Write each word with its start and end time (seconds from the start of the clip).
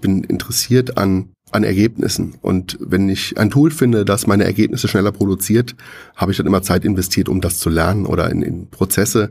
bin 0.00 0.24
interessiert 0.24 0.98
an 0.98 1.30
an 1.50 1.64
Ergebnissen. 1.64 2.34
Und 2.40 2.76
wenn 2.80 3.08
ich 3.08 3.38
ein 3.38 3.50
Tool 3.50 3.70
finde, 3.70 4.04
das 4.04 4.26
meine 4.26 4.44
Ergebnisse 4.44 4.88
schneller 4.88 5.12
produziert, 5.12 5.74
habe 6.16 6.32
ich 6.32 6.38
dann 6.38 6.46
immer 6.46 6.62
Zeit 6.62 6.84
investiert, 6.84 7.28
um 7.28 7.40
das 7.40 7.58
zu 7.58 7.70
lernen 7.70 8.06
oder 8.06 8.30
in, 8.30 8.42
in 8.42 8.68
Prozesse, 8.68 9.30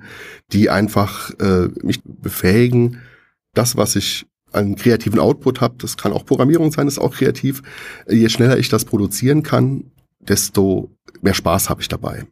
die 0.51 0.69
einfach 0.69 1.31
äh, 1.39 1.69
mich 1.83 2.01
befähigen, 2.03 2.99
das, 3.53 3.77
was 3.77 3.95
ich 3.95 4.25
einen 4.51 4.75
kreativen 4.75 5.19
Output 5.19 5.61
habe, 5.61 5.75
das 5.79 5.97
kann 5.97 6.13
auch 6.13 6.25
Programmierung 6.25 6.71
sein, 6.71 6.87
ist 6.87 6.99
auch 6.99 7.13
kreativ. 7.13 7.61
Je 8.09 8.29
schneller 8.29 8.57
ich 8.57 8.69
das 8.69 8.85
produzieren 8.85 9.43
kann, 9.43 9.91
desto 10.19 10.91
mehr 11.21 11.33
Spaß 11.33 11.69
habe 11.69 11.81
ich 11.81 11.87
dabei. 11.87 12.25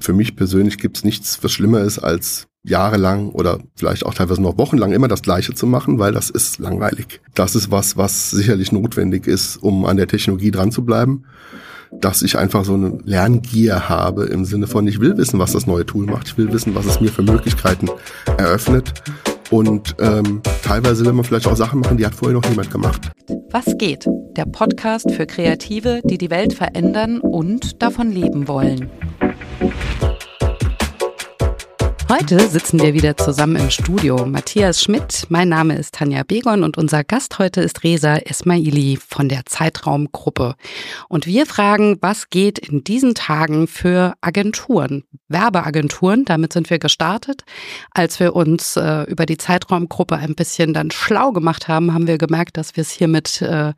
Für 0.00 0.12
mich 0.12 0.36
persönlich 0.36 0.78
gibt 0.78 0.98
es 0.98 1.04
nichts, 1.04 1.42
was 1.42 1.52
schlimmer 1.52 1.80
ist, 1.80 1.98
als 1.98 2.47
jahrelang 2.68 3.30
oder 3.30 3.58
vielleicht 3.76 4.04
auch 4.04 4.14
teilweise 4.14 4.42
noch 4.42 4.58
wochenlang 4.58 4.92
immer 4.92 5.08
das 5.08 5.22
Gleiche 5.22 5.54
zu 5.54 5.66
machen, 5.66 5.98
weil 5.98 6.12
das 6.12 6.30
ist 6.30 6.58
langweilig. 6.58 7.20
Das 7.34 7.54
ist 7.54 7.70
was, 7.70 7.96
was 7.96 8.30
sicherlich 8.30 8.72
notwendig 8.72 9.26
ist, 9.26 9.56
um 9.56 9.84
an 9.84 9.96
der 9.96 10.06
Technologie 10.08 10.50
dran 10.50 10.72
zu 10.72 10.84
bleiben. 10.84 11.24
Dass 11.90 12.20
ich 12.20 12.36
einfach 12.36 12.66
so 12.66 12.74
eine 12.74 12.98
Lerngier 13.04 13.88
habe 13.88 14.26
im 14.26 14.44
Sinne 14.44 14.66
von, 14.66 14.86
ich 14.86 15.00
will 15.00 15.16
wissen, 15.16 15.38
was 15.38 15.52
das 15.52 15.66
neue 15.66 15.86
Tool 15.86 16.04
macht. 16.04 16.28
Ich 16.28 16.36
will 16.36 16.52
wissen, 16.52 16.74
was 16.74 16.84
es 16.84 17.00
mir 17.00 17.10
für 17.10 17.22
Möglichkeiten 17.22 17.88
eröffnet. 18.36 18.92
Und 19.50 19.96
ähm, 19.98 20.42
teilweise 20.62 21.06
will 21.06 21.14
man 21.14 21.24
vielleicht 21.24 21.46
auch 21.46 21.56
Sachen 21.56 21.80
machen, 21.80 21.96
die 21.96 22.04
hat 22.04 22.14
vorher 22.14 22.38
noch 22.38 22.46
niemand 22.46 22.70
gemacht. 22.70 23.10
Was 23.50 23.64
geht? 23.78 24.06
Der 24.36 24.44
Podcast 24.44 25.10
für 25.10 25.26
Kreative, 25.26 26.02
die 26.04 26.18
die 26.18 26.28
Welt 26.28 26.52
verändern 26.52 27.20
und 27.20 27.82
davon 27.82 28.10
leben 28.12 28.46
wollen. 28.46 28.90
Heute 32.10 32.40
sitzen 32.48 32.80
wir 32.80 32.94
wieder 32.94 33.18
zusammen 33.18 33.56
im 33.56 33.70
Studio. 33.70 34.24
Matthias 34.24 34.82
Schmidt, 34.82 35.26
mein 35.28 35.50
Name 35.50 35.76
ist 35.76 35.94
Tanja 35.94 36.22
Begon 36.22 36.64
und 36.64 36.78
unser 36.78 37.04
Gast 37.04 37.38
heute 37.38 37.60
ist 37.60 37.84
Reza 37.84 38.16
Esmaili 38.16 38.96
von 38.96 39.28
der 39.28 39.44
Zeitraumgruppe. 39.44 40.54
Und 41.10 41.26
wir 41.26 41.44
fragen, 41.44 41.98
was 42.00 42.30
geht 42.30 42.58
in 42.58 42.82
diesen 42.82 43.14
Tagen 43.14 43.66
für 43.66 44.14
Agenturen, 44.22 45.04
Werbeagenturen? 45.28 46.24
Damit 46.24 46.54
sind 46.54 46.70
wir 46.70 46.78
gestartet. 46.78 47.44
Als 47.90 48.18
wir 48.20 48.34
uns 48.34 48.76
äh, 48.76 49.02
über 49.02 49.26
die 49.26 49.36
Zeitraumgruppe 49.36 50.16
ein 50.16 50.34
bisschen 50.34 50.72
dann 50.72 50.90
schlau 50.90 51.32
gemacht 51.32 51.68
haben, 51.68 51.92
haben 51.92 52.06
wir 52.06 52.16
gemerkt, 52.16 52.56
dass 52.56 52.74
wir 52.74 52.80
es 52.80 52.90
hier 52.90 53.08
mit 53.08 53.42
äh, 53.42 53.74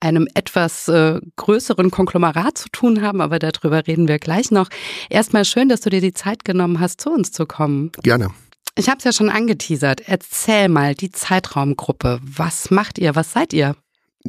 einem 0.00 0.28
etwas 0.34 0.88
äh, 0.88 1.20
größeren 1.36 1.90
Konglomerat 1.90 2.58
zu 2.58 2.68
tun 2.70 3.02
haben, 3.02 3.20
aber 3.20 3.38
darüber 3.38 3.86
reden 3.86 4.08
wir 4.08 4.18
gleich 4.18 4.50
noch. 4.50 4.68
Erstmal 5.08 5.44
schön, 5.44 5.68
dass 5.68 5.80
du 5.80 5.90
dir 5.90 6.00
die 6.00 6.14
Zeit 6.14 6.44
genommen 6.44 6.80
hast, 6.80 7.00
zu 7.00 7.10
uns 7.10 7.32
zu 7.32 7.46
kommen. 7.46 7.92
Gerne. 8.02 8.30
Ich 8.78 8.88
habe 8.88 8.98
es 8.98 9.04
ja 9.04 9.12
schon 9.12 9.30
angeteasert. 9.30 10.02
Erzähl 10.06 10.68
mal 10.68 10.94
die 10.94 11.10
Zeitraumgruppe. 11.10 12.20
Was 12.22 12.70
macht 12.70 12.98
ihr? 12.98 13.14
Was 13.14 13.32
seid 13.32 13.54
ihr? 13.54 13.74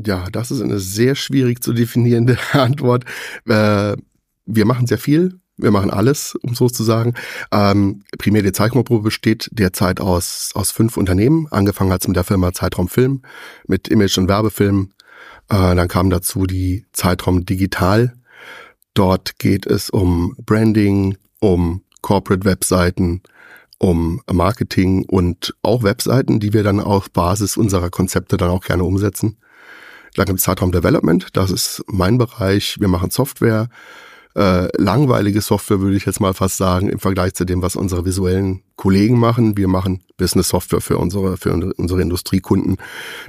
Ja, 0.06 0.30
das 0.32 0.52
ist 0.52 0.62
eine 0.62 0.80
sehr 0.80 1.16
schwierig 1.16 1.62
zu 1.62 1.74
definierende 1.74 2.38
Antwort. 2.54 3.04
Äh, 3.46 3.98
wir 4.46 4.66
machen 4.66 4.88
sehr 4.88 4.98
viel. 4.98 5.40
Wir 5.58 5.72
machen 5.72 5.90
alles, 5.90 6.36
um 6.36 6.54
so 6.54 6.70
zu 6.70 6.84
sagen. 6.84 7.16
Ähm, 7.52 8.04
primär 8.20 8.44
die 8.44 8.52
Zeitraumgruppe 8.52 9.04
besteht 9.04 9.50
derzeit 9.52 10.00
aus, 10.00 10.52
aus 10.54 10.72
fünf 10.72 10.98
Unternehmen. 10.98 11.48
Angefangen 11.50 11.92
hat 11.92 12.02
es 12.02 12.08
mit 12.08 12.16
der 12.16 12.24
Firma 12.24 12.54
Zeitraum 12.54 12.88
Film, 12.88 13.24
mit 13.66 13.88
Image- 13.88 14.20
und 14.20 14.30
Werbefilm, 14.30 14.92
äh, 15.50 15.76
dann 15.76 15.88
kam 15.88 16.10
dazu 16.10 16.46
die 16.46 16.86
Zeitraum 16.94 17.46
Digital. 17.46 18.14
Dort 18.94 19.40
geht 19.40 19.66
es 19.66 19.90
um 19.90 20.36
Branding, 20.46 21.18
um 21.40 21.84
Corporate-Webseiten, 22.02 23.22
um 23.80 24.22
Marketing 24.32 25.06
und 25.06 25.56
auch 25.62 25.84
Webseiten, 25.84 26.40
die 26.40 26.54
wir 26.54 26.64
dann 26.64 26.80
auf 26.80 27.12
Basis 27.12 27.58
unserer 27.58 27.90
Konzepte 27.90 28.38
dann 28.38 28.50
auch 28.50 28.64
gerne 28.64 28.84
umsetzen. 28.84 29.38
Dann 30.16 30.26
gibt 30.26 30.40
es 30.40 30.46
Zeitraum 30.46 30.72
Development, 30.72 31.28
das 31.34 31.52
ist 31.52 31.84
mein 31.88 32.18
Bereich. 32.18 32.80
Wir 32.80 32.88
machen 32.88 33.12
Software, 33.12 33.70
äh, 34.38 34.70
langweilige 34.78 35.42
Software 35.42 35.80
würde 35.80 35.98
ich 35.98 36.06
jetzt 36.06 36.20
mal 36.20 36.36
fast 36.36 36.58
sagen 36.58 36.90
im 36.90 37.00
Vergleich 37.00 37.34
zu 37.34 37.44
dem, 37.44 37.64
was 37.64 37.76
unsere 37.76 38.06
visuellen 38.06 38.62
Kollegen 38.76 39.18
machen. 39.18 39.58
Wir 39.58 39.68
machen 39.68 40.04
Business 40.16 40.50
Software 40.50 40.80
für 40.80 41.00
unsere 41.00 41.38
für 41.38 41.52
unsere 41.52 42.02
Industriekunden. 42.02 42.78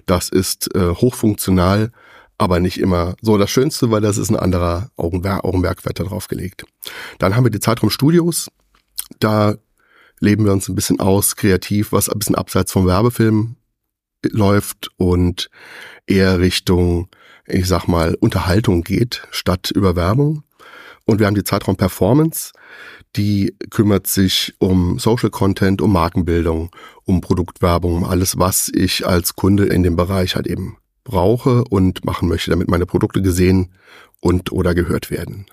Das 0.05 0.29
ist 0.29 0.75
äh, 0.75 0.91
hochfunktional, 0.91 1.93
aber 2.37 2.61
nicht 2.61 2.79
immer 2.79 3.17
so 3.23 3.39
das 3.39 3.51
Schönste, 3.51 3.91
weil 3.91 4.03
das 4.03 4.19
ist 4.19 4.29
ein 4.29 4.37
anderer 4.37 4.91
Augenmerk, 4.97 5.45
Augenmerkwert 5.45 5.99
darauf 5.99 6.29
gelegt. 6.29 6.67
Dann 7.19 7.35
haben 7.35 7.45
wir 7.45 7.51
die 7.51 7.61
Zeitraum 7.61 7.89
Studios. 7.89 8.51
Da 9.19 9.55
leben 10.21 10.45
wir 10.45 10.53
uns 10.53 10.69
ein 10.69 10.75
bisschen 10.75 11.01
aus, 11.01 11.37
kreativ, 11.37 11.93
was 11.93 12.11
ein 12.11 12.19
bisschen 12.19 12.35
abseits 12.35 12.71
vom 12.71 12.87
Werbefilm 12.87 13.57
läuft 14.23 14.91
und 14.99 15.49
eher 16.07 16.39
Richtung, 16.39 17.09
ich 17.47 17.67
sag 17.67 17.87
mal, 17.89 18.15
Unterhaltung 18.15 18.83
geht, 18.83 19.27
statt 19.31 19.71
über 19.75 19.97
Werbung. 19.97 20.43
Und 21.09 21.21
wir 21.21 21.27
haben 21.27 21.35
die 21.35 21.43
Zeitraum 21.43 21.77
Performance, 21.77 22.53
die 23.17 23.57
kümmert 23.71 24.07
sich 24.07 24.53
um 24.59 24.99
Social 24.99 25.31
Content, 25.31 25.81
um 25.81 25.91
Markenbildung, 25.91 26.69
um 27.05 27.23
Produktwerbung, 27.23 27.97
um 27.97 28.05
alles, 28.05 28.39
was 28.39 28.71
ich 28.75 29.07
als 29.07 29.35
Kunde 29.35 29.65
in 29.65 29.83
dem 29.83 29.97
Bereich 29.97 30.37
halt 30.37 30.47
eben 30.47 30.77
brauche 31.05 31.65
und 31.71 32.05
machen 32.05 32.29
möchte, 32.29 32.51
damit 32.51 32.69
meine 32.69 32.85
Produkte 32.85 33.23
gesehen 33.23 33.73
und 34.21 34.53
oder 34.53 34.75
gehört 34.75 35.11
werden. 35.11 35.47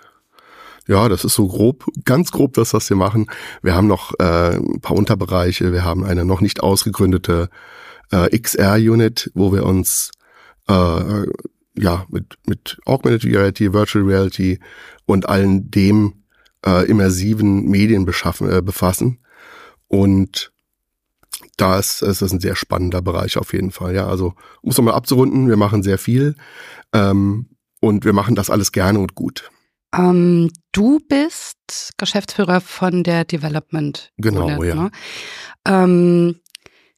Ja, 0.90 1.08
das 1.08 1.24
ist 1.24 1.36
so 1.36 1.48
grob, 1.48 1.86
ganz 2.04 2.32
grob 2.32 2.56
das, 2.56 2.74
was 2.74 2.90
wir 2.90 2.98
machen. 2.98 3.28
Wir 3.62 3.76
haben 3.76 3.88
noch 3.88 4.12
äh, 4.20 4.58
ein 4.58 4.82
paar 4.82 4.98
Unterbereiche. 4.98 5.72
Wir 5.72 5.86
haben 5.86 6.04
eine 6.04 6.26
noch 6.26 6.42
nicht 6.42 6.64
ausgegründete 6.64 7.48
äh, 8.12 8.38
XR-Unit, 8.38 9.32
wo 9.36 9.54
wir 9.54 9.66
uns 9.66 10.12
äh, 10.68 11.24
ja 11.78 12.06
mit, 12.10 12.38
mit 12.46 12.78
Augmented 12.86 13.26
Reality, 13.26 13.74
Virtual 13.74 14.06
Reality 14.06 14.60
und 15.06 15.28
allen 15.28 15.70
dem 15.72 16.24
äh, 16.66 16.86
immersiven 16.90 17.66
Medien 17.66 18.06
beschaffen, 18.06 18.52
äh, 18.52 18.62
befassen. 18.62 19.20
Und 19.88 20.52
da 21.58 21.80
ist, 21.80 22.02
ist 22.02 22.22
das 22.22 22.32
ein 22.32 22.40
sehr 22.40 22.56
spannender 22.56 23.02
Bereich 23.02 23.38
auf 23.38 23.54
jeden 23.54 23.72
Fall. 23.72 23.96
Ja, 23.96 24.08
also 24.08 24.34
um 24.62 24.72
es 24.72 24.78
nochmal 24.78 24.96
abzurunden, 24.96 25.48
wir 25.48 25.58
machen 25.58 25.84
sehr 25.84 25.98
viel 25.98 26.36
ähm, 26.94 27.50
und 27.82 28.06
wir 28.06 28.14
machen 28.14 28.36
das 28.36 28.50
alles 28.50 28.72
gerne 28.72 29.00
und 29.00 29.16
gut. 29.16 29.50
Ähm, 29.94 30.52
du 30.72 31.00
bist 31.08 31.94
Geschäftsführer 31.98 32.62
von 32.62 33.04
der 33.04 33.24
Development. 33.24 34.12
Genau, 34.18 34.48
Unit, 34.48 34.64
ja. 34.64 34.76
Ne? 34.76 34.92
Ähm, 35.66 36.40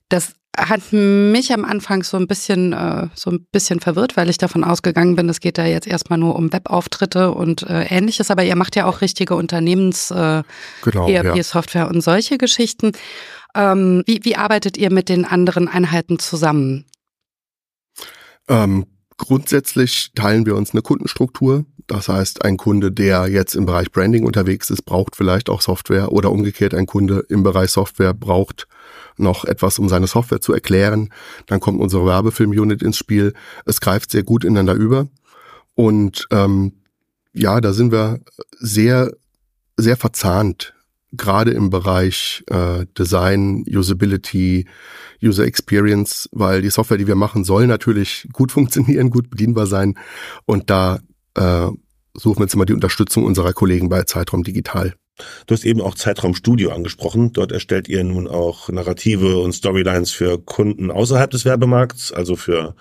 das 0.09 0.33
hat 0.57 0.81
mich 0.91 1.53
am 1.53 1.63
Anfang 1.63 2.03
so 2.03 2.17
ein 2.17 2.27
bisschen 2.27 2.73
äh, 2.73 3.07
so 3.13 3.29
ein 3.29 3.45
bisschen 3.51 3.79
verwirrt, 3.79 4.17
weil 4.17 4.29
ich 4.29 4.37
davon 4.37 4.63
ausgegangen 4.63 5.15
bin, 5.15 5.29
es 5.29 5.39
geht 5.39 5.57
da 5.57 5.65
jetzt 5.65 5.87
erstmal 5.87 6.17
nur 6.17 6.35
um 6.35 6.51
Webauftritte 6.51 7.31
und 7.31 7.61
äh, 7.63 7.83
ähnliches, 7.83 8.31
aber 8.31 8.43
ihr 8.43 8.55
macht 8.55 8.75
ja 8.75 8.85
auch 8.85 9.01
richtige 9.01 9.35
Unternehmens 9.35 10.09
äh, 10.11 10.43
genau, 10.83 11.07
ERP-Software 11.07 11.83
ja. 11.83 11.87
und 11.87 12.01
solche 12.01 12.37
Geschichten. 12.37 12.91
Ähm, 13.55 14.03
wie, 14.07 14.19
wie 14.23 14.35
arbeitet 14.35 14.77
ihr 14.77 14.91
mit 14.91 15.09
den 15.09 15.25
anderen 15.25 15.67
Einheiten 15.67 16.17
zusammen? 16.19 16.85
Ähm, 18.49 18.87
grundsätzlich 19.17 20.11
teilen 20.15 20.45
wir 20.45 20.55
uns 20.55 20.71
eine 20.71 20.81
Kundenstruktur. 20.81 21.65
Das 21.85 22.09
heißt, 22.09 22.43
ein 22.43 22.57
Kunde, 22.57 22.91
der 22.91 23.27
jetzt 23.27 23.55
im 23.55 23.65
Bereich 23.65 23.91
Branding 23.91 24.25
unterwegs 24.25 24.69
ist, 24.69 24.83
braucht 24.83 25.15
vielleicht 25.15 25.49
auch 25.49 25.61
Software 25.61 26.11
oder 26.11 26.31
umgekehrt 26.31 26.73
ein 26.73 26.85
Kunde 26.85 27.23
im 27.29 27.43
Bereich 27.43 27.71
Software 27.71 28.13
braucht 28.13 28.67
noch 29.17 29.45
etwas, 29.45 29.79
um 29.79 29.89
seine 29.89 30.07
Software 30.07 30.41
zu 30.41 30.53
erklären. 30.53 31.09
Dann 31.45 31.59
kommt 31.59 31.81
unsere 31.81 32.05
Werbefilm-Unit 32.05 32.81
ins 32.81 32.97
Spiel. 32.97 33.33
Es 33.65 33.81
greift 33.81 34.11
sehr 34.11 34.23
gut 34.23 34.43
ineinander 34.43 34.73
über. 34.73 35.07
Und 35.75 36.27
ähm, 36.31 36.73
ja, 37.33 37.61
da 37.61 37.73
sind 37.73 37.91
wir 37.91 38.19
sehr, 38.59 39.11
sehr 39.77 39.97
verzahnt 39.97 40.73
gerade 41.13 41.51
im 41.51 41.69
Bereich 41.69 42.43
äh, 42.47 42.85
Design, 42.97 43.63
Usability, 43.67 44.67
User 45.23 45.45
Experience, 45.45 46.29
weil 46.31 46.61
die 46.61 46.69
Software, 46.69 46.97
die 46.97 47.07
wir 47.07 47.15
machen, 47.15 47.43
soll 47.43 47.67
natürlich 47.67 48.27
gut 48.33 48.51
funktionieren, 48.53 49.09
gut 49.09 49.29
bedienbar 49.29 49.67
sein. 49.67 49.95
Und 50.45 50.69
da 50.69 50.99
äh, 51.35 51.67
suchen 52.13 52.39
wir 52.39 52.43
jetzt 52.43 52.55
immer 52.55 52.65
die 52.65 52.73
Unterstützung 52.73 53.23
unserer 53.23 53.53
Kollegen 53.53 53.89
bei 53.89 54.03
Zeitraum 54.03 54.43
Digital. 54.43 54.95
Du 55.45 55.53
hast 55.53 55.65
eben 55.65 55.81
auch 55.81 55.95
Zeitraum 55.95 56.35
Studio 56.35 56.71
angesprochen. 56.71 57.33
Dort 57.33 57.51
erstellt 57.51 57.87
ihr 57.87 58.03
nun 58.03 58.27
auch 58.27 58.69
Narrative 58.69 59.39
und 59.39 59.53
Storylines 59.53 60.11
für 60.11 60.39
Kunden 60.39 60.91
außerhalb 60.91 61.31
des 61.31 61.45
Werbemarkts, 61.45 62.11
also 62.11 62.35
für 62.35 62.75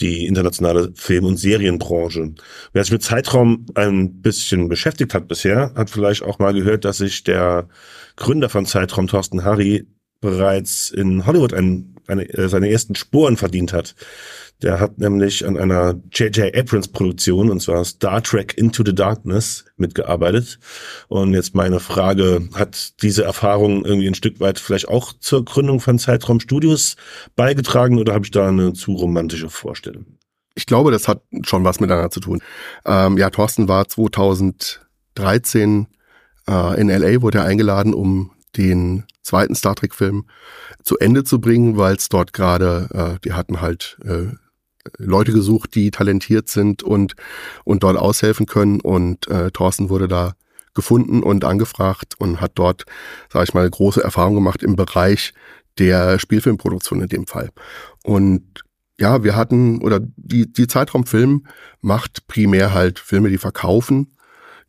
die 0.00 0.26
internationale 0.26 0.92
Film- 0.94 1.26
und 1.26 1.36
Serienbranche. 1.36 2.34
Wer 2.72 2.84
sich 2.84 2.92
mit 2.92 3.02
Zeitraum 3.02 3.66
ein 3.74 4.20
bisschen 4.22 4.68
beschäftigt 4.68 5.14
hat 5.14 5.28
bisher, 5.28 5.72
hat 5.74 5.90
vielleicht 5.90 6.22
auch 6.22 6.38
mal 6.38 6.54
gehört, 6.54 6.84
dass 6.84 6.98
sich 6.98 7.24
der 7.24 7.68
Gründer 8.16 8.48
von 8.48 8.66
Zeitraum, 8.66 9.06
Thorsten 9.06 9.44
Harry, 9.44 9.86
bereits 10.20 10.90
in 10.90 11.26
Hollywood 11.26 11.52
ein, 11.52 11.93
eine, 12.06 12.28
äh, 12.28 12.48
seine 12.48 12.70
ersten 12.70 12.94
Sporen 12.94 13.36
verdient 13.36 13.72
hat. 13.72 13.94
Der 14.62 14.80
hat 14.80 14.98
nämlich 14.98 15.46
an 15.46 15.58
einer 15.58 16.00
J.J. 16.12 16.56
Abrams 16.56 16.88
Produktion, 16.88 17.50
und 17.50 17.60
zwar 17.60 17.84
Star 17.84 18.22
Trek 18.22 18.56
Into 18.56 18.82
the 18.84 18.94
Darkness, 18.94 19.64
mitgearbeitet. 19.76 20.58
Und 21.08 21.34
jetzt 21.34 21.54
meine 21.54 21.80
Frage, 21.80 22.48
hat 22.54 23.02
diese 23.02 23.24
Erfahrung 23.24 23.84
irgendwie 23.84 24.06
ein 24.06 24.14
Stück 24.14 24.40
weit 24.40 24.58
vielleicht 24.58 24.88
auch 24.88 25.12
zur 25.18 25.44
Gründung 25.44 25.80
von 25.80 25.98
Zeitraum 25.98 26.40
Studios 26.40 26.96
beigetragen 27.36 27.98
oder 27.98 28.14
habe 28.14 28.24
ich 28.24 28.30
da 28.30 28.48
eine 28.48 28.72
zu 28.72 28.92
romantische 28.92 29.50
Vorstellung? 29.50 30.06
Ich 30.54 30.66
glaube, 30.66 30.92
das 30.92 31.08
hat 31.08 31.22
schon 31.42 31.64
was 31.64 31.80
miteinander 31.80 32.10
zu 32.10 32.20
tun. 32.20 32.40
Ähm, 32.86 33.18
ja, 33.18 33.30
Thorsten 33.30 33.66
war 33.66 33.88
2013 33.88 35.88
äh, 36.48 36.80
in 36.80 36.88
LA, 36.88 37.22
wurde 37.22 37.42
eingeladen, 37.42 37.92
um 37.92 38.30
den 38.56 39.04
zweiten 39.22 39.54
Star 39.54 39.74
Trek-Film 39.74 40.26
zu 40.82 40.98
Ende 40.98 41.24
zu 41.24 41.40
bringen, 41.40 41.76
weil 41.76 41.96
es 41.96 42.08
dort 42.08 42.32
gerade, 42.32 42.88
äh, 42.92 43.20
die 43.24 43.32
hatten 43.32 43.60
halt 43.60 43.98
äh, 44.04 44.26
Leute 44.98 45.32
gesucht, 45.32 45.74
die 45.74 45.90
talentiert 45.90 46.48
sind 46.48 46.82
und, 46.82 47.14
und 47.64 47.82
dort 47.82 47.96
aushelfen 47.96 48.46
können. 48.46 48.80
Und 48.80 49.28
äh, 49.28 49.50
Thorsten 49.50 49.88
wurde 49.88 50.08
da 50.08 50.34
gefunden 50.74 51.22
und 51.22 51.44
angefragt 51.44 52.14
und 52.18 52.40
hat 52.40 52.52
dort, 52.56 52.84
sage 53.32 53.44
ich 53.44 53.54
mal, 53.54 53.68
große 53.68 54.02
Erfahrung 54.02 54.34
gemacht 54.34 54.62
im 54.62 54.76
Bereich 54.76 55.32
der 55.78 56.18
Spielfilmproduktion 56.18 57.02
in 57.02 57.08
dem 57.08 57.26
Fall. 57.26 57.50
Und 58.02 58.62
ja, 58.98 59.24
wir 59.24 59.34
hatten, 59.34 59.80
oder 59.82 60.00
die, 60.00 60.52
die 60.52 60.66
Zeitraumfilm 60.66 61.46
macht 61.80 62.26
primär 62.28 62.72
halt 62.72 62.98
Filme, 62.98 63.28
die 63.28 63.38
verkaufen, 63.38 64.16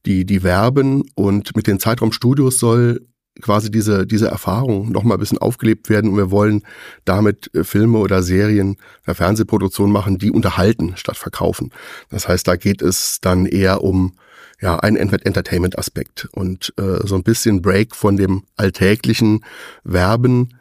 die, 0.05 0.25
die 0.25 0.43
werben 0.43 1.03
und 1.15 1.55
mit 1.55 1.67
den 1.67 1.79
Zeitraumstudios 1.79 2.59
soll 2.59 3.07
quasi 3.41 3.69
diese, 3.69 4.07
diese 4.07 4.27
Erfahrung 4.27 4.91
nochmal 4.91 5.17
ein 5.17 5.19
bisschen 5.19 5.37
aufgelebt 5.37 5.89
werden 5.89 6.11
und 6.11 6.17
wir 6.17 6.31
wollen 6.31 6.63
damit 7.03 7.53
äh, 7.53 7.63
Filme 7.63 7.99
oder 7.99 8.23
Serien 8.23 8.77
oder 9.03 9.15
Fernsehproduktionen 9.15 9.91
machen, 9.91 10.17
die 10.17 10.31
unterhalten 10.31 10.93
statt 10.95 11.17
verkaufen. 11.17 11.71
Das 12.09 12.27
heißt, 12.27 12.47
da 12.47 12.55
geht 12.55 12.81
es 12.81 13.19
dann 13.21 13.45
eher 13.45 13.83
um 13.83 14.13
ja, 14.61 14.77
einen 14.79 14.97
Entertainment-Aspekt. 14.97 16.27
Und 16.31 16.73
äh, 16.77 17.05
so 17.05 17.15
ein 17.15 17.23
bisschen 17.23 17.61
Break 17.61 17.95
von 17.95 18.17
dem 18.17 18.43
alltäglichen 18.55 19.43
Werben 19.83 20.57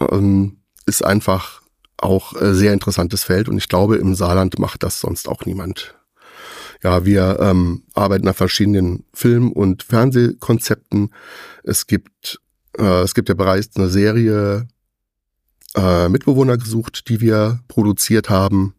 ähm, 0.00 0.58
ist 0.86 1.04
einfach 1.04 1.62
auch 1.96 2.40
äh, 2.40 2.54
sehr 2.54 2.72
interessantes 2.72 3.24
Feld. 3.24 3.48
Und 3.48 3.58
ich 3.58 3.68
glaube, 3.68 3.96
im 3.96 4.14
Saarland 4.14 4.58
macht 4.58 4.82
das 4.82 5.00
sonst 5.00 5.28
auch 5.28 5.44
niemand 5.46 5.97
ja, 6.82 7.04
wir 7.04 7.38
ähm, 7.40 7.82
arbeiten 7.94 8.28
an 8.28 8.34
verschiedenen 8.34 9.04
Film- 9.12 9.52
und 9.52 9.82
Fernsehkonzepten. 9.82 11.10
Es 11.64 11.86
gibt, 11.86 12.40
äh, 12.78 13.02
es 13.02 13.14
gibt 13.14 13.28
ja 13.28 13.34
bereits 13.34 13.76
eine 13.76 13.88
Serie 13.88 14.68
äh, 15.74 16.08
Mitbewohner 16.08 16.56
gesucht, 16.56 17.08
die 17.08 17.20
wir 17.20 17.60
produziert 17.68 18.30
haben. 18.30 18.74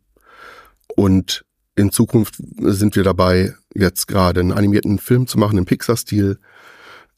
Und 0.96 1.46
in 1.76 1.92
Zukunft 1.92 2.36
sind 2.58 2.96
wir 2.96 3.04
dabei, 3.04 3.54
jetzt 3.74 4.08
gerade 4.08 4.40
einen 4.40 4.52
animierten 4.52 5.00
Film 5.00 5.28
zu 5.28 5.38
machen 5.38 5.58
im 5.58 5.66
Pixar-Stil 5.66 6.40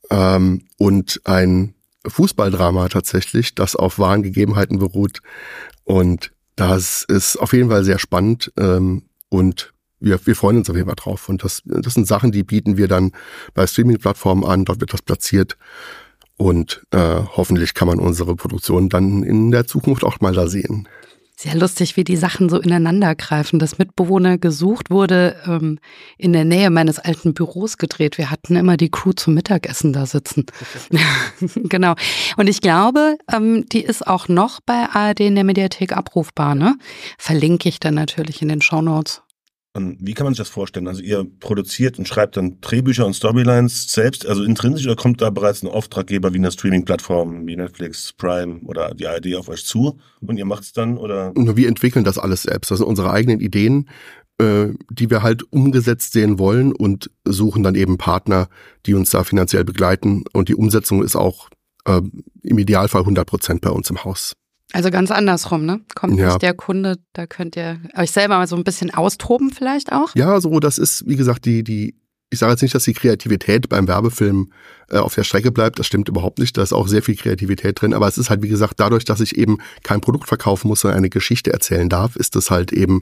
ähm, 0.10 0.66
und 0.78 1.22
ein 1.24 1.74
Fußballdrama 2.08 2.90
tatsächlich, 2.90 3.56
das 3.56 3.76
auf 3.76 4.00
wahren 4.00 4.24
Gegebenheiten 4.24 4.80
beruht. 4.80 5.22
Und 5.84 6.32
das 6.56 7.04
ist 7.08 7.38
auf 7.38 7.54
jeden 7.54 7.70
Fall 7.70 7.84
sehr 7.84 8.00
spannend 8.00 8.52
ähm, 8.58 9.04
und 9.30 9.74
wir, 10.02 10.20
wir 10.26 10.36
freuen 10.36 10.58
uns 10.58 10.70
auf 10.70 10.76
jeden 10.76 10.88
Fall 10.88 10.96
drauf. 10.96 11.30
Und 11.30 11.44
das, 11.44 11.62
das 11.66 11.94
sind 11.94 12.08
Sachen, 12.08 12.32
die 12.32 12.44
bieten 12.44 12.78
wir 12.78 12.88
dann 12.88 13.12
bei 13.54 13.66
Streaming-Plattformen 13.66 14.44
an. 14.44 14.66
Dort 14.66 14.82
wird 14.82 14.94
das 14.94 15.02
platziert. 15.02 15.58
Und 16.38 16.82
äh, 16.92 17.22
hoffentlich 17.38 17.74
kann 17.74 17.88
man 17.88 18.00
unsere 18.00 18.36
Produktion 18.36 18.90
dann 18.90 19.24
in 19.24 19.52
der 19.52 19.68
Zukunft 19.68 20.04
auch 20.04 20.20
mal 20.22 20.34
da 20.34 20.48
sehen. 20.48 20.88
Sehr 21.42 21.56
lustig, 21.56 21.98
wie 21.98 22.04
die 22.04 22.18
Sachen 22.18 22.50
so 22.50 22.60
ineinander 22.60 23.16
greifen. 23.16 23.58
Das 23.58 23.80
Mitbewohner 23.80 24.38
gesucht 24.38 24.92
wurde 24.92 25.36
ähm, 25.48 25.80
in 26.20 26.34
der 26.34 26.46
Nähe 26.46 26.70
meines 26.70 27.00
alten 27.00 27.34
Büros 27.34 27.80
gedreht. 27.80 28.20
Wir 28.20 28.30
hatten 28.30 28.56
immer 28.56 28.78
die 28.78 28.92
Crew 28.92 29.14
zum 29.14 29.34
Mittagessen 29.34 29.92
da 29.92 30.06
sitzen. 30.06 30.46
genau. 31.56 31.96
Und 32.38 32.48
ich 32.48 32.62
glaube, 32.62 33.18
ähm, 33.32 33.66
die 33.72 33.82
ist 33.82 34.06
auch 34.06 34.28
noch 34.28 34.60
bei 34.64 34.88
ARD 34.94 35.22
in 35.22 35.34
der 35.34 35.44
Mediathek 35.44 35.98
abrufbar. 35.98 36.54
Ne? 36.54 36.76
Verlinke 37.18 37.70
ich 37.70 37.80
dann 37.80 37.96
natürlich 37.96 38.44
in 38.44 38.50
den 38.50 38.62
Show 38.62 38.84
Notes. 38.84 39.24
Wie 39.74 40.14
kann 40.14 40.26
man 40.26 40.34
sich 40.34 40.40
das 40.40 40.50
vorstellen? 40.50 40.88
Also 40.90 41.02
ihr 41.02 41.26
produziert 41.40 41.98
und 41.98 42.06
schreibt 42.06 42.36
dann 42.36 42.60
Drehbücher 42.60 43.06
und 43.06 43.14
Storylines 43.14 43.90
selbst, 43.92 44.26
also 44.26 44.44
intrinsisch, 44.44 44.86
oder 44.86 44.98
kommt 44.98 45.22
da 45.22 45.30
bereits 45.30 45.64
ein 45.64 45.70
Auftraggeber 45.70 46.34
wie 46.34 46.40
eine 46.40 46.52
Streaming-Plattform 46.52 47.48
wie 47.48 47.56
Netflix, 47.56 48.12
Prime 48.12 48.60
oder 48.66 48.94
die 48.94 49.08
ARD 49.08 49.36
auf 49.36 49.48
euch 49.48 49.64
zu 49.64 49.98
und 50.20 50.38
ihr 50.38 50.46
macht 50.46 50.64
es 50.64 50.74
dann? 50.74 50.98
Oder? 50.98 51.32
Wir 51.36 51.70
entwickeln 51.70 52.04
das 52.04 52.18
alles 52.18 52.44
selbst. 52.44 52.70
Das 52.70 52.80
sind 52.80 52.88
unsere 52.88 53.12
eigenen 53.12 53.40
Ideen, 53.40 53.88
äh, 54.40 54.74
die 54.90 55.10
wir 55.10 55.24
halt 55.24 55.44
umgesetzt 55.54 56.12
sehen 56.12 56.38
wollen 56.38 56.74
und 56.74 57.10
suchen 57.24 57.64
dann 57.64 57.76
eben 57.76 57.98
Partner, 57.98 58.50
die 58.86 58.94
uns 58.94 59.12
da 59.12 59.24
finanziell 59.24 59.64
begleiten. 59.64 60.26
Und 60.34 60.50
die 60.50 60.56
Umsetzung 60.56 61.02
ist 61.02 61.16
auch 61.16 61.50
äh, 61.86 62.02
im 62.42 62.58
Idealfall 62.58 63.02
100 63.02 63.26
Prozent 63.26 63.62
bei 63.62 63.70
uns 63.70 63.90
im 63.90 64.04
Haus. 64.04 64.34
Also 64.74 64.90
ganz 64.90 65.12
andersrum, 65.12 65.66
ne? 65.66 65.82
Kommt 65.96 66.18
ja. 66.18 66.28
nicht 66.28 66.42
der 66.42 66.54
Kunde, 66.54 66.98
da 67.14 67.28
könnt 67.28 67.56
ihr 67.56 67.80
euch 67.96 68.12
selber 68.12 68.38
mal 68.38 68.48
so 68.48 68.56
ein 68.56 68.64
bisschen 68.64 68.94
austoben 68.94 69.52
vielleicht 69.52 69.92
auch? 69.92 70.16
Ja, 70.16 70.40
so 70.40 70.60
das 70.60 70.78
ist, 70.78 71.08
wie 71.08 71.18
gesagt, 71.18 71.46
die, 71.46 71.64
die, 71.64 71.96
ich 72.30 72.40
sage 72.40 72.54
jetzt 72.54 72.62
nicht, 72.62 72.74
dass 72.74 72.86
die 72.86 72.94
Kreativität 72.94 73.68
beim 73.68 73.88
Werbefilm 73.88 74.52
äh, 74.90 74.98
auf 74.98 75.14
der 75.14 75.26
Strecke 75.26 75.52
bleibt, 75.52 75.80
das 75.80 75.88
stimmt 75.88 76.08
überhaupt 76.08 76.40
nicht, 76.40 76.58
da 76.58 76.64
ist 76.64 76.72
auch 76.72 76.88
sehr 76.88 77.04
viel 77.04 77.16
Kreativität 77.16 77.82
drin, 77.82 77.94
aber 77.94 78.08
es 78.08 78.18
ist 78.18 78.30
halt, 78.30 78.42
wie 78.42 78.48
gesagt, 78.48 78.76
dadurch, 78.78 79.04
dass 79.04 79.20
ich 79.20 79.38
eben 79.38 79.58
kein 79.84 80.00
Produkt 80.00 80.28
verkaufen 80.28 80.70
muss, 80.70 80.82
sondern 80.82 81.00
eine 81.00 81.10
Geschichte 81.10 81.52
erzählen 81.52 81.90
darf, 81.90 82.16
ist 82.16 82.36
es 82.38 82.50
halt 82.50 82.72
eben 82.72 83.02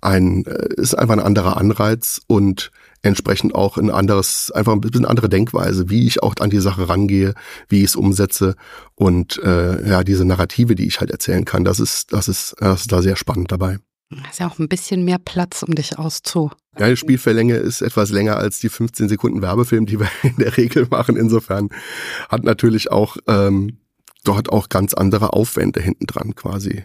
ein, 0.00 0.46
äh, 0.46 0.74
ist 0.76 0.94
einfach 0.94 1.14
ein 1.14 1.20
anderer 1.20 1.58
Anreiz 1.58 2.22
und 2.26 2.70
entsprechend 3.04 3.54
auch 3.54 3.76
ein 3.76 3.90
anderes, 3.90 4.50
einfach 4.50 4.72
ein 4.72 4.80
bisschen 4.80 5.04
andere 5.04 5.28
Denkweise, 5.28 5.90
wie 5.90 6.06
ich 6.06 6.22
auch 6.22 6.34
an 6.40 6.50
die 6.50 6.60
Sache 6.60 6.88
rangehe, 6.88 7.34
wie 7.68 7.78
ich 7.78 7.90
es 7.90 7.96
umsetze 7.96 8.56
und 8.94 9.38
äh, 9.42 9.88
ja, 9.88 10.04
diese 10.04 10.24
Narrative, 10.24 10.74
die 10.74 10.86
ich 10.86 11.00
halt 11.00 11.10
erzählen 11.10 11.44
kann, 11.44 11.64
das 11.64 11.80
ist, 11.80 12.12
das 12.12 12.28
ist, 12.28 12.56
das 12.58 12.82
ist 12.82 12.92
da 12.92 13.02
sehr 13.02 13.16
spannend 13.16 13.52
dabei. 13.52 13.78
Das 14.10 14.32
ist 14.32 14.40
ja 14.40 14.48
auch 14.48 14.58
ein 14.58 14.68
bisschen 14.68 15.04
mehr 15.04 15.18
Platz, 15.18 15.62
um 15.62 15.74
dich 15.74 15.98
auszu. 15.98 16.50
Ja, 16.78 16.88
die 16.88 16.96
Spielverlänge 16.96 17.56
ist 17.56 17.82
etwas 17.82 18.10
länger 18.10 18.36
als 18.36 18.58
die 18.60 18.68
15 18.68 19.08
Sekunden 19.08 19.42
Werbefilm, 19.42 19.86
die 19.86 19.98
wir 20.00 20.08
in 20.22 20.36
der 20.36 20.56
Regel 20.56 20.86
machen. 20.90 21.16
Insofern 21.16 21.68
hat 22.28 22.44
natürlich 22.44 22.90
auch 22.90 23.16
ähm, 23.26 23.78
dort 24.24 24.50
auch 24.50 24.68
ganz 24.68 24.94
andere 24.94 25.32
Aufwände 25.32 25.80
hinten 25.80 26.06
dran 26.06 26.34
quasi. 26.34 26.84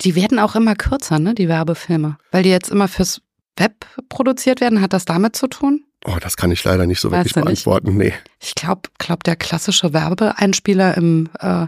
Die 0.00 0.14
werden 0.14 0.38
auch 0.38 0.56
immer 0.56 0.74
kürzer, 0.74 1.18
ne, 1.18 1.34
die 1.34 1.48
Werbefilme, 1.48 2.18
weil 2.32 2.42
die 2.42 2.50
jetzt 2.50 2.70
immer 2.70 2.88
fürs 2.88 3.22
Web 3.56 3.86
produziert 4.08 4.60
werden? 4.60 4.80
Hat 4.80 4.92
das 4.92 5.04
damit 5.04 5.36
zu 5.36 5.46
tun? 5.46 5.84
Oh, 6.04 6.16
das 6.20 6.36
kann 6.36 6.50
ich 6.50 6.64
leider 6.64 6.86
nicht 6.86 7.00
so 7.00 7.10
weißt 7.10 7.36
wirklich 7.36 7.44
beantworten. 7.44 7.96
Nicht? 7.96 8.12
Nee. 8.12 8.14
Ich 8.40 8.54
glaube, 8.54 8.82
glaub, 8.98 9.22
der 9.24 9.36
klassische 9.36 9.92
Werbeeinspieler 9.92 10.96
im 10.96 11.28
äh, 11.38 11.66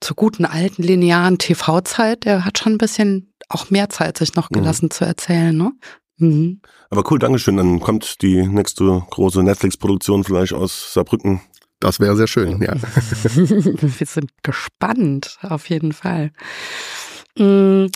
zur 0.00 0.16
guten 0.16 0.44
alten 0.44 0.82
linearen 0.82 1.38
TV-Zeit, 1.38 2.24
der 2.24 2.44
hat 2.44 2.58
schon 2.58 2.72
ein 2.72 2.78
bisschen 2.78 3.32
auch 3.48 3.70
mehr 3.70 3.90
Zeit 3.90 4.18
sich 4.18 4.34
noch 4.34 4.50
mhm. 4.50 4.54
gelassen 4.54 4.86
mhm. 4.86 4.90
zu 4.90 5.04
erzählen, 5.04 5.56
ne? 5.56 5.72
Mhm. 6.16 6.60
Aber 6.90 7.08
cool, 7.10 7.18
Dankeschön. 7.18 7.56
Dann 7.56 7.80
kommt 7.80 8.22
die 8.22 8.46
nächste 8.46 9.02
große 9.10 9.42
Netflix-Produktion 9.42 10.24
vielleicht 10.24 10.52
aus 10.52 10.92
Saarbrücken. 10.92 11.40
Das 11.78 12.00
wäre 12.00 12.16
sehr 12.16 12.26
schön, 12.26 12.60
ja. 12.60 12.74
Wir 12.74 14.06
sind 14.06 14.30
gespannt, 14.42 15.38
auf 15.42 15.68
jeden 15.68 15.92
Fall. 15.92 16.32
Mhm 17.38 17.90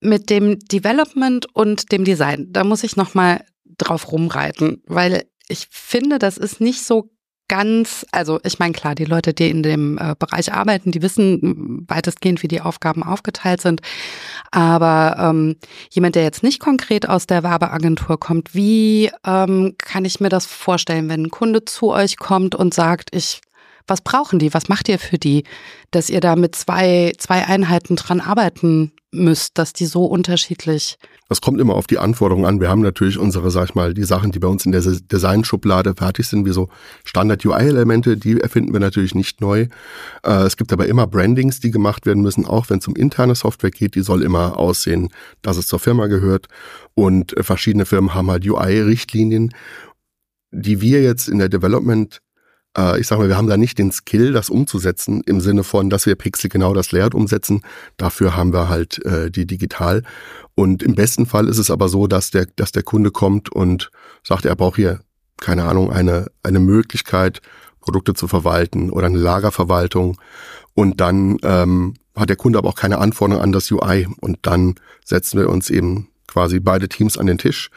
mit 0.00 0.30
dem 0.30 0.58
Development 0.60 1.46
und 1.54 1.92
dem 1.92 2.04
Design, 2.04 2.46
da 2.50 2.64
muss 2.64 2.84
ich 2.84 2.96
nochmal 2.96 3.44
drauf 3.78 4.12
rumreiten, 4.12 4.82
weil 4.86 5.24
ich 5.48 5.66
finde, 5.70 6.18
das 6.18 6.36
ist 6.38 6.60
nicht 6.60 6.82
so 6.82 7.10
ganz, 7.48 8.06
also 8.10 8.40
ich 8.42 8.58
meine 8.58 8.72
klar, 8.72 8.94
die 8.94 9.04
Leute, 9.04 9.34
die 9.34 9.50
in 9.50 9.62
dem 9.62 9.98
äh, 9.98 10.14
Bereich 10.18 10.52
arbeiten, 10.52 10.92
die 10.92 11.02
wissen 11.02 11.84
weitestgehend, 11.88 12.42
wie 12.42 12.48
die 12.48 12.62
Aufgaben 12.62 13.02
aufgeteilt 13.02 13.60
sind. 13.60 13.80
Aber 14.50 15.16
ähm, 15.18 15.56
jemand, 15.90 16.14
der 16.14 16.22
jetzt 16.22 16.42
nicht 16.42 16.60
konkret 16.60 17.08
aus 17.08 17.26
der 17.26 17.42
Werbeagentur 17.42 18.18
kommt, 18.18 18.54
wie 18.54 19.10
ähm, 19.26 19.74
kann 19.78 20.04
ich 20.04 20.20
mir 20.20 20.30
das 20.30 20.46
vorstellen, 20.46 21.08
wenn 21.08 21.24
ein 21.24 21.30
Kunde 21.30 21.64
zu 21.64 21.92
euch 21.92 22.16
kommt 22.16 22.54
und 22.54 22.72
sagt, 22.72 23.14
ich 23.14 23.40
was 23.86 24.00
brauchen 24.00 24.38
die? 24.38 24.54
Was 24.54 24.68
macht 24.68 24.88
ihr 24.88 24.98
für 24.98 25.18
die, 25.18 25.44
dass 25.90 26.10
ihr 26.10 26.20
da 26.20 26.36
mit 26.36 26.54
zwei, 26.54 27.12
zwei 27.18 27.46
Einheiten 27.46 27.96
dran 27.96 28.20
arbeiten 28.20 28.92
müsst, 29.12 29.58
dass 29.58 29.72
die 29.72 29.86
so 29.86 30.06
unterschiedlich 30.06 30.98
das 31.28 31.40
kommt 31.40 31.58
immer 31.58 31.74
auf 31.74 31.86
die 31.86 31.98
Anforderungen 31.98 32.44
an. 32.44 32.60
Wir 32.60 32.68
haben 32.68 32.82
natürlich 32.82 33.18
unsere, 33.18 33.50
sag 33.50 33.70
ich 33.70 33.74
mal, 33.74 33.94
die 33.94 34.04
Sachen, 34.04 34.30
die 34.30 34.38
bei 34.38 34.48
uns 34.48 34.66
in 34.66 34.72
der 34.72 34.82
Design-Schublade 34.82 35.94
fertig 35.96 36.28
sind, 36.28 36.44
wie 36.44 36.52
so 36.52 36.68
Standard-UI-Elemente, 37.04 38.18
die 38.18 38.40
erfinden 38.40 38.74
wir 38.74 38.80
natürlich 38.80 39.14
nicht 39.14 39.40
neu. 39.40 39.68
Äh, 40.22 40.42
es 40.42 40.58
gibt 40.58 40.72
aber 40.72 40.86
immer 40.86 41.06
Brandings, 41.06 41.60
die 41.60 41.70
gemacht 41.70 42.04
werden 42.04 42.22
müssen, 42.22 42.44
auch 42.44 42.68
wenn 42.68 42.78
es 42.78 42.86
um 42.86 42.94
interne 42.94 43.34
Software 43.34 43.70
geht. 43.70 43.94
Die 43.94 44.02
soll 44.02 44.22
immer 44.22 44.58
aussehen, 44.58 45.08
dass 45.40 45.56
es 45.56 45.66
zur 45.66 45.78
Firma 45.78 46.08
gehört. 46.08 46.46
Und 46.94 47.34
verschiedene 47.40 47.86
Firmen 47.86 48.12
haben 48.12 48.30
halt 48.30 48.46
UI-Richtlinien, 48.46 49.54
die 50.50 50.82
wir 50.82 51.02
jetzt 51.02 51.28
in 51.28 51.38
der 51.38 51.48
Development 51.48 52.20
Äh, 52.76 53.00
ich 53.00 53.06
sage 53.06 53.22
mal, 53.22 53.28
wir 53.28 53.36
haben 53.36 53.48
da 53.48 53.56
nicht 53.56 53.78
den 53.78 53.92
Skill, 53.92 54.32
das 54.32 54.50
umzusetzen, 54.50 55.22
im 55.26 55.40
Sinne 55.40 55.64
von, 55.64 55.90
dass 55.90 56.06
wir 56.06 56.14
Pixel 56.14 56.50
genau 56.50 56.74
das 56.74 56.92
Layout 56.92 57.14
umsetzen. 57.14 57.62
Dafür 57.96 58.36
haben 58.36 58.52
wir 58.52 58.68
halt 58.68 59.04
äh, 59.04 59.30
die 59.30 59.46
digital. 59.46 60.02
Und 60.54 60.82
im 60.82 60.94
besten 60.94 61.26
Fall 61.26 61.48
ist 61.48 61.58
es 61.58 61.70
aber 61.70 61.88
so, 61.88 62.06
dass 62.06 62.30
der, 62.30 62.46
dass 62.56 62.72
der 62.72 62.82
Kunde 62.82 63.10
kommt 63.10 63.50
und 63.50 63.90
sagt, 64.22 64.44
er 64.44 64.56
braucht 64.56 64.76
hier, 64.76 65.00
keine 65.40 65.64
Ahnung, 65.64 65.92
eine, 65.92 66.26
eine 66.42 66.60
Möglichkeit, 66.60 67.40
Produkte 67.80 68.14
zu 68.14 68.28
verwalten 68.28 68.90
oder 68.90 69.06
eine 69.06 69.18
Lagerverwaltung. 69.18 70.16
Und 70.74 71.00
dann 71.00 71.38
ähm, 71.42 71.94
hat 72.16 72.28
der 72.28 72.36
Kunde 72.36 72.58
aber 72.58 72.68
auch 72.68 72.76
keine 72.76 72.98
Anforderungen 72.98 73.44
an 73.44 73.52
das 73.52 73.70
UI. 73.70 74.08
Und 74.20 74.38
dann 74.42 74.76
setzen 75.04 75.38
wir 75.38 75.50
uns 75.50 75.70
eben 75.70 76.08
quasi 76.26 76.60
beide 76.60 76.88
Teams 76.88 77.18
an 77.18 77.26
den 77.26 77.38
Tisch 77.38 77.70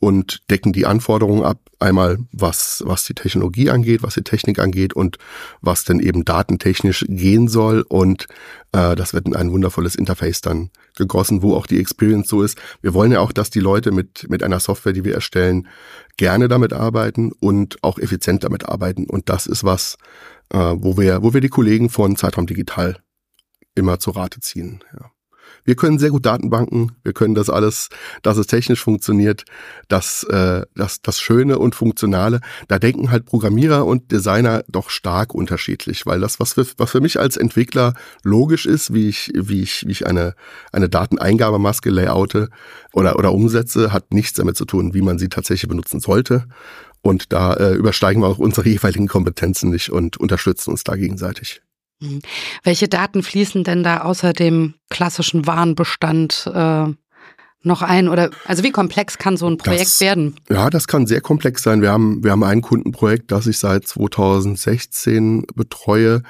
und 0.00 0.48
decken 0.50 0.72
die 0.72 0.86
Anforderungen 0.86 1.42
ab. 1.44 1.60
Einmal 1.80 2.18
was, 2.32 2.82
was 2.86 3.04
die 3.04 3.14
Technologie 3.14 3.70
angeht, 3.70 4.02
was 4.02 4.14
die 4.14 4.22
Technik 4.22 4.58
angeht 4.58 4.94
und 4.94 5.18
was 5.60 5.84
denn 5.84 6.00
eben 6.00 6.24
datentechnisch 6.24 7.04
gehen 7.08 7.48
soll. 7.48 7.84
Und 7.88 8.26
äh, 8.72 8.96
das 8.96 9.14
wird 9.14 9.26
in 9.26 9.36
ein 9.36 9.52
wundervolles 9.52 9.94
Interface 9.94 10.40
dann 10.40 10.70
gegossen, 10.96 11.42
wo 11.42 11.54
auch 11.54 11.66
die 11.66 11.80
Experience 11.80 12.28
so 12.28 12.42
ist. 12.42 12.58
Wir 12.80 12.94
wollen 12.94 13.12
ja 13.12 13.20
auch, 13.20 13.32
dass 13.32 13.50
die 13.50 13.60
Leute 13.60 13.92
mit, 13.92 14.28
mit 14.28 14.42
einer 14.42 14.60
Software, 14.60 14.92
die 14.92 15.04
wir 15.04 15.14
erstellen, 15.14 15.68
gerne 16.16 16.48
damit 16.48 16.72
arbeiten 16.72 17.32
und 17.32 17.82
auch 17.82 17.98
effizient 17.98 18.44
damit 18.44 18.68
arbeiten. 18.68 19.04
Und 19.04 19.28
das 19.28 19.46
ist 19.46 19.62
was, 19.62 19.98
äh, 20.52 20.58
wo 20.58 20.96
wir, 20.96 21.22
wo 21.22 21.34
wir 21.34 21.40
die 21.40 21.48
Kollegen 21.48 21.90
von 21.90 22.16
Zeitraum 22.16 22.46
Digital 22.46 22.98
immer 23.74 24.00
zu 24.00 24.10
Rate 24.10 24.40
ziehen. 24.40 24.82
Ja. 24.92 25.10
Wir 25.68 25.76
können 25.76 25.98
sehr 25.98 26.08
gut 26.08 26.24
Datenbanken, 26.24 26.92
wir 27.04 27.12
können 27.12 27.34
das 27.34 27.50
alles, 27.50 27.90
dass 28.22 28.38
es 28.38 28.46
technisch 28.46 28.82
funktioniert, 28.82 29.44
das, 29.88 30.22
äh, 30.22 30.62
das, 30.74 31.02
das 31.02 31.20
Schöne 31.20 31.58
und 31.58 31.74
Funktionale. 31.74 32.40
Da 32.68 32.78
denken 32.78 33.10
halt 33.10 33.26
Programmierer 33.26 33.84
und 33.84 34.10
Designer 34.10 34.64
doch 34.68 34.88
stark 34.88 35.34
unterschiedlich, 35.34 36.06
weil 36.06 36.20
das, 36.20 36.40
was 36.40 36.54
für, 36.54 36.66
was 36.78 36.90
für 36.90 37.02
mich 37.02 37.20
als 37.20 37.36
Entwickler 37.36 37.92
logisch 38.22 38.64
ist, 38.64 38.94
wie 38.94 39.10
ich, 39.10 39.30
wie 39.34 39.60
ich, 39.60 39.84
wie 39.86 39.92
ich 39.92 40.06
eine, 40.06 40.34
eine 40.72 40.88
Dateneingabemaske 40.88 41.90
layoute 41.90 42.48
oder, 42.94 43.18
oder 43.18 43.34
umsetze, 43.34 43.92
hat 43.92 44.14
nichts 44.14 44.38
damit 44.38 44.56
zu 44.56 44.64
tun, 44.64 44.94
wie 44.94 45.02
man 45.02 45.18
sie 45.18 45.28
tatsächlich 45.28 45.68
benutzen 45.68 46.00
sollte. 46.00 46.46
Und 47.02 47.30
da 47.30 47.52
äh, 47.52 47.74
übersteigen 47.74 48.22
wir 48.22 48.28
auch 48.28 48.38
unsere 48.38 48.66
jeweiligen 48.70 49.06
Kompetenzen 49.06 49.68
nicht 49.68 49.90
und 49.90 50.16
unterstützen 50.16 50.70
uns 50.70 50.82
da 50.82 50.96
gegenseitig. 50.96 51.60
Welche 52.62 52.88
Daten 52.88 53.22
fließen 53.22 53.64
denn 53.64 53.82
da 53.82 54.02
außer 54.02 54.32
dem 54.32 54.74
klassischen 54.88 55.46
Warenbestand 55.46 56.50
äh, 56.52 56.86
noch 57.62 57.82
ein? 57.82 58.08
Oder 58.08 58.30
also 58.44 58.62
wie 58.62 58.70
komplex 58.70 59.18
kann 59.18 59.36
so 59.36 59.46
ein 59.46 59.58
Projekt 59.58 59.94
das, 59.94 60.00
werden? 60.00 60.36
Ja, 60.48 60.70
das 60.70 60.86
kann 60.86 61.06
sehr 61.06 61.20
komplex 61.20 61.62
sein. 61.62 61.82
Wir 61.82 61.90
haben, 61.90 62.22
wir 62.22 62.30
haben 62.30 62.44
ein 62.44 62.62
Kundenprojekt, 62.62 63.32
das 63.32 63.46
ich 63.46 63.58
seit 63.58 63.86
2016 63.86 65.46
betreue. 65.54 66.22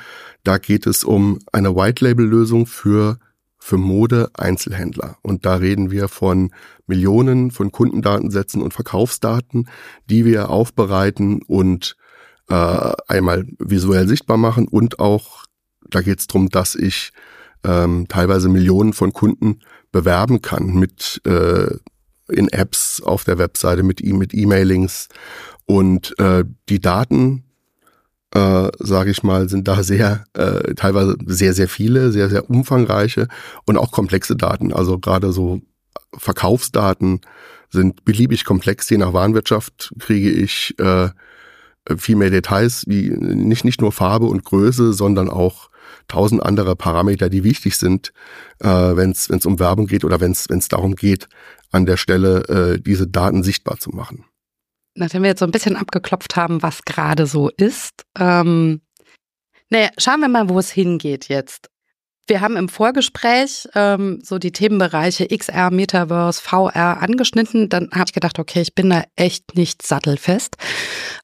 Da 0.43 0.59
geht 0.59 0.87
es 0.87 1.05
um 1.05 1.39
eine 1.53 1.75
White-Label-Lösung 1.77 2.67
für 2.67 3.19
für 3.61 3.77
Mode-Einzelhändler. 3.77 5.19
Und 5.21 5.45
da 5.45 5.57
reden 5.57 5.91
wir 5.91 6.09
von 6.09 6.53
Millionen 6.87 7.51
von 7.51 7.71
Kundendatensätzen 7.71 8.63
und 8.63 8.73
Verkaufsdaten, 8.73 9.69
die 10.09 10.25
wir 10.25 10.49
aufbereiten 10.49 11.43
und 11.43 11.97
äh, 12.49 12.93
einmal 13.09 13.45
visuell 13.59 14.09
sichtbar 14.09 14.39
machen 14.39 14.69
und 14.69 15.01
auch 15.01 15.45
da 15.91 16.01
geht 16.03 16.21
es 16.21 16.27
darum, 16.27 16.49
dass 16.49 16.75
ich 16.75 17.13
ähm, 17.65 18.07
teilweise 18.09 18.49
Millionen 18.49 18.93
von 18.93 19.13
Kunden 19.13 19.61
bewerben 19.93 20.43
kann 20.43 20.75
mit 20.75 21.21
äh, 21.27 21.75
in 22.29 22.49
Apps 22.49 23.03
auf 23.03 23.25
der 23.25 23.39
Webseite, 23.39 23.83
mit 23.83 24.03
e 24.03 24.13
mit 24.13 24.35
E-Mailings 24.35 25.09
und 25.67 26.19
äh, 26.19 26.45
die 26.69 26.81
Daten, 26.81 27.45
äh, 28.35 28.69
sage 28.79 29.11
ich 29.11 29.23
mal, 29.23 29.49
sind 29.49 29.67
da 29.67 29.83
sehr 29.83 30.25
äh, 30.35 30.75
teilweise 30.75 31.17
sehr 31.27 31.55
sehr 31.55 31.69
viele, 31.69 32.13
sehr 32.13 32.29
sehr 32.29 32.49
umfangreiche 32.51 33.29
und 33.67 33.79
auch 33.79 33.91
komplexe 33.91 34.37
Daten. 34.37 34.73
Also 34.73 34.99
gerade 34.99 35.33
so 35.33 35.61
Verkaufsdaten 36.17 37.21
sind 37.71 38.05
beliebig 38.05 38.45
komplex. 38.45 38.89
Je 38.91 38.99
nach 38.99 39.13
Warenwirtschaft 39.13 39.95
kriege 39.99 40.31
ich 40.31 40.75
äh, 40.79 41.09
viel 41.97 42.17
mehr 42.17 42.31
Details, 42.31 42.85
wie 42.87 43.11
nicht 43.11 43.65
nicht 43.65 43.81
nur 43.81 43.93
Farbe 43.93 44.27
und 44.27 44.45
Größe, 44.45 44.93
sondern 44.93 45.31
auch 45.31 45.71
tausend 46.09 46.43
andere 46.43 46.75
Parameter, 46.75 47.29
die 47.29 47.45
wichtig 47.45 47.77
sind, 47.77 48.13
äh, 48.61 48.67
wenn 48.67 49.11
es 49.13 49.47
um 49.47 49.59
Werbung 49.59 49.87
geht 49.87 50.05
oder 50.05 50.21
wenn 50.21 50.33
es 50.33 50.69
darum 50.69 50.95
geht, 50.97 51.29
an 51.71 51.87
der 51.87 51.97
Stelle 51.97 52.45
äh, 52.49 52.81
diese 52.81 53.07
Daten 53.07 53.43
sichtbar 53.43 53.79
zu 53.79 53.91
machen. 53.91 54.25
Nachdem 54.95 55.23
wir 55.23 55.31
jetzt 55.31 55.41
so 55.41 55.45
ein 55.45 55.53
bisschen 55.53 55.77
abgeklopft 55.77 56.35
haben, 56.35 56.63
was 56.63 56.83
gerade 56.83 57.27
so 57.27 57.51
ist, 57.51 58.05
ähm, 58.19 58.81
naja, 59.71 59.91
schauen 59.99 60.21
wir 60.21 60.29
mal, 60.29 60.49
wo 60.49 60.59
es 60.59 60.71
hingeht 60.71 61.29
jetzt. 61.29 61.71
Wir 62.29 62.43
haben 62.43 62.57
im 62.59 62.69
Vorgespräch 62.69 63.67
ähm, 63.75 64.21
so 64.23 64.39
die 64.39 64.53
Themenbereiche 64.53 65.27
XR, 65.27 65.71
Metaverse, 65.71 66.43
VR 66.43 67.01
angeschnitten. 67.01 67.71
Dann 67.71 67.89
habe 67.93 68.05
ich 68.07 68.13
gedacht, 68.13 68.39
okay, 68.39 68.61
ich 68.61 68.75
bin 68.75 68.91
da 68.91 69.05
echt 69.17 69.57
nicht 69.57 69.81
sattelfest. 69.81 70.57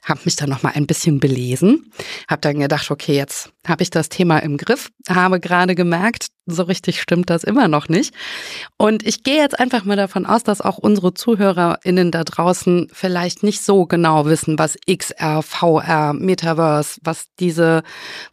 Habe 0.02 0.20
mich 0.25 0.37
dann 0.37 0.49
noch 0.49 0.62
mal 0.62 0.73
ein 0.75 0.87
bisschen 0.87 1.20
belesen. 1.20 1.92
Habe 2.26 2.40
dann 2.40 2.58
gedacht, 2.58 2.90
okay, 2.90 3.14
jetzt 3.14 3.50
habe 3.66 3.82
ich 3.82 3.90
das 3.90 4.08
Thema 4.08 4.38
im 4.38 4.56
Griff. 4.56 4.90
Habe 5.08 5.40
gerade 5.40 5.75
gemerkt, 5.75 6.28
so 6.46 6.62
richtig 6.62 7.00
stimmt 7.00 7.28
das 7.28 7.44
immer 7.44 7.68
noch 7.68 7.88
nicht. 7.88 8.14
Und 8.78 9.06
ich 9.06 9.23
gehe 9.23 9.37
jetzt 9.37 9.58
einfach 9.58 9.84
mal 9.84 9.96
davon 9.96 10.25
aus, 10.25 10.42
dass 10.42 10.62
auch 10.62 10.78
unsere 10.78 11.12
ZuhörerInnen 11.12 12.11
da 12.11 12.25
draußen 12.25 12.88
vielleicht 12.92 13.42
nicht 13.42 13.62
so 13.62 13.87
genau 13.87 14.26
wissen, 14.26 14.58
was 14.58 14.76
XR, 14.87 15.42
VR, 15.42 16.14
Metaverse, 16.14 16.99
was 17.02 17.26
diese 17.38 17.82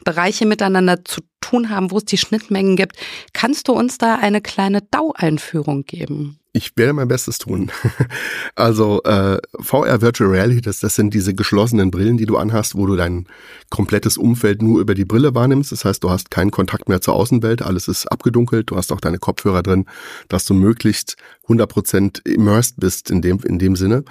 Bereiche 0.03 0.45
miteinander 0.45 1.03
zu 1.03 1.21
tun 1.51 1.69
haben, 1.69 1.91
wo 1.91 1.97
es 1.97 2.05
die 2.05 2.17
Schnittmengen 2.17 2.75
gibt. 2.75 2.95
Kannst 3.33 3.67
du 3.67 3.73
uns 3.73 3.97
da 3.97 4.15
eine 4.15 4.41
kleine 4.41 4.81
DAO-Einführung 4.81 5.83
geben? 5.83 6.37
Ich 6.53 6.73
werde 6.75 6.91
mein 6.91 7.07
Bestes 7.07 7.37
tun. 7.37 7.71
also 8.55 9.01
äh, 9.03 9.37
VR 9.59 10.01
Virtual 10.01 10.29
Reality, 10.29 10.59
das, 10.59 10.79
das 10.79 10.95
sind 10.95 11.13
diese 11.13 11.33
geschlossenen 11.33 11.91
Brillen, 11.91 12.17
die 12.17 12.25
du 12.25 12.35
anhast, 12.37 12.75
wo 12.75 12.85
du 12.85 12.97
dein 12.97 13.25
komplettes 13.69 14.17
Umfeld 14.17 14.61
nur 14.61 14.81
über 14.81 14.93
die 14.93 15.05
Brille 15.05 15.33
wahrnimmst. 15.33 15.71
Das 15.71 15.85
heißt, 15.85 16.03
du 16.03 16.09
hast 16.09 16.29
keinen 16.29 16.51
Kontakt 16.51 16.89
mehr 16.89 16.99
zur 16.99 17.13
Außenwelt, 17.13 17.61
alles 17.61 17.87
ist 17.87 18.05
abgedunkelt, 18.11 18.69
du 18.69 18.75
hast 18.75 18.91
auch 18.91 18.99
deine 18.99 19.17
Kopfhörer 19.17 19.63
drin, 19.63 19.85
dass 20.27 20.43
du 20.43 20.53
möglichst 20.53 21.15
100% 21.51 22.27
immersed 22.27 22.75
bist 22.79 23.11
in 23.11 23.21
dem, 23.21 23.39
in 23.39 23.59
dem 23.59 23.75
Sinne. 23.75 24.03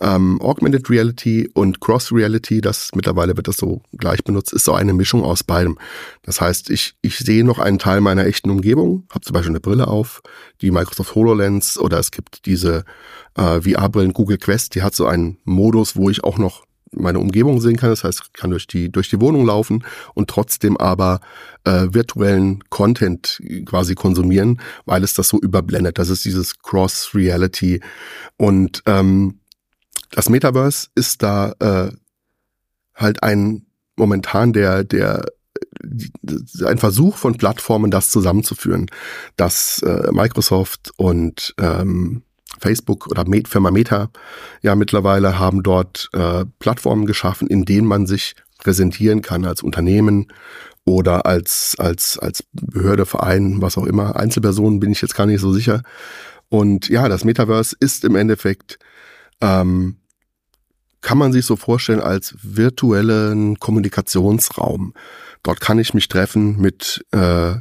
Ähm, 0.00 0.40
Augmented 0.40 0.88
Reality 0.90 1.48
und 1.54 1.80
Cross 1.80 2.12
Reality, 2.12 2.60
das 2.60 2.90
mittlerweile 2.94 3.36
wird 3.36 3.48
das 3.48 3.56
so 3.56 3.82
gleich 3.96 4.24
benutzt, 4.24 4.52
ist 4.52 4.64
so 4.64 4.72
eine 4.74 4.92
Mischung 4.92 5.22
aus 5.22 5.44
beidem. 5.44 5.78
Das 6.22 6.40
heißt, 6.40 6.70
ich, 6.70 6.94
ich 7.02 7.18
sehe 7.18 7.44
noch 7.44 7.58
einen 7.58 7.78
Teil 7.78 8.00
meiner 8.00 8.26
echten 8.26 8.50
Umgebung, 8.50 9.06
habe 9.10 9.24
zum 9.24 9.34
Beispiel 9.34 9.52
eine 9.52 9.60
Brille 9.60 9.88
auf, 9.88 10.22
die 10.60 10.70
Microsoft 10.70 11.14
HoloLens 11.14 11.78
oder 11.78 11.98
es 11.98 12.10
gibt 12.10 12.46
diese 12.46 12.84
äh, 13.36 13.60
VR-Brillen 13.60 14.12
Google 14.12 14.38
Quest, 14.38 14.74
die 14.74 14.82
hat 14.82 14.94
so 14.94 15.06
einen 15.06 15.38
Modus, 15.44 15.96
wo 15.96 16.10
ich 16.10 16.24
auch 16.24 16.38
noch 16.38 16.64
meine 16.92 17.18
Umgebung 17.18 17.60
sehen 17.60 17.76
kann. 17.76 17.90
Das 17.90 18.04
heißt, 18.04 18.22
ich 18.24 18.32
kann 18.32 18.50
durch 18.50 18.66
die, 18.66 18.90
durch 18.90 19.10
die 19.10 19.20
Wohnung 19.20 19.46
laufen 19.46 19.84
und 20.14 20.28
trotzdem 20.28 20.76
aber 20.76 21.20
äh, 21.64 21.88
virtuellen 21.90 22.62
Content 22.70 23.42
quasi 23.64 23.94
konsumieren, 23.94 24.60
weil 24.84 25.02
es 25.04 25.14
das 25.14 25.28
so 25.28 25.38
überblendet. 25.38 25.98
Das 25.98 26.08
ist 26.08 26.24
dieses 26.24 26.58
Cross-Reality. 26.58 27.80
Und 28.36 28.82
ähm, 28.86 29.40
das 30.10 30.28
Metaverse 30.28 30.88
ist 30.94 31.22
da 31.22 31.52
äh, 31.58 31.92
halt 32.94 33.22
ein 33.22 33.66
momentan 33.96 34.52
der, 34.52 34.84
der 34.84 35.24
ein 36.64 36.78
Versuch 36.78 37.16
von 37.16 37.36
Plattformen, 37.36 37.90
das 37.90 38.10
zusammenzuführen, 38.10 38.86
dass 39.36 39.82
äh, 39.82 40.10
Microsoft 40.12 40.92
und 40.96 41.54
ähm, 41.58 42.22
Facebook 42.60 43.06
oder 43.08 43.24
Firma 43.46 43.70
Meta 43.70 44.10
ja 44.62 44.74
mittlerweile 44.74 45.38
haben 45.38 45.62
dort 45.62 46.08
äh, 46.12 46.44
Plattformen 46.58 47.06
geschaffen, 47.06 47.48
in 47.48 47.64
denen 47.64 47.86
man 47.86 48.06
sich 48.06 48.34
präsentieren 48.58 49.22
kann 49.22 49.44
als 49.44 49.62
Unternehmen 49.62 50.28
oder 50.84 51.26
als, 51.26 51.74
als, 51.78 52.18
als 52.18 52.44
Behörde, 52.52 53.06
Verein, 53.06 53.60
was 53.60 53.76
auch 53.76 53.86
immer. 53.86 54.16
Einzelpersonen 54.16 54.80
bin 54.80 54.92
ich 54.92 55.02
jetzt 55.02 55.16
gar 55.16 55.26
nicht 55.26 55.40
so 55.40 55.52
sicher. 55.52 55.82
Und 56.48 56.88
ja, 56.88 57.08
das 57.08 57.24
Metaverse 57.24 57.76
ist 57.80 58.04
im 58.04 58.14
Endeffekt, 58.14 58.78
ähm, 59.40 59.96
kann 61.00 61.18
man 61.18 61.32
sich 61.32 61.44
so 61.44 61.56
vorstellen 61.56 62.00
als 62.00 62.34
virtuellen 62.42 63.60
Kommunikationsraum. 63.60 64.94
Dort 65.42 65.60
kann 65.60 65.78
ich 65.78 65.94
mich 65.94 66.08
treffen 66.08 66.56
mit 66.60 67.04
äh, 67.12 67.54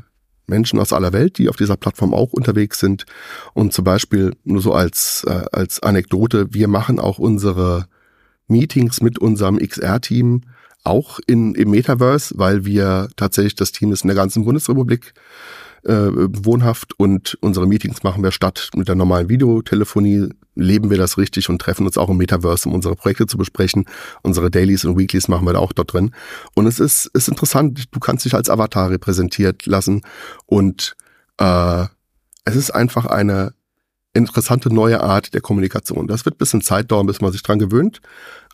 Menschen 0.48 0.80
aus 0.80 0.94
aller 0.94 1.14
Welt, 1.14 1.38
die 1.38 1.50
auf 1.50 1.56
dieser 1.56 1.78
Plattform 1.78 2.14
auch 2.14 2.34
unterwegs 2.34 2.80
sind. 2.80 3.06
Und 3.54 3.74
zum 3.74 3.84
Beispiel 3.84 4.36
nur 4.44 4.62
so 4.62 4.74
als, 4.74 5.24
äh, 5.28 5.46
als 5.52 5.82
Anekdote, 5.82 6.54
wir 6.54 6.68
machen 6.68 7.00
auch 7.00 7.20
unsere 7.20 7.88
Meetings 8.48 9.02
mit 9.02 9.20
unserem 9.20 9.58
XR-Team 9.58 10.42
auch 10.84 11.20
in, 11.26 11.56
im 11.56 11.72
Metaverse, 11.72 12.36
weil 12.38 12.66
wir 12.66 13.10
tatsächlich 13.16 13.56
das 13.56 13.72
Team 13.72 13.92
ist 13.92 14.04
in 14.04 14.08
der 14.08 14.16
ganzen 14.16 14.46
Bundesrepublik 14.46 15.14
äh, 15.86 16.10
wohnhaft 16.14 17.00
und 17.00 17.38
unsere 17.42 17.68
Meetings 17.68 18.04
machen 18.04 18.24
wir 18.24 18.32
statt 18.32 18.70
mit 18.76 18.88
der 18.88 18.96
normalen 18.96 19.30
Videotelefonie, 19.30 20.30
leben 20.56 20.90
wir 20.90 20.98
das 20.98 21.18
richtig 21.18 21.50
und 21.50 21.60
treffen 21.60 21.86
uns 21.86 21.98
auch 21.98 22.10
im 22.10 22.18
Metaverse, 22.18 22.68
um 22.68 22.76
unsere 22.76 22.96
Projekte 22.96 23.28
zu 23.28 23.38
besprechen. 23.38 23.86
Unsere 24.24 24.50
Dailies 24.50 24.86
und 24.86 24.98
Weeklies 24.98 25.28
machen 25.28 25.46
wir 25.46 25.54
da 25.54 25.60
auch 25.60 25.74
dort 25.74 25.94
drin. 25.94 26.12
Und 26.54 26.66
es 26.66 26.80
ist, 26.80 27.08
ist 27.08 27.28
interessant, 27.28 27.86
du 27.92 28.00
kannst 28.00 28.26
dich 28.26 28.34
als 28.34 28.50
Avatar 28.50 28.90
repräsentiert 28.90 29.66
lassen 29.66 30.02
und 30.46 30.96
äh, 31.38 31.86
es 32.46 32.56
ist 32.56 32.72
einfach 32.72 33.06
eine 33.06 33.54
interessante 34.14 34.74
neue 34.74 35.02
Art 35.02 35.34
der 35.34 35.42
Kommunikation. 35.42 36.08
Das 36.08 36.26
wird 36.26 36.36
ein 36.36 36.40
bisschen 36.40 36.62
Zeit 36.62 36.92
dauern, 36.92 37.06
bis 37.06 37.22
man 37.22 37.32
sich 37.32 37.44
dran 37.44 37.60
gewöhnt. 37.60 38.02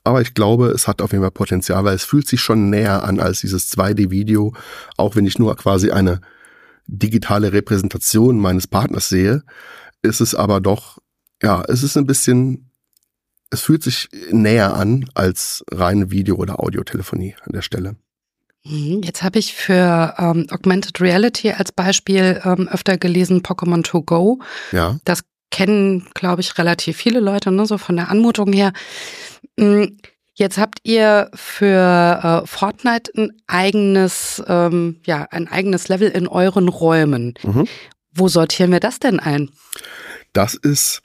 Aber 0.03 0.21
ich 0.21 0.33
glaube, 0.33 0.67
es 0.67 0.87
hat 0.87 1.01
auf 1.01 1.11
jeden 1.11 1.23
Fall 1.23 1.31
Potenzial, 1.31 1.83
weil 1.83 1.95
es 1.95 2.03
fühlt 2.03 2.27
sich 2.27 2.41
schon 2.41 2.71
näher 2.71 3.03
an 3.03 3.19
als 3.19 3.41
dieses 3.41 3.71
2D-Video, 3.71 4.53
auch 4.97 5.15
wenn 5.15 5.27
ich 5.27 5.37
nur 5.37 5.55
quasi 5.55 5.91
eine 5.91 6.21
digitale 6.91 7.53
Repräsentation 7.53 8.39
meines 8.39 8.67
Partners 8.67 9.09
sehe, 9.09 9.43
ist 10.01 10.21
es 10.21 10.35
aber 10.35 10.59
doch, 10.61 10.99
ja, 11.41 11.63
es 11.67 11.83
ist 11.83 11.97
ein 11.97 12.05
bisschen, 12.05 12.71
es 13.49 13.61
fühlt 13.61 13.81
sich 13.81 14.09
näher 14.29 14.75
an 14.75 15.09
als 15.13 15.63
reine 15.71 16.11
Video- 16.11 16.35
oder 16.35 16.59
Audiotelefonie 16.59 17.35
an 17.43 17.53
der 17.53 17.61
Stelle. 17.61 17.95
Mhm, 18.63 19.01
jetzt 19.03 19.23
habe 19.23 19.39
ich 19.39 19.53
für 19.53 20.13
ähm, 20.17 20.47
Augmented 20.51 21.01
Reality 21.01 21.51
als 21.51 21.71
Beispiel 21.71 22.41
ähm, 22.43 22.67
öfter 22.67 22.97
gelesen 22.97 23.41
Pokémon 23.41 23.83
To 23.83 24.03
Go. 24.03 24.39
Ja. 24.71 24.99
Das 25.05 25.23
kennen, 25.49 26.07
glaube 26.13 26.41
ich, 26.41 26.57
relativ 26.57 26.97
viele 26.97 27.19
Leute, 27.19 27.51
ne, 27.51 27.65
so 27.65 27.77
von 27.77 27.95
der 27.95 28.09
Anmutung 28.09 28.53
her. 28.53 28.73
Jetzt 30.41 30.57
habt 30.57 30.79
ihr 30.81 31.29
für 31.35 32.41
äh, 32.43 32.47
Fortnite 32.47 33.11
ein 33.15 33.31
eigenes, 33.45 34.41
ähm, 34.47 34.99
ja, 35.05 35.27
ein 35.29 35.47
eigenes 35.47 35.87
Level 35.87 36.09
in 36.09 36.27
euren 36.27 36.67
Räumen. 36.67 37.35
Mhm. 37.43 37.67
Wo 38.11 38.27
sortieren 38.27 38.71
wir 38.71 38.79
das 38.79 38.97
denn 38.97 39.19
ein? 39.19 39.51
Das 40.33 40.55
ist 40.55 41.03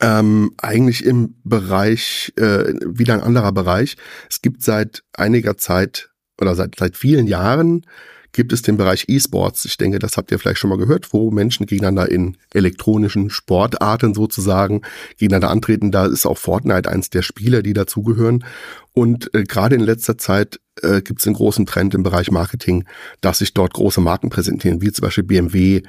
ähm, 0.00 0.54
eigentlich 0.56 1.04
im 1.04 1.34
Bereich, 1.44 2.32
äh, 2.36 2.72
wieder 2.86 3.12
ein 3.12 3.22
anderer 3.22 3.52
Bereich. 3.52 3.98
Es 4.30 4.40
gibt 4.40 4.62
seit 4.62 5.02
einiger 5.12 5.58
Zeit 5.58 6.08
oder 6.40 6.54
seit, 6.54 6.76
seit 6.78 6.96
vielen 6.96 7.26
Jahren 7.26 7.84
gibt 8.32 8.52
es 8.52 8.62
den 8.62 8.76
Bereich 8.76 9.06
E-Sports. 9.08 9.64
Ich 9.64 9.76
denke, 9.76 9.98
das 9.98 10.16
habt 10.16 10.30
ihr 10.30 10.38
vielleicht 10.38 10.58
schon 10.58 10.70
mal 10.70 10.78
gehört, 10.78 11.12
wo 11.12 11.30
Menschen 11.30 11.66
gegeneinander 11.66 12.10
in 12.10 12.36
elektronischen 12.52 13.30
Sportarten 13.30 14.14
sozusagen 14.14 14.82
gegeneinander 15.18 15.50
antreten. 15.50 15.90
Da 15.90 16.06
ist 16.06 16.26
auch 16.26 16.38
Fortnite 16.38 16.90
eins 16.90 17.10
der 17.10 17.22
Spiele, 17.22 17.62
die 17.62 17.72
dazugehören. 17.72 18.44
Und 18.92 19.32
äh, 19.34 19.44
gerade 19.44 19.74
in 19.74 19.82
letzter 19.82 20.18
Zeit 20.18 20.60
äh, 20.82 21.02
gibt 21.02 21.20
es 21.20 21.26
einen 21.26 21.36
großen 21.36 21.66
Trend 21.66 21.94
im 21.94 22.02
Bereich 22.02 22.30
Marketing, 22.30 22.84
dass 23.20 23.38
sich 23.38 23.54
dort 23.54 23.74
große 23.74 24.00
Marken 24.00 24.30
präsentieren, 24.30 24.82
wie 24.82 24.92
zum 24.92 25.04
Beispiel 25.04 25.24
BMW 25.24 25.82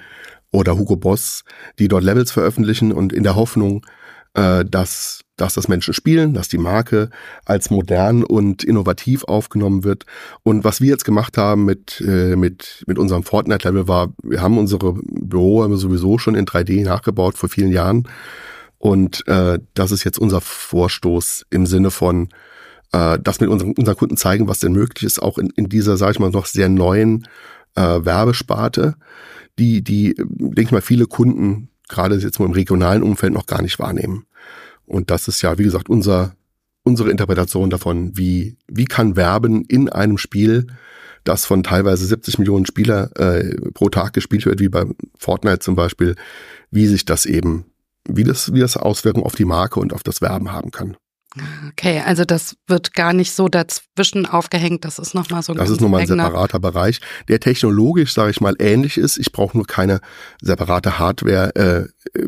oder 0.51 0.77
Hugo 0.77 0.95
Boss, 0.95 1.43
die 1.79 1.87
dort 1.87 2.03
Levels 2.03 2.31
veröffentlichen 2.31 2.91
und 2.91 3.13
in 3.13 3.23
der 3.23 3.35
Hoffnung, 3.35 3.85
äh, 4.33 4.65
dass 4.65 5.21
dass 5.41 5.55
das 5.55 5.67
Menschen 5.67 5.95
spielen, 5.95 6.35
dass 6.35 6.49
die 6.49 6.59
Marke 6.59 7.09
als 7.45 7.71
modern 7.71 8.23
und 8.23 8.63
innovativ 8.63 9.23
aufgenommen 9.23 9.83
wird. 9.83 10.05
Und 10.43 10.63
was 10.63 10.81
wir 10.81 10.89
jetzt 10.89 11.03
gemacht 11.03 11.35
haben 11.35 11.65
mit, 11.65 11.99
äh, 12.07 12.35
mit, 12.35 12.83
mit 12.85 12.99
unserem 12.99 13.23
Fortnite-Level 13.23 13.87
war, 13.87 14.13
wir 14.21 14.39
haben 14.41 14.59
unsere 14.59 14.93
Büro 14.93 15.75
sowieso 15.75 16.19
schon 16.19 16.35
in 16.35 16.45
3D 16.45 16.83
nachgebaut 16.85 17.37
vor 17.37 17.49
vielen 17.49 17.71
Jahren. 17.71 18.07
Und 18.77 19.27
äh, 19.27 19.57
das 19.73 19.91
ist 19.91 20.03
jetzt 20.03 20.19
unser 20.19 20.41
Vorstoß 20.41 21.47
im 21.49 21.65
Sinne 21.65 21.89
von, 21.89 22.29
äh, 22.91 23.17
dass 23.19 23.41
wir 23.41 23.49
unseren, 23.49 23.73
unseren 23.73 23.97
Kunden 23.97 24.17
zeigen, 24.17 24.47
was 24.47 24.59
denn 24.59 24.73
möglich 24.73 25.03
ist, 25.03 25.19
auch 25.19 25.39
in, 25.39 25.49
in 25.55 25.69
dieser, 25.69 25.97
sage 25.97 26.11
ich 26.11 26.19
mal, 26.19 26.29
noch 26.29 26.45
sehr 26.45 26.69
neuen 26.69 27.27
äh, 27.75 27.81
Werbesparte, 27.81 28.93
die, 29.57 29.83
die, 29.83 30.13
denke 30.17 30.61
ich 30.61 30.71
mal, 30.71 30.81
viele 30.81 31.07
Kunden 31.07 31.69
gerade 31.89 32.15
jetzt 32.15 32.39
mal 32.39 32.45
im 32.45 32.51
regionalen 32.51 33.01
Umfeld 33.01 33.33
noch 33.33 33.47
gar 33.47 33.63
nicht 33.63 33.79
wahrnehmen. 33.79 34.25
Und 34.91 35.09
das 35.09 35.29
ist 35.29 35.41
ja, 35.41 35.57
wie 35.57 35.63
gesagt, 35.63 35.89
unser, 35.89 36.35
unsere 36.83 37.11
Interpretation 37.11 37.69
davon, 37.69 38.17
wie, 38.17 38.57
wie 38.67 38.85
kann 38.85 39.15
Werben 39.15 39.63
in 39.63 39.87
einem 39.87 40.17
Spiel, 40.17 40.67
das 41.23 41.45
von 41.45 41.63
teilweise 41.63 42.05
70 42.05 42.39
Millionen 42.39 42.65
Spieler 42.65 43.09
äh, 43.17 43.55
pro 43.73 43.89
Tag 43.89 44.11
gespielt 44.11 44.45
wird, 44.45 44.59
wie 44.59 44.67
bei 44.67 44.85
Fortnite 45.17 45.59
zum 45.59 45.75
Beispiel, 45.75 46.15
wie 46.71 46.87
sich 46.87 47.05
das 47.05 47.25
eben, 47.25 47.65
wie 48.05 48.25
das, 48.25 48.53
wie 48.53 48.59
das 48.59 48.75
Auswirkungen 48.75 49.25
auf 49.25 49.35
die 49.35 49.45
Marke 49.45 49.79
und 49.79 49.93
auf 49.93 50.03
das 50.03 50.21
Werben 50.21 50.51
haben 50.51 50.71
kann. 50.71 50.97
Okay, 51.69 52.01
also 52.05 52.25
das 52.25 52.57
wird 52.67 52.93
gar 52.93 53.13
nicht 53.13 53.31
so 53.31 53.47
dazwischen 53.47 54.25
aufgehängt. 54.25 54.83
Das 54.83 54.99
ist 54.99 55.13
nochmal 55.13 55.41
so 55.41 55.53
ein 55.53 55.57
Das 55.57 55.69
ist 55.69 55.79
nochmal 55.79 56.01
ein 56.01 56.07
separater 56.07 56.59
Bereich, 56.59 56.99
der 57.29 57.39
technologisch, 57.39 58.13
sage 58.13 58.31
ich 58.31 58.41
mal, 58.41 58.55
ähnlich 58.59 58.97
ist. 58.97 59.17
Ich 59.17 59.31
brauche 59.31 59.55
nur 59.55 59.65
keine 59.65 60.01
separate 60.41 60.99
Hardware, 60.99 61.55
äh, 61.55 62.21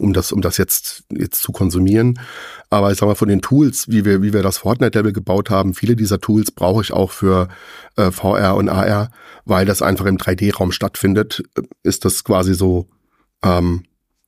um 0.00 0.12
das, 0.12 0.32
um 0.32 0.42
das 0.42 0.58
jetzt 0.58 1.04
jetzt 1.10 1.40
zu 1.40 1.52
konsumieren. 1.52 2.20
Aber 2.68 2.92
ich 2.92 2.98
sag 2.98 3.06
mal 3.06 3.14
von 3.14 3.28
den 3.28 3.40
Tools, 3.40 3.88
wie 3.88 4.04
wir 4.04 4.22
wie 4.22 4.34
wir 4.34 4.42
das 4.42 4.58
Fortnite-Level 4.58 5.14
gebaut 5.14 5.48
haben, 5.48 5.72
viele 5.72 5.96
dieser 5.96 6.20
Tools 6.20 6.50
brauche 6.50 6.82
ich 6.82 6.92
auch 6.92 7.10
für 7.10 7.48
äh, 7.96 8.10
VR 8.10 8.56
und 8.56 8.68
AR, 8.68 9.10
weil 9.46 9.64
das 9.64 9.80
einfach 9.80 10.04
im 10.04 10.18
3D-Raum 10.18 10.72
stattfindet. 10.72 11.42
Ist 11.82 12.04
das 12.04 12.22
quasi 12.22 12.52
so 12.52 12.90
ähm, 13.42 13.84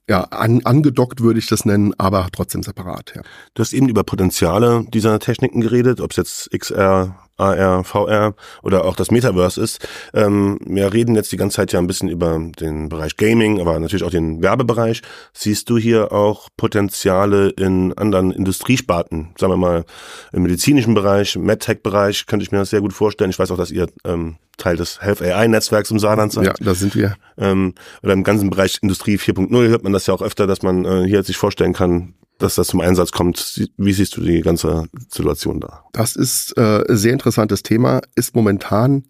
ja, 0.09 0.25
an, 0.25 0.61
angedockt 0.65 1.21
würde 1.21 1.39
ich 1.39 1.47
das 1.47 1.65
nennen, 1.65 1.95
aber 1.99 2.29
trotzdem 2.33 2.63
separat. 2.63 3.13
Ja. 3.17 3.23
Du 3.55 3.61
hast 3.61 3.73
eben 3.73 3.89
über 3.89 4.05
Potenziale 4.05 4.85
dieser 4.89 5.19
Techniken 5.19 5.61
geredet, 5.61 6.01
ob 6.01 6.11
es 6.11 6.17
jetzt 6.17 6.51
XR, 6.51 7.17
AR, 7.37 7.85
VR 7.85 8.35
oder 8.63 8.85
auch 8.85 8.97
das 8.97 9.11
Metaverse 9.11 9.61
ist. 9.61 9.87
Ähm, 10.13 10.59
wir 10.65 10.93
reden 10.93 11.15
jetzt 11.15 11.33
die 11.33 11.37
ganze 11.37 11.57
Zeit 11.57 11.73
ja 11.73 11.79
ein 11.79 11.87
bisschen 11.87 12.09
über 12.09 12.39
den 12.61 12.89
Bereich 12.89 13.17
Gaming, 13.17 13.61
aber 13.61 13.79
natürlich 13.79 14.05
auch 14.05 14.11
den 14.11 14.43
Werbebereich. 14.43 15.03
Siehst 15.33 15.69
du 15.71 15.79
hier 15.79 16.13
auch 16.13 16.49
Potenziale 16.57 17.51
in 17.51 17.93
anderen 17.95 18.31
Industriesparten? 18.31 19.35
Sagen 19.39 19.53
wir 19.53 19.57
mal 19.57 19.85
im 20.33 20.43
medizinischen 20.43 20.95
Bereich, 20.95 21.37
MedTech-Bereich 21.37 22.27
könnte 22.27 22.45
ich 22.45 22.53
mir 22.53 22.59
das 22.59 22.71
sehr 22.71 22.81
gut 22.81 22.93
vorstellen. 22.93 23.31
Ich 23.31 23.39
weiß 23.39 23.51
auch, 23.51 23.57
dass 23.57 23.71
ihr 23.71 23.89
ähm, 24.05 24.37
Teil 24.57 24.77
des 24.77 25.01
Health 25.01 25.21
AI-Netzwerks 25.21 25.91
im 25.91 25.99
Saarland 25.99 26.33
seid. 26.33 26.47
Ja, 26.47 26.55
da 26.61 26.75
sind 26.75 26.95
wir. 26.95 27.17
Ähm, 27.37 27.75
oder 28.03 28.13
im 28.13 28.23
ganzen 28.23 28.51
Bereich 28.51 28.79
Industrie 28.83 29.17
4.0 29.17 29.69
hört 29.69 29.83
man 29.83 29.93
das 29.93 30.07
ja 30.07 30.15
auch 30.15 30.23
öfter, 30.23 30.47
dass 30.47 30.63
man 30.63 30.85
äh, 30.85 31.05
hier 31.07 31.23
sich 31.23 31.37
vorstellen 31.37 31.73
kann, 31.73 32.15
dass 32.45 32.55
das 32.55 32.69
zum 32.69 32.81
Einsatz 32.81 33.11
kommt. 33.11 33.69
Wie 33.77 33.93
siehst 33.93 34.17
du 34.17 34.21
die 34.21 34.43
ganze 34.43 34.89
Situation 35.09 35.61
da? 35.61 35.85
Das 35.93 36.15
ist 36.15 36.57
äh, 36.57 36.85
ein 36.89 36.97
sehr 36.97 37.13
interessantes 37.13 37.63
Thema, 37.63 38.01
ist 38.15 38.37
momentan 38.37 39.05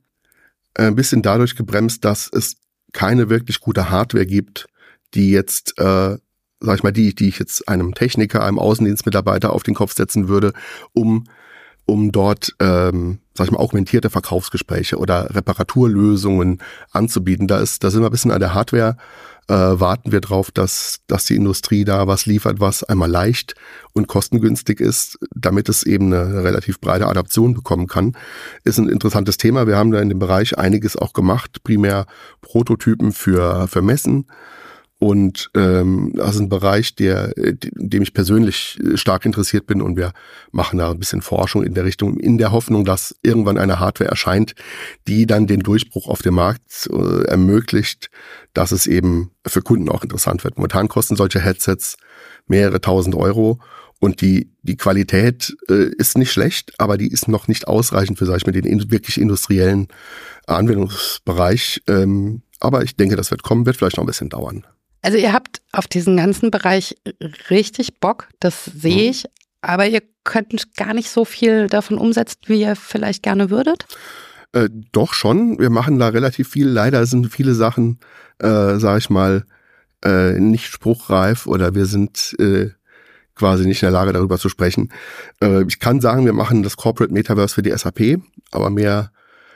äh, 0.75 0.85
ein 0.87 0.97
bisschen 0.97 1.23
dadurch 1.23 1.57
gebremst, 1.57 2.05
dass 2.05 2.31
es 2.33 2.57
keine 2.92 3.29
wirklich 3.29 3.61
gute 3.61 3.90
Hardware 3.90 4.27
gibt, 4.27 4.66
die 5.14 5.31
jetzt, 5.31 5.79
äh, 5.79 6.16
sag 6.61 6.77
ich 6.77 6.83
mal, 6.83 6.92
die, 6.92 7.14
die 7.14 7.29
ich 7.29 7.38
jetzt 7.38 7.68
einem 7.68 7.94
Techniker, 7.94 8.42
einem 8.44 8.59
Außendienstmitarbeiter 8.59 9.53
auf 9.53 9.64
den 9.64 9.75
Kopf 9.75 9.94
setzen 9.94 10.29
würde, 10.29 10.53
um 10.92 11.25
um 11.87 12.12
dort, 12.12 12.55
ähm, 12.61 13.18
sag 13.35 13.47
ich 13.47 13.51
mal, 13.53 13.59
augmentierte 13.59 14.11
Verkaufsgespräche 14.11 14.97
oder 14.97 15.35
Reparaturlösungen 15.35 16.62
anzubieten. 16.92 17.47
Da 17.47 17.59
ist, 17.59 17.85
da 17.85 17.90
sind 17.90 18.01
wir 18.01 18.07
ein 18.07 18.12
bisschen 18.12 18.31
an 18.31 18.40
der 18.40 18.55
Hardware 18.55 18.97
äh, 19.48 19.54
warten 19.54 20.12
wir 20.12 20.20
darauf, 20.20 20.50
dass, 20.50 21.00
dass 21.07 21.24
die 21.26 21.37
Industrie 21.37 21.85
da 21.85 22.07
was 22.07 22.26
liefert, 22.26 22.61
was 22.61 22.85
einmal 22.85 23.11
leicht 23.11 23.54
und 23.92 24.09
kostengünstig 24.09 24.80
ist, 24.80 25.18
damit 25.35 25.68
es 25.68 25.83
eben 25.83 26.12
eine 26.12 26.42
relativ 26.44 26.80
breite 26.80 27.07
Adaption 27.07 27.54
bekommen 27.54 27.87
kann. 27.87 28.16
Ist 28.64 28.78
ein 28.78 28.88
interessantes 28.88 29.37
Thema. 29.37 29.66
Wir 29.66 29.76
haben 29.76 29.90
da 29.90 30.00
in 30.00 30.09
dem 30.09 30.18
Bereich 30.18 30.59
einiges 30.59 30.96
auch 30.96 31.12
gemacht, 31.12 31.62
primär 31.64 32.07
Prototypen 32.40 33.12
für, 33.12 33.68
für 33.68 33.83
Messen 33.83 34.26
und 35.04 35.50
ähm, 35.54 36.12
das 36.14 36.36
ist 36.36 36.40
ein 36.40 36.48
Bereich, 36.48 36.94
der, 36.94 37.34
dem 37.36 38.02
ich 38.02 38.14
persönlich 38.14 38.78
äh, 38.82 38.96
stark 38.96 39.26
interessiert 39.26 39.66
bin 39.66 39.82
und 39.82 39.98
wir 39.98 40.14
machen 40.50 40.78
da 40.78 40.90
ein 40.90 40.98
bisschen 40.98 41.20
Forschung 41.20 41.62
in 41.62 41.74
der 41.74 41.84
Richtung, 41.84 42.18
in 42.18 42.38
der 42.38 42.52
Hoffnung, 42.52 42.86
dass 42.86 43.14
irgendwann 43.22 43.58
eine 43.58 43.80
Hardware 43.80 44.08
erscheint, 44.08 44.54
die 45.06 45.26
dann 45.26 45.46
den 45.46 45.60
Durchbruch 45.60 46.08
auf 46.08 46.22
dem 46.22 46.32
Markt 46.32 46.88
äh, 46.90 47.24
ermöglicht, 47.24 48.08
dass 48.54 48.72
es 48.72 48.86
eben 48.86 49.30
für 49.46 49.60
Kunden 49.60 49.90
auch 49.90 50.02
interessant 50.02 50.42
wird. 50.42 50.56
Momentan 50.56 50.88
kosten 50.88 51.16
solche 51.16 51.38
Headsets 51.38 51.98
mehrere 52.46 52.80
tausend 52.80 53.14
Euro 53.14 53.60
und 54.00 54.22
die, 54.22 54.48
die 54.62 54.78
Qualität 54.78 55.54
äh, 55.68 55.90
ist 55.98 56.16
nicht 56.16 56.32
schlecht, 56.32 56.72
aber 56.78 56.96
die 56.96 57.08
ist 57.08 57.28
noch 57.28 57.46
nicht 57.46 57.68
ausreichend 57.68 58.18
für, 58.18 58.24
sag 58.24 58.38
ich 58.38 58.46
mal, 58.46 58.52
den 58.52 58.64
in, 58.64 58.90
wirklich 58.90 59.20
industriellen 59.20 59.88
Anwendungsbereich. 60.46 61.82
Ähm, 61.88 62.40
aber 62.58 62.84
ich 62.84 62.96
denke, 62.96 63.16
das 63.16 63.30
wird 63.30 63.42
kommen, 63.42 63.66
wird 63.66 63.76
vielleicht 63.76 63.98
noch 63.98 64.04
ein 64.04 64.06
bisschen 64.06 64.30
dauern. 64.30 64.64
Also 65.04 65.18
ihr 65.18 65.34
habt 65.34 65.60
auf 65.72 65.86
diesen 65.86 66.16
ganzen 66.16 66.50
Bereich 66.50 66.96
richtig 67.50 68.00
Bock, 68.00 68.28
das 68.40 68.64
sehe 68.64 69.04
mhm. 69.04 69.10
ich, 69.10 69.24
aber 69.60 69.86
ihr 69.86 70.00
könnt 70.24 70.74
gar 70.76 70.94
nicht 70.94 71.10
so 71.10 71.26
viel 71.26 71.66
davon 71.66 71.98
umsetzen, 71.98 72.38
wie 72.46 72.62
ihr 72.62 72.74
vielleicht 72.74 73.22
gerne 73.22 73.50
würdet? 73.50 73.84
Äh, 74.54 74.70
doch 74.92 75.12
schon, 75.12 75.58
wir 75.58 75.68
machen 75.68 75.98
da 75.98 76.08
relativ 76.08 76.48
viel. 76.48 76.66
Leider 76.66 77.04
sind 77.04 77.30
viele 77.30 77.54
Sachen, 77.54 78.00
äh, 78.38 78.78
sage 78.78 78.98
ich 78.98 79.10
mal, 79.10 79.44
äh, 80.02 80.40
nicht 80.40 80.68
spruchreif 80.68 81.46
oder 81.46 81.74
wir 81.74 81.84
sind 81.84 82.34
äh, 82.38 82.70
quasi 83.34 83.66
nicht 83.66 83.82
in 83.82 83.86
der 83.88 83.92
Lage, 83.92 84.14
darüber 84.14 84.38
zu 84.38 84.48
sprechen. 84.48 84.90
Äh, 85.42 85.64
ich 85.68 85.80
kann 85.80 86.00
sagen, 86.00 86.24
wir 86.24 86.32
machen 86.32 86.62
das 86.62 86.78
Corporate 86.78 87.12
Metaverse 87.12 87.54
für 87.54 87.62
die 87.62 87.76
SAP, 87.76 88.22
aber 88.52 88.70
mehr 88.70 89.12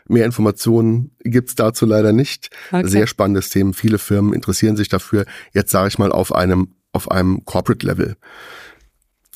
Mehr 0.08 0.24
Informationen 0.24 1.12
gibt's 1.20 1.54
dazu 1.54 1.86
leider 1.86 2.12
nicht. 2.12 2.50
Okay. 2.72 2.88
Sehr 2.88 3.06
spannendes 3.06 3.50
Thema. 3.50 3.72
Viele 3.72 3.98
Firmen 3.98 4.32
interessieren 4.32 4.76
sich 4.76 4.88
dafür. 4.88 5.26
Jetzt 5.52 5.70
sage 5.70 5.88
ich 5.88 5.98
mal 5.98 6.12
auf 6.12 6.34
einem 6.34 6.74
auf 6.92 7.10
einem 7.10 7.44
Corporate 7.44 7.86
Level. 7.86 8.16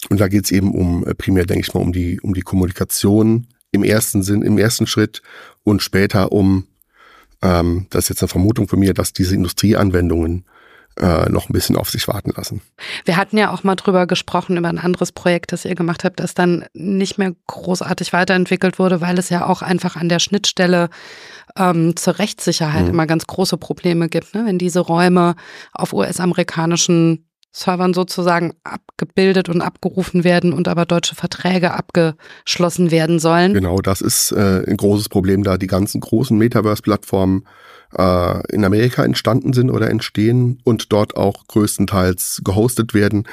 Und 0.09 0.21
da 0.21 0.29
geht's 0.29 0.51
eben 0.51 0.75
um 0.75 1.07
äh, 1.07 1.15
primär, 1.15 1.47
denke 1.47 1.61
ich 1.61 1.75
mal, 1.75 1.81
um 1.81 1.93
die 1.93 2.21
um 2.21 2.35
die 2.35 2.41
Kommunikation 2.41 3.47
im 3.71 3.85
ersten 3.85 4.23
Sinn, 4.23 4.43
im 4.43 4.59
ersten 4.59 4.87
Schritt 4.87 5.23
und 5.63 5.83
später 5.83 6.33
um 6.33 6.67
ähm, 7.43 7.87
das 7.91 8.05
ist 8.05 8.09
jetzt 8.11 8.23
eine 8.23 8.29
Vermutung 8.29 8.69
von 8.69 8.79
mir, 8.79 8.95
dass 8.95 9.13
diese 9.13 9.35
Industrieanwendungen 9.35 10.45
äh, 11.01 11.29
noch 11.31 11.49
ein 11.49 11.53
bisschen 11.53 11.77
auf 11.77 11.91
sich 11.91 12.07
warten 12.09 12.33
lassen. 12.37 12.61
Wir 13.05 13.17
hatten 13.17 13.39
ja 13.39 13.53
auch 13.53 13.65
mal 13.65 13.77
drüber 13.77 14.07
gesprochen, 14.07 14.57
über 14.57 14.69
ein 14.69 14.79
anderes 14.79 15.13
Projekt, 15.13 15.53
das 15.53 15.65
ihr 15.65 15.75
gemacht 15.75 16.05
habt, 16.05 16.21
das 16.21 16.35
dann 16.35 16.65
nicht 16.75 17.19
mehr 17.19 17.33
großartig 17.47 18.13
weiterentwickelt 18.13 18.79
wurde, 18.79 19.01
weil 19.01 19.19
es 19.19 19.29
ja 19.29 19.47
auch 19.47 19.63
einfach 19.63 19.97
an 19.97 20.09
der 20.09 20.19
Schnittstelle 20.19 20.91
ähm, 21.57 21.97
zur 21.97 22.19
Rechtssicherheit 22.19 22.85
mhm. 22.85 22.91
immer 22.91 23.07
ganz 23.07 23.27
große 23.27 23.57
Probleme 23.57 24.09
gibt, 24.09 24.35
ne? 24.35 24.45
wenn 24.47 24.59
diese 24.59 24.81
Räume 24.81 25.35
auf 25.73 25.93
US-amerikanischen 25.93 27.27
Servern 27.53 27.93
sozusagen 27.93 28.55
abgebildet 28.65 29.51
und 29.51 29.61
abgerufen 29.61 30.25
werden 30.25 30.55
und 30.55 30.69
aber 30.69 30.87
deutsche 30.87 31.15
Verträge 31.15 31.75
abgeschlossen 31.75 32.91
werden 32.91 33.19
sollen. 33.19 33.53
Genau, 33.53 33.81
das 33.81 34.01
ist 34.01 34.33
äh, 34.33 34.65
ein 34.67 34.79
großes 34.79 35.11
Problem, 35.11 35.43
da 35.43 35.59
die 35.59 35.67
ganzen 35.67 36.01
großen 36.01 36.37
Metaverse-Plattformen 36.39 37.45
äh, 37.97 38.55
in 38.55 38.65
Amerika 38.65 39.05
entstanden 39.05 39.53
sind 39.53 39.71
oder 39.71 39.91
entstehen 39.91 40.61
und 40.65 40.93
dort 40.93 41.17
auch 41.17 41.47
größtenteils 41.47 42.43
gehostet 42.45 42.95
werden, 42.95 43.29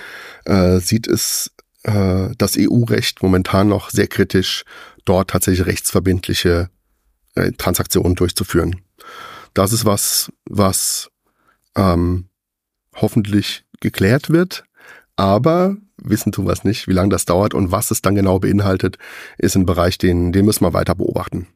äh, 0.46 0.80
sieht 0.80 1.08
es 1.08 1.52
äh, 1.84 2.30
das 2.38 2.56
EU-Recht 2.58 3.24
momentan 3.24 3.68
noch 3.68 3.90
sehr 3.90 4.08
kritisch, 4.08 4.64
dort 5.06 5.30
tatsächlich 5.30 5.66
rechtsverbindliche 5.66 6.70
äh, 7.36 7.52
Transaktionen 7.54 8.16
durchzuführen. 8.16 8.82
Das 9.54 9.74
ist 9.74 9.86
was, 9.86 10.32
was 10.46 11.10
ähm, 11.76 12.30
hoffentlich 12.96 13.64
geklärt 13.80 14.30
wird. 14.30 14.66
Aber 15.16 15.76
wissen 15.98 16.32
tun 16.32 16.46
wir 16.46 16.54
es 16.54 16.64
nicht, 16.64 16.88
wie 16.88 16.94
lange 16.94 17.10
das 17.10 17.26
dauert 17.26 17.54
und 17.54 17.72
was 17.72 17.92
es 17.92 18.02
dann 18.02 18.16
genau 18.16 18.40
beinhaltet, 18.40 18.98
ist 19.38 19.56
ein 19.56 19.66
Bereich, 19.66 19.98
den, 19.98 20.32
den 20.32 20.46
müssen 20.46 20.64
wir 20.64 20.74
weiter 20.74 20.96
beobachten. 20.96 21.48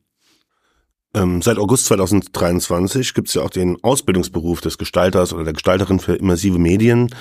Ähm, 1.16 1.42
seit 1.42 1.58
August 1.58 1.86
2023 1.86 3.14
gibt 3.14 3.28
es 3.28 3.36
ja 3.36 3.44
auch 3.44 3.50
den 3.50 3.78
Ausbildungsberuf 3.84 4.62
des 4.62 4.78
Gestalters 4.78 5.34
oder 5.34 5.44
der 5.44 5.54
Gestalterin 5.54 6.00
für 6.00 6.16
immersive 6.16 6.58
Medien. 6.58 7.14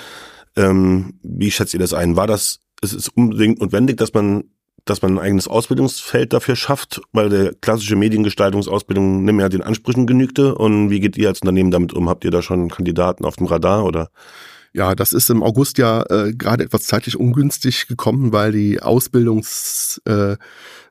Ähm, 0.56 1.18
wie 1.22 1.50
schätzt 1.50 1.74
ihr 1.74 1.80
das 1.80 1.92
ein? 1.94 2.16
War 2.16 2.26
das, 2.26 2.60
ist 2.80 2.94
es 2.94 3.08
unbedingt 3.08 3.60
notwendig, 3.60 3.98
dass 3.98 4.12
man 4.14 4.44
dass 4.84 5.02
man 5.02 5.12
ein 5.12 5.24
eigenes 5.24 5.46
Ausbildungsfeld 5.46 6.32
dafür 6.32 6.56
schafft, 6.56 7.00
weil 7.12 7.28
der 7.28 7.54
klassische 7.54 7.94
Mediengestaltungsausbildung 7.96 9.24
nicht 9.24 9.34
mehr 9.34 9.48
den 9.48 9.62
Ansprüchen 9.62 10.06
genügte. 10.06 10.56
Und 10.56 10.90
wie 10.90 11.00
geht 11.00 11.16
ihr 11.16 11.28
als 11.28 11.40
Unternehmen 11.40 11.70
damit 11.70 11.92
um? 11.92 12.08
Habt 12.08 12.24
ihr 12.24 12.32
da 12.32 12.42
schon 12.42 12.68
Kandidaten 12.68 13.24
auf 13.24 13.36
dem 13.36 13.46
Radar 13.46 13.84
oder? 13.84 14.10
Ja, 14.74 14.94
das 14.94 15.12
ist 15.12 15.28
im 15.28 15.42
August 15.42 15.76
ja 15.76 16.02
äh, 16.08 16.32
gerade 16.32 16.64
etwas 16.64 16.84
zeitlich 16.84 17.18
ungünstig 17.18 17.88
gekommen, 17.88 18.32
weil 18.32 18.52
die 18.52 18.80
Ausbildungssuche 18.80 20.38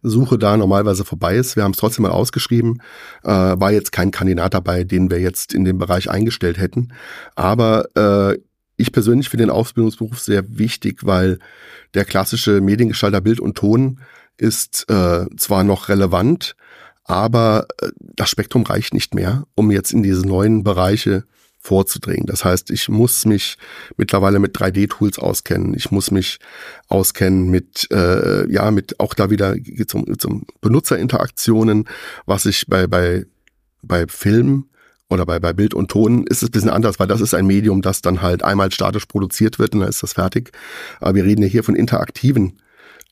äh, 0.03 0.37
da 0.37 0.57
normalerweise 0.57 1.03
vorbei 1.03 1.35
ist. 1.35 1.55
Wir 1.55 1.63
haben 1.63 1.71
es 1.71 1.77
trotzdem 1.77 2.03
mal 2.03 2.11
ausgeschrieben. 2.11 2.81
Äh, 3.23 3.29
war 3.29 3.71
jetzt 3.71 3.91
kein 3.91 4.11
Kandidat 4.11 4.53
dabei, 4.53 4.83
den 4.83 5.09
wir 5.09 5.19
jetzt 5.19 5.53
in 5.53 5.65
dem 5.65 5.79
Bereich 5.79 6.11
eingestellt 6.11 6.59
hätten. 6.59 6.93
Aber 7.35 7.85
äh, 7.95 8.37
ich 8.77 8.91
persönlich 8.91 9.29
finde 9.29 9.45
den 9.45 9.51
Ausbildungsberuf 9.51 10.19
sehr 10.19 10.43
wichtig, 10.47 10.99
weil 11.03 11.39
der 11.95 12.05
klassische 12.05 12.61
Mediengestalter 12.61 13.21
Bild 13.21 13.39
und 13.39 13.57
Ton 13.57 13.99
ist 14.37 14.85
äh, 14.89 15.25
zwar 15.37 15.63
noch 15.63 15.89
relevant, 15.89 16.55
aber 17.03 17.67
äh, 17.81 17.89
das 17.99 18.29
Spektrum 18.29 18.63
reicht 18.63 18.93
nicht 18.93 19.13
mehr, 19.15 19.45
um 19.55 19.71
jetzt 19.71 19.91
in 19.91 20.03
diese 20.03 20.27
neuen 20.27 20.63
Bereiche 20.63 21.25
vorzudringen. 21.61 22.25
Das 22.25 22.43
heißt, 22.43 22.71
ich 22.71 22.89
muss 22.89 23.25
mich 23.25 23.57
mittlerweile 23.95 24.39
mit 24.39 24.57
3D-Tools 24.57 25.19
auskennen. 25.19 25.73
Ich 25.75 25.91
muss 25.91 26.09
mich 26.11 26.39
auskennen 26.87 27.49
mit, 27.49 27.87
äh, 27.91 28.51
ja, 28.51 28.71
mit 28.71 28.99
auch 28.99 29.13
da 29.13 29.29
wieder 29.29 29.55
zum, 29.87 30.17
zum 30.17 30.45
Benutzerinteraktionen, 30.61 31.87
was 32.25 32.45
ich 32.47 32.65
bei, 32.67 32.87
bei, 32.87 33.25
bei 33.83 34.07
Film 34.07 34.65
oder 35.09 35.25
bei, 35.25 35.39
bei 35.39 35.53
Bild 35.53 35.73
und 35.73 35.91
Ton 35.91 36.25
ist 36.25 36.41
es 36.41 36.49
ein 36.49 36.51
bisschen 36.51 36.69
anders, 36.69 36.99
weil 36.99 37.07
das 37.07 37.21
ist 37.21 37.35
ein 37.35 37.45
Medium, 37.45 37.81
das 37.81 38.01
dann 38.01 38.21
halt 38.21 38.43
einmal 38.43 38.71
statisch 38.71 39.05
produziert 39.05 39.59
wird 39.59 39.73
und 39.73 39.81
dann 39.81 39.89
ist 39.89 40.01
das 40.01 40.13
fertig. 40.13 40.51
Aber 40.99 41.15
wir 41.15 41.25
reden 41.25 41.43
ja 41.43 41.47
hier 41.47 41.63
von 41.63 41.75
interaktiven 41.75 42.59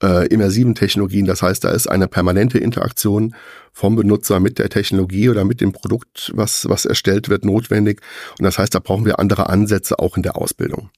äh, 0.01 0.27
immersiven 0.27 0.75
Technologien. 0.75 1.25
Das 1.25 1.41
heißt, 1.41 1.63
da 1.63 1.71
ist 1.71 1.87
eine 1.87 2.07
permanente 2.07 2.57
Interaktion 2.57 3.35
vom 3.73 3.95
Benutzer 3.95 4.39
mit 4.39 4.59
der 4.59 4.69
Technologie 4.69 5.29
oder 5.29 5.45
mit 5.45 5.61
dem 5.61 5.71
Produkt, 5.71 6.31
was, 6.35 6.67
was 6.69 6.85
erstellt 6.85 7.29
wird, 7.29 7.45
notwendig. 7.45 8.01
Und 8.37 8.43
das 8.45 8.57
heißt, 8.57 8.73
da 8.73 8.79
brauchen 8.79 9.05
wir 9.05 9.19
andere 9.19 9.49
Ansätze 9.49 9.99
auch 9.99 10.17
in 10.17 10.23
der 10.23 10.37
Ausbildung. 10.37 10.89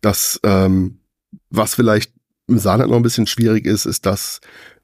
Das, 0.00 0.40
ähm, 0.42 0.98
was 1.50 1.74
vielleicht 1.74 2.12
im 2.48 2.58
Saarland 2.58 2.90
noch 2.90 2.96
ein 2.96 3.02
bisschen 3.02 3.26
schwierig 3.26 3.66
ist, 3.66 3.86
ist, 3.86 4.04
dass 4.06 4.40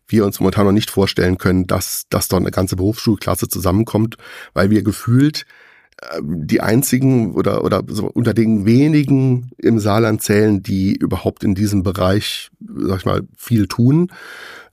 wir 0.06 0.24
uns 0.24 0.40
momentan 0.40 0.64
noch 0.64 0.72
nicht 0.72 0.90
vorstellen 0.90 1.36
können, 1.38 1.66
dass, 1.66 2.06
dass 2.08 2.28
dort 2.28 2.42
eine 2.42 2.50
ganze 2.50 2.76
Berufsschulklasse 2.76 3.48
zusammenkommt, 3.48 4.16
weil 4.54 4.70
wir 4.70 4.82
gefühlt 4.82 5.44
die 6.22 6.60
einzigen 6.60 7.34
oder, 7.34 7.64
oder 7.64 7.82
so 7.88 8.06
unter 8.06 8.34
den 8.34 8.64
wenigen 8.64 9.50
im 9.58 9.78
Saarland 9.78 10.22
zählen, 10.22 10.62
die 10.62 10.94
überhaupt 10.94 11.42
in 11.42 11.54
diesem 11.54 11.82
Bereich, 11.82 12.50
sag 12.60 12.98
ich 12.98 13.04
mal, 13.04 13.22
viel 13.36 13.66
tun. 13.66 14.10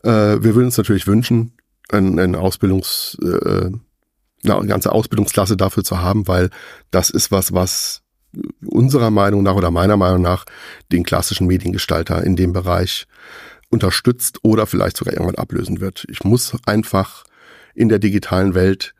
Äh, 0.03 0.09
wir 0.09 0.55
würden 0.55 0.65
uns 0.65 0.77
natürlich 0.77 1.07
wünschen, 1.07 1.53
ein, 1.89 2.19
ein 2.19 2.35
Ausbildungs, 2.35 3.17
äh, 3.21 3.71
eine 4.47 4.67
ganze 4.67 4.91
Ausbildungsklasse 4.91 5.57
dafür 5.57 5.83
zu 5.83 5.99
haben, 5.99 6.27
weil 6.27 6.51
das 6.91 7.09
ist 7.09 7.31
was, 7.31 7.53
was 7.53 8.03
unserer 8.63 9.09
Meinung 9.09 9.41
nach 9.41 9.55
oder 9.55 9.71
meiner 9.71 9.97
Meinung 9.97 10.21
nach 10.21 10.45
den 10.91 11.03
klassischen 11.03 11.47
Mediengestalter 11.47 12.23
in 12.23 12.35
dem 12.35 12.53
Bereich 12.53 13.07
unterstützt 13.69 14.39
oder 14.43 14.67
vielleicht 14.67 14.97
sogar 14.97 15.13
irgendwann 15.13 15.41
ablösen 15.41 15.79
wird. 15.79 16.05
Ich 16.09 16.23
muss 16.23 16.55
einfach 16.65 17.23
in 17.73 17.89
der 17.89 17.97
digitalen 17.97 18.53
Welt 18.53 18.93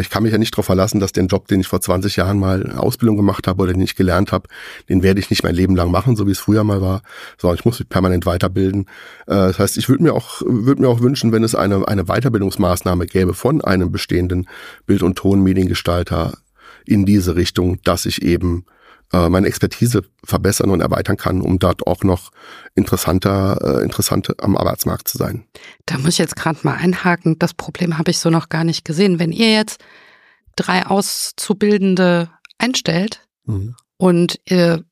ich 0.00 0.10
kann 0.10 0.24
mich 0.24 0.32
ja 0.32 0.38
nicht 0.38 0.54
darauf 0.54 0.66
verlassen, 0.66 0.98
dass 0.98 1.12
den 1.12 1.28
Job, 1.28 1.46
den 1.46 1.60
ich 1.60 1.68
vor 1.68 1.80
20 1.80 2.16
Jahren 2.16 2.38
mal 2.38 2.72
Ausbildung 2.72 3.16
gemacht 3.16 3.46
habe 3.46 3.62
oder 3.62 3.72
den 3.72 3.82
ich 3.82 3.94
gelernt 3.94 4.32
habe, 4.32 4.48
den 4.88 5.02
werde 5.02 5.20
ich 5.20 5.30
nicht 5.30 5.44
mein 5.44 5.54
Leben 5.54 5.76
lang 5.76 5.90
machen, 5.90 6.16
so 6.16 6.26
wie 6.26 6.32
es 6.32 6.38
früher 6.40 6.64
mal 6.64 6.80
war, 6.80 7.02
sondern 7.36 7.58
ich 7.58 7.64
muss 7.64 7.78
mich 7.78 7.88
permanent 7.88 8.26
weiterbilden. 8.26 8.86
Äh, 9.26 9.34
das 9.34 9.58
heißt, 9.58 9.78
ich 9.78 9.88
würde 9.88 10.02
mir 10.02 10.14
auch 10.14 10.42
würde 10.44 10.82
mir 10.82 10.88
auch 10.88 11.00
wünschen, 11.00 11.30
wenn 11.32 11.44
es 11.44 11.54
eine 11.54 11.86
eine 11.86 12.04
Weiterbildungsmaßnahme 12.04 13.06
gäbe 13.06 13.34
von 13.34 13.62
einem 13.62 13.92
bestehenden 13.92 14.48
Bild- 14.86 15.02
und 15.02 15.16
Tonmediengestalter 15.16 16.38
in 16.84 17.04
diese 17.06 17.36
Richtung, 17.36 17.80
dass 17.84 18.06
ich 18.06 18.22
eben 18.22 18.64
äh, 19.12 19.28
meine 19.28 19.46
Expertise 19.46 20.02
verbessern 20.24 20.70
und 20.70 20.80
erweitern 20.80 21.16
kann, 21.16 21.40
um 21.40 21.58
dort 21.58 21.86
auch 21.86 22.02
noch 22.02 22.30
interessanter, 22.74 23.80
äh, 23.80 23.82
interessant 23.82 24.34
am 24.42 24.56
Arbeitsmarkt 24.56 25.08
zu 25.08 25.18
sein. 25.18 25.44
Da 25.86 25.98
muss 25.98 26.10
ich 26.10 26.18
jetzt 26.18 26.36
gerade 26.36 26.58
mal 26.62 26.74
einhaken. 26.74 27.38
Das 27.38 27.54
Problem 27.54 27.98
habe 27.98 28.10
ich 28.10 28.18
so 28.18 28.30
noch 28.30 28.48
gar 28.48 28.64
nicht 28.64 28.84
gesehen. 28.84 29.18
Wenn 29.18 29.32
ihr 29.32 29.52
jetzt 29.52 29.82
drei 30.56 30.86
Auszubildende 30.86 32.30
einstellt 32.58 33.26
mhm. 33.46 33.76
und 33.96 34.40
ihr 34.44 34.84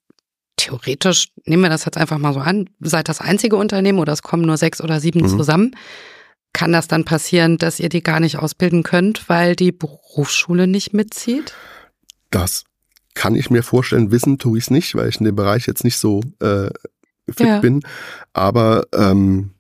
theoretisch, 0.57 1.29
nehmen 1.44 1.62
wir 1.62 1.70
das 1.70 1.85
jetzt 1.85 1.98
einfach 1.98 2.18
mal 2.18 2.33
so 2.33 2.40
an, 2.40 2.70
seid 2.81 3.09
das 3.09 3.20
einzige 3.20 3.57
Unternehmen 3.57 3.98
oder 3.98 4.12
es 4.12 4.22
kommen 4.22 4.46
nur 4.46 4.57
sechs 4.57 4.81
oder 4.81 5.00
sieben 5.00 5.20
mhm. 5.20 5.29
zusammen, 5.29 5.76
kann 6.55 6.72
das 6.72 6.88
dann 6.88 7.05
passieren, 7.05 7.59
dass 7.59 7.81
ihr 7.81 7.90
die 7.90 8.02
gar 8.02 8.18
nicht 8.18 8.38
ausbilden 8.38 8.83
könnt, 8.83 9.29
weil 9.29 9.55
die 9.55 9.72
Berufsschule 9.72 10.66
nicht 10.66 10.94
mitzieht? 10.94 11.52
Das 12.31 12.64
kann 13.16 13.35
ich 13.35 13.50
mir 13.50 13.62
vorstellen, 13.62 14.12
wissen 14.12 14.38
tue 14.38 14.59
ich 14.59 14.64
es 14.64 14.70
nicht, 14.70 14.94
weil 14.94 15.09
ich 15.09 15.18
in 15.18 15.24
dem 15.24 15.35
Bereich 15.35 15.66
jetzt 15.66 15.83
nicht 15.83 15.96
so 15.96 16.20
äh, 16.38 16.68
fit 17.26 17.46
ja. 17.46 17.59
bin. 17.61 17.83
Aber 18.35 18.87
ähm, 18.92 19.52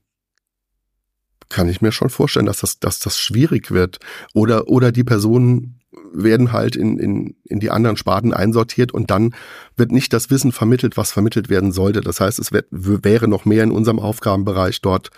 kann 1.48 1.68
ich 1.68 1.80
mir 1.80 1.90
schon 1.90 2.10
vorstellen, 2.10 2.46
dass 2.46 2.60
das, 2.60 2.78
dass 2.78 2.98
das 2.98 3.18
schwierig 3.18 3.70
wird. 3.70 3.98
Oder, 4.34 4.68
oder 4.68 4.92
die 4.92 5.04
Personen 5.04 5.80
werden 6.12 6.52
halt 6.52 6.76
in, 6.76 6.98
in, 6.98 7.36
in 7.44 7.58
die 7.58 7.70
anderen 7.70 7.96
Sparten 7.96 8.34
einsortiert 8.34 8.92
und 8.92 9.10
dann 9.10 9.34
wird 9.74 9.90
nicht 9.90 10.12
das 10.12 10.30
Wissen 10.30 10.52
vermittelt, 10.52 10.98
was 10.98 11.10
vermittelt 11.10 11.48
werden 11.48 11.72
sollte. 11.72 12.02
Das 12.02 12.20
heißt, 12.20 12.38
es 12.38 12.52
wird, 12.52 12.66
wäre 12.70 13.26
noch 13.26 13.46
mehr 13.46 13.64
in 13.64 13.70
unserem 13.70 13.98
Aufgabenbereich 13.98 14.82
dort, 14.82 15.10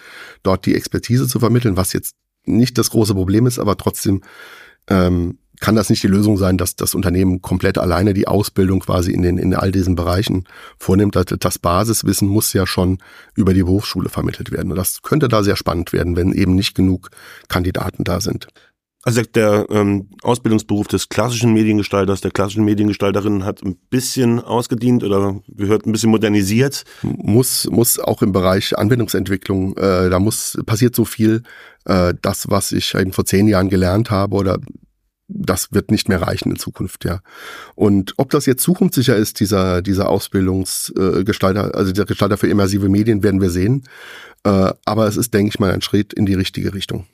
dort 0.45 0.65
die 0.65 0.77
Expertise 0.77 1.27
zu 1.27 1.41
vermitteln, 1.41 1.77
was 1.77 1.93
jetzt 1.93 2.15
nicht 2.45 2.79
das 2.79 2.91
große 2.91 3.15
Problem 3.15 3.47
ist, 3.47 3.59
aber 3.59 3.77
trotzdem 3.77 4.23
ähm, 4.89 5.39
kann 5.61 5.77
das 5.77 5.91
nicht 5.91 6.03
die 6.03 6.09
Lösung 6.09 6.37
sein, 6.37 6.59
dass 6.59 6.77
das 6.77 6.95
Unternehmen 6.95 7.43
komplett 7.43 7.79
alleine 7.79 8.15
die 8.15 8.29
Ausbildung 8.29 8.81
quasi 8.81 9.13
in, 9.13 9.23
den, 9.23 9.39
in 9.39 9.55
all 9.55 9.73
diesen 9.73 9.97
Bereichen 9.97 10.45
vornimmt. 10.79 11.17
Das 11.41 11.59
Basiswissen 11.59 12.29
muss 12.29 12.53
ja 12.53 12.67
schon 12.67 12.99
über 13.35 13.55
die 13.55 13.63
Berufsschule 13.63 14.09
vermittelt 14.09 14.51
werden. 14.51 14.71
Und 14.71 14.77
das 14.77 15.03
könnte 15.03 15.29
da 15.29 15.43
sehr 15.43 15.57
spannend 15.57 15.93
werden, 15.93 16.17
wenn 16.17 16.33
eben 16.33 16.55
nicht 16.55 16.75
genug 16.75 17.11
Kandidaten 17.49 18.05
da 18.05 18.21
sind. 18.21 18.49
Also 19.05 19.23
der 19.23 19.67
ähm, 19.71 20.11
Ausbildungsberuf 20.23 20.89
des 20.89 21.09
klassischen 21.09 21.55
Mediengestalters, 21.55 22.21
der 22.21 22.33
klassischen 22.33 22.65
Mediengestalterin 22.65 23.45
hat 23.45 23.63
ein 23.63 23.77
bisschen 23.89 24.41
ausgedient 24.41 25.05
oder 25.05 25.41
gehört 25.49 25.87
ein 25.87 25.93
bisschen 25.93 26.11
modernisiert. 26.11 26.85
Muss, 27.03 27.69
muss 27.71 27.99
auch 27.99 28.23
im 28.23 28.33
Bereich 28.33 28.77
Anwendungsentwicklung, 28.77 29.77
äh, 29.77 30.11
da 30.11 30.19
muss, 30.19 30.59
passiert 30.67 30.95
so 30.97 31.05
viel, 31.05 31.43
äh, 31.85 32.13
das, 32.21 32.51
was 32.51 32.73
ich 32.73 32.95
eben 32.95 33.13
vor 33.13 33.25
zehn 33.25 33.49
Jahren 33.49 33.71
gelernt 33.71 34.11
habe 34.11 34.37
oder 34.37 34.59
das 35.29 35.73
wird 35.73 35.91
nicht 35.91 36.09
mehr 36.09 36.23
reichen 36.23 36.51
in 36.51 36.57
Zukunft, 36.57 37.05
ja. 37.05 37.21
Und 37.75 38.15
ob 38.17 38.31
das 38.31 38.47
jetzt 38.47 38.63
zukunftssicher 38.63 39.15
ist, 39.15 39.41
dieser, 39.41 39.83
dieser 39.83 40.09
Ausbildungsgestalter, 40.09 41.75
also 41.75 41.93
der 41.93 42.07
Gestalter 42.07 42.39
für 42.39 42.49
immersive 42.49 42.89
Medien, 42.89 43.23
werden 43.23 43.41
wir 43.41 43.51
sehen. 43.51 43.85
Äh, 44.45 44.73
aber 44.85 45.07
es 45.07 45.17
ist, 45.17 45.35
denke 45.35 45.51
ich 45.51 45.61
mal, 45.61 45.73
ein 45.73 45.83
Schritt 45.83 46.15
in 46.15 46.27
die 46.27 46.35
richtige 46.35 46.73
Richtung. 46.75 47.07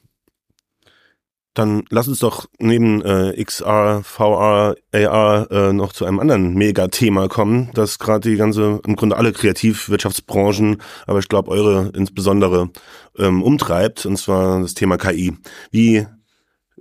Dann 1.54 1.84
lass 1.88 2.08
uns 2.08 2.18
doch 2.18 2.46
neben 2.58 3.00
äh, 3.02 3.42
XR, 3.42 4.02
VR, 4.02 4.74
AR 4.92 5.50
äh, 5.52 5.72
noch 5.72 5.92
zu 5.92 6.04
einem 6.04 6.18
anderen 6.18 6.54
Megathema 6.54 7.28
kommen, 7.28 7.70
das 7.74 8.00
gerade 8.00 8.28
die 8.28 8.36
ganze, 8.36 8.80
im 8.84 8.96
Grunde 8.96 9.16
alle 9.16 9.32
Kreativwirtschaftsbranchen, 9.32 10.82
aber 11.06 11.20
ich 11.20 11.28
glaube 11.28 11.52
eure 11.52 11.92
insbesondere 11.94 12.70
ähm, 13.18 13.40
umtreibt, 13.40 14.04
und 14.04 14.16
zwar 14.16 14.62
das 14.62 14.74
Thema 14.74 14.96
KI. 14.98 15.36
Wie 15.70 16.08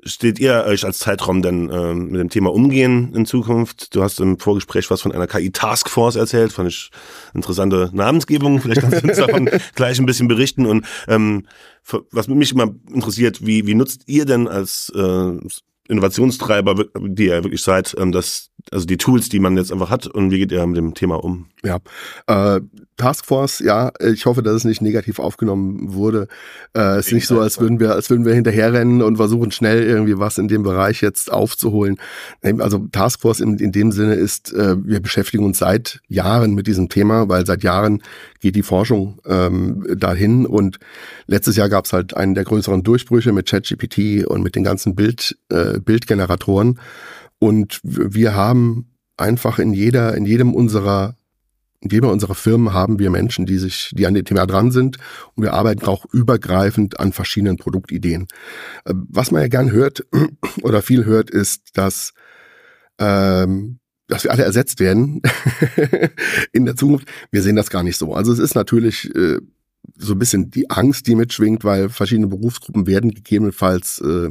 steht 0.05 0.39
ihr 0.39 0.63
euch 0.65 0.85
als 0.85 0.99
Zeitraum 0.99 1.41
denn 1.41 1.69
äh, 1.69 1.93
mit 1.93 2.19
dem 2.19 2.29
Thema 2.29 2.53
umgehen 2.53 3.13
in 3.13 3.25
Zukunft? 3.25 3.95
Du 3.95 4.03
hast 4.03 4.19
im 4.19 4.39
Vorgespräch 4.39 4.89
was 4.89 5.01
von 5.01 5.11
einer 5.11 5.27
KI-Taskforce 5.27 6.15
erzählt, 6.15 6.53
fand 6.53 6.69
ich 6.69 6.91
interessante 7.33 7.89
Namensgebung. 7.93 8.61
Vielleicht 8.61 8.81
kannst 8.81 9.03
du 9.03 9.07
uns 9.07 9.17
davon 9.25 9.49
gleich 9.75 9.99
ein 9.99 10.05
bisschen 10.05 10.27
berichten. 10.27 10.65
Und 10.65 10.85
ähm, 11.07 11.47
was 12.11 12.27
mich 12.27 12.51
immer 12.51 12.73
interessiert, 12.93 13.45
wie, 13.45 13.65
wie 13.67 13.75
nutzt 13.75 14.03
ihr 14.07 14.25
denn 14.25 14.47
als 14.47 14.91
äh, 14.95 15.37
Innovationstreiber, 15.87 16.85
die 16.99 17.25
ihr 17.25 17.43
wirklich 17.43 17.61
seid, 17.61 17.95
ähm, 17.99 18.11
das, 18.11 18.49
also 18.71 18.85
die 18.85 18.97
Tools, 18.97 19.29
die 19.29 19.39
man 19.39 19.57
jetzt 19.57 19.71
einfach 19.71 19.89
hat 19.89 20.07
und 20.07 20.31
wie 20.31 20.39
geht 20.39 20.51
ihr 20.51 20.65
mit 20.65 20.77
dem 20.77 20.93
Thema 20.93 21.23
um? 21.23 21.47
Ja, 21.63 21.79
äh, 22.27 22.61
Taskforce, 22.97 23.59
ja, 23.59 23.91
ich 23.99 24.25
hoffe, 24.25 24.43
dass 24.43 24.53
es 24.53 24.63
nicht 24.65 24.81
negativ 24.81 25.19
aufgenommen 25.19 25.93
wurde. 25.93 26.27
Äh, 26.75 26.97
es 26.97 27.07
ist 27.07 27.13
nicht 27.13 27.27
so, 27.27 27.39
als 27.39 27.59
würden 27.59 27.79
wir, 27.79 27.93
als 27.93 28.09
würden 28.09 28.25
wir 28.25 28.33
hinterherrennen 28.33 29.01
und 29.01 29.17
versuchen 29.17 29.51
schnell 29.51 29.83
irgendwie 29.83 30.19
was 30.19 30.37
in 30.37 30.47
dem 30.47 30.63
Bereich 30.63 31.01
jetzt 31.01 31.31
aufzuholen. 31.31 31.97
Also 32.41 32.87
Taskforce 32.91 33.39
in, 33.39 33.57
in 33.57 33.71
dem 33.71 33.91
Sinne 33.91 34.15
ist, 34.15 34.53
äh, 34.53 34.75
wir 34.83 35.01
beschäftigen 35.01 35.45
uns 35.45 35.57
seit 35.57 36.01
Jahren 36.07 36.53
mit 36.53 36.67
diesem 36.67 36.89
Thema, 36.89 37.29
weil 37.29 37.45
seit 37.45 37.63
Jahren 37.63 38.03
geht 38.41 38.55
die 38.55 38.63
Forschung 38.63 39.19
ähm, 39.25 39.85
dahin 39.97 40.45
und 40.45 40.79
letztes 41.27 41.55
Jahr 41.55 41.69
gab 41.69 41.85
es 41.85 41.93
halt 41.93 42.15
einen 42.15 42.35
der 42.35 42.43
größeren 42.43 42.83
Durchbrüche 42.83 43.31
mit 43.31 43.49
ChatGPT 43.49 44.25
und 44.25 44.43
mit 44.43 44.55
den 44.55 44.63
ganzen 44.63 44.95
Bild, 44.95 45.37
äh, 45.49 45.79
Bildgeneratoren 45.79 46.79
und 47.43 47.81
wir 47.83 48.35
haben 48.35 48.95
einfach 49.17 49.59
in 49.59 49.73
jeder, 49.73 50.15
in 50.15 50.25
jedem 50.25 50.53
unserer 50.53 51.17
in 51.81 51.89
jedem 51.89 52.09
unserer 52.11 52.35
Firmen 52.35 52.71
haben 52.71 52.97
wir 52.97 53.09
Menschen, 53.09 53.45
die 53.45 53.57
sich, 53.57 53.91
die 53.93 54.07
an 54.07 54.13
dem 54.13 54.23
Thema 54.23 54.45
dran 54.45 54.71
sind 54.71 54.97
und 55.35 55.43
wir 55.43 55.51
arbeiten 55.51 55.85
auch 55.85 56.05
übergreifend 56.13 57.01
an 57.01 57.11
verschiedenen 57.11 57.57
Produktideen. 57.57 58.27
Äh, 58.85 58.93
was 59.09 59.31
man 59.31 59.41
ja 59.41 59.49
gern 59.49 59.71
hört 59.71 60.05
oder 60.61 60.81
viel 60.81 61.03
hört, 61.03 61.29
ist, 61.29 61.77
dass 61.77 62.13
ähm, 62.99 63.79
dass 64.07 64.23
wir 64.23 64.31
alle 64.31 64.43
ersetzt 64.43 64.79
werden 64.79 65.21
in 66.53 66.63
der 66.63 66.77
Zukunft. 66.77 67.09
Wir 67.31 67.41
sehen 67.41 67.57
das 67.57 67.69
gar 67.69 67.83
nicht 67.83 67.97
so. 67.97 68.13
Also 68.13 68.31
es 68.31 68.39
ist 68.39 68.55
natürlich 68.55 69.13
äh, 69.15 69.39
so 69.97 70.13
ein 70.13 70.19
bisschen 70.19 70.49
die 70.49 70.69
Angst, 70.69 71.07
die 71.07 71.15
mitschwingt, 71.15 71.63
weil 71.63 71.89
verschiedene 71.89 72.27
Berufsgruppen 72.27 72.87
werden 72.87 73.11
gegebenenfalls 73.11 73.99
äh, 73.99 74.29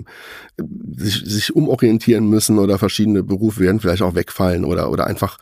sich, 0.97 1.23
sich 1.25 1.55
umorientieren 1.55 2.29
müssen 2.29 2.59
oder 2.59 2.79
verschiedene 2.79 3.23
Berufe 3.23 3.61
werden 3.61 3.81
vielleicht 3.81 4.03
auch 4.03 4.15
wegfallen 4.15 4.65
oder, 4.65 4.91
oder 4.91 5.07
einfach 5.07 5.39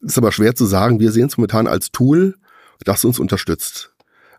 ist 0.00 0.18
aber 0.18 0.32
schwer 0.32 0.54
zu 0.54 0.66
sagen. 0.66 1.00
Wir 1.00 1.12
sehen 1.12 1.26
es 1.26 1.36
momentan 1.36 1.66
als 1.66 1.90
Tool, 1.90 2.36
das 2.84 3.04
uns 3.04 3.18
unterstützt. 3.18 3.92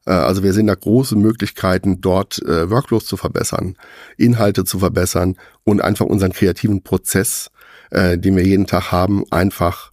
Äh, 0.05 0.11
also 0.11 0.43
wir 0.43 0.53
sehen 0.53 0.67
da 0.67 0.75
große 0.75 1.15
Möglichkeiten, 1.15 2.01
dort 2.01 2.41
äh, 2.43 2.69
Workflows 2.69 3.05
zu 3.05 3.17
verbessern, 3.17 3.75
Inhalte 4.17 4.63
zu 4.63 4.79
verbessern 4.79 5.37
und 5.63 5.81
einfach 5.81 6.05
unseren 6.05 6.31
kreativen 6.31 6.83
Prozess, 6.83 7.51
äh, 7.91 8.17
den 8.17 8.35
wir 8.35 8.45
jeden 8.45 8.67
Tag 8.67 8.91
haben, 8.91 9.23
einfach 9.31 9.91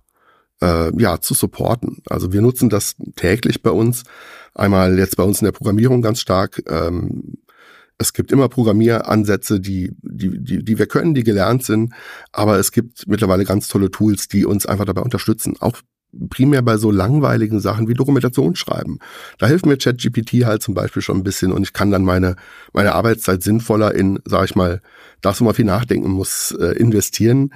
äh, 0.63 0.91
ja 1.01 1.21
zu 1.21 1.35
supporten. 1.35 2.03
Also 2.09 2.33
wir 2.33 2.41
nutzen 2.41 2.71
das 2.71 2.97
täglich 3.17 3.63
bei 3.63 3.71
uns. 3.71 4.05
Einmal 4.59 4.99
jetzt 4.99 5.17
bei 5.17 5.23
uns 5.23 5.41
in 5.41 5.45
der 5.45 5.53
Programmierung 5.53 6.03
ganz 6.03 6.21
stark. 6.21 6.63
Ähm, 6.69 7.39
es 7.97 8.13
gibt 8.13 8.33
immer 8.33 8.49
Programmieransätze, 8.49 9.61
die, 9.61 9.93
die, 10.03 10.39
die, 10.43 10.65
die 10.65 10.79
wir 10.79 10.87
können, 10.87 11.15
die 11.15 11.25
gelernt 11.25 11.65
sind, 11.65 11.93
aber 12.33 12.59
es 12.59 12.71
gibt 12.73 13.07
mittlerweile 13.09 13.45
ganz 13.45 13.69
tolle 13.69 13.91
Tools, 13.91 14.29
die 14.29 14.45
uns 14.45 14.67
einfach 14.67 14.85
dabei 14.85 15.03
unterstützen. 15.03 15.57
Auch 15.61 15.81
primär 16.31 16.63
bei 16.63 16.77
so 16.77 16.91
langweiligen 16.91 17.61
Sachen 17.61 17.87
wie 17.87 17.95
Dokumentation 17.95 18.57
schreiben. 18.57 18.99
Da 19.39 19.47
hilft 19.47 19.67
mir 19.67 19.77
ChatGPT 19.77 20.45
halt 20.45 20.63
zum 20.63 20.75
Beispiel 20.75 21.03
schon 21.03 21.19
ein 21.19 21.25
bisschen 21.25 21.53
und 21.53 21.63
ich 21.63 21.73
kann 21.73 21.91
dann 21.91 22.03
meine, 22.03 22.37
meine 22.73 22.95
Arbeitszeit 22.95 23.43
sinnvoller 23.43 23.95
in, 23.95 24.21
sag 24.25 24.45
ich 24.45 24.57
mal, 24.57 24.81
das, 25.21 25.41
wo 25.41 25.45
man 25.45 25.55
viel 25.55 25.67
nachdenken 25.67 26.11
muss, 26.11 26.53
äh, 26.53 26.73
investieren. 26.79 27.53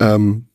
Ähm, 0.00 0.46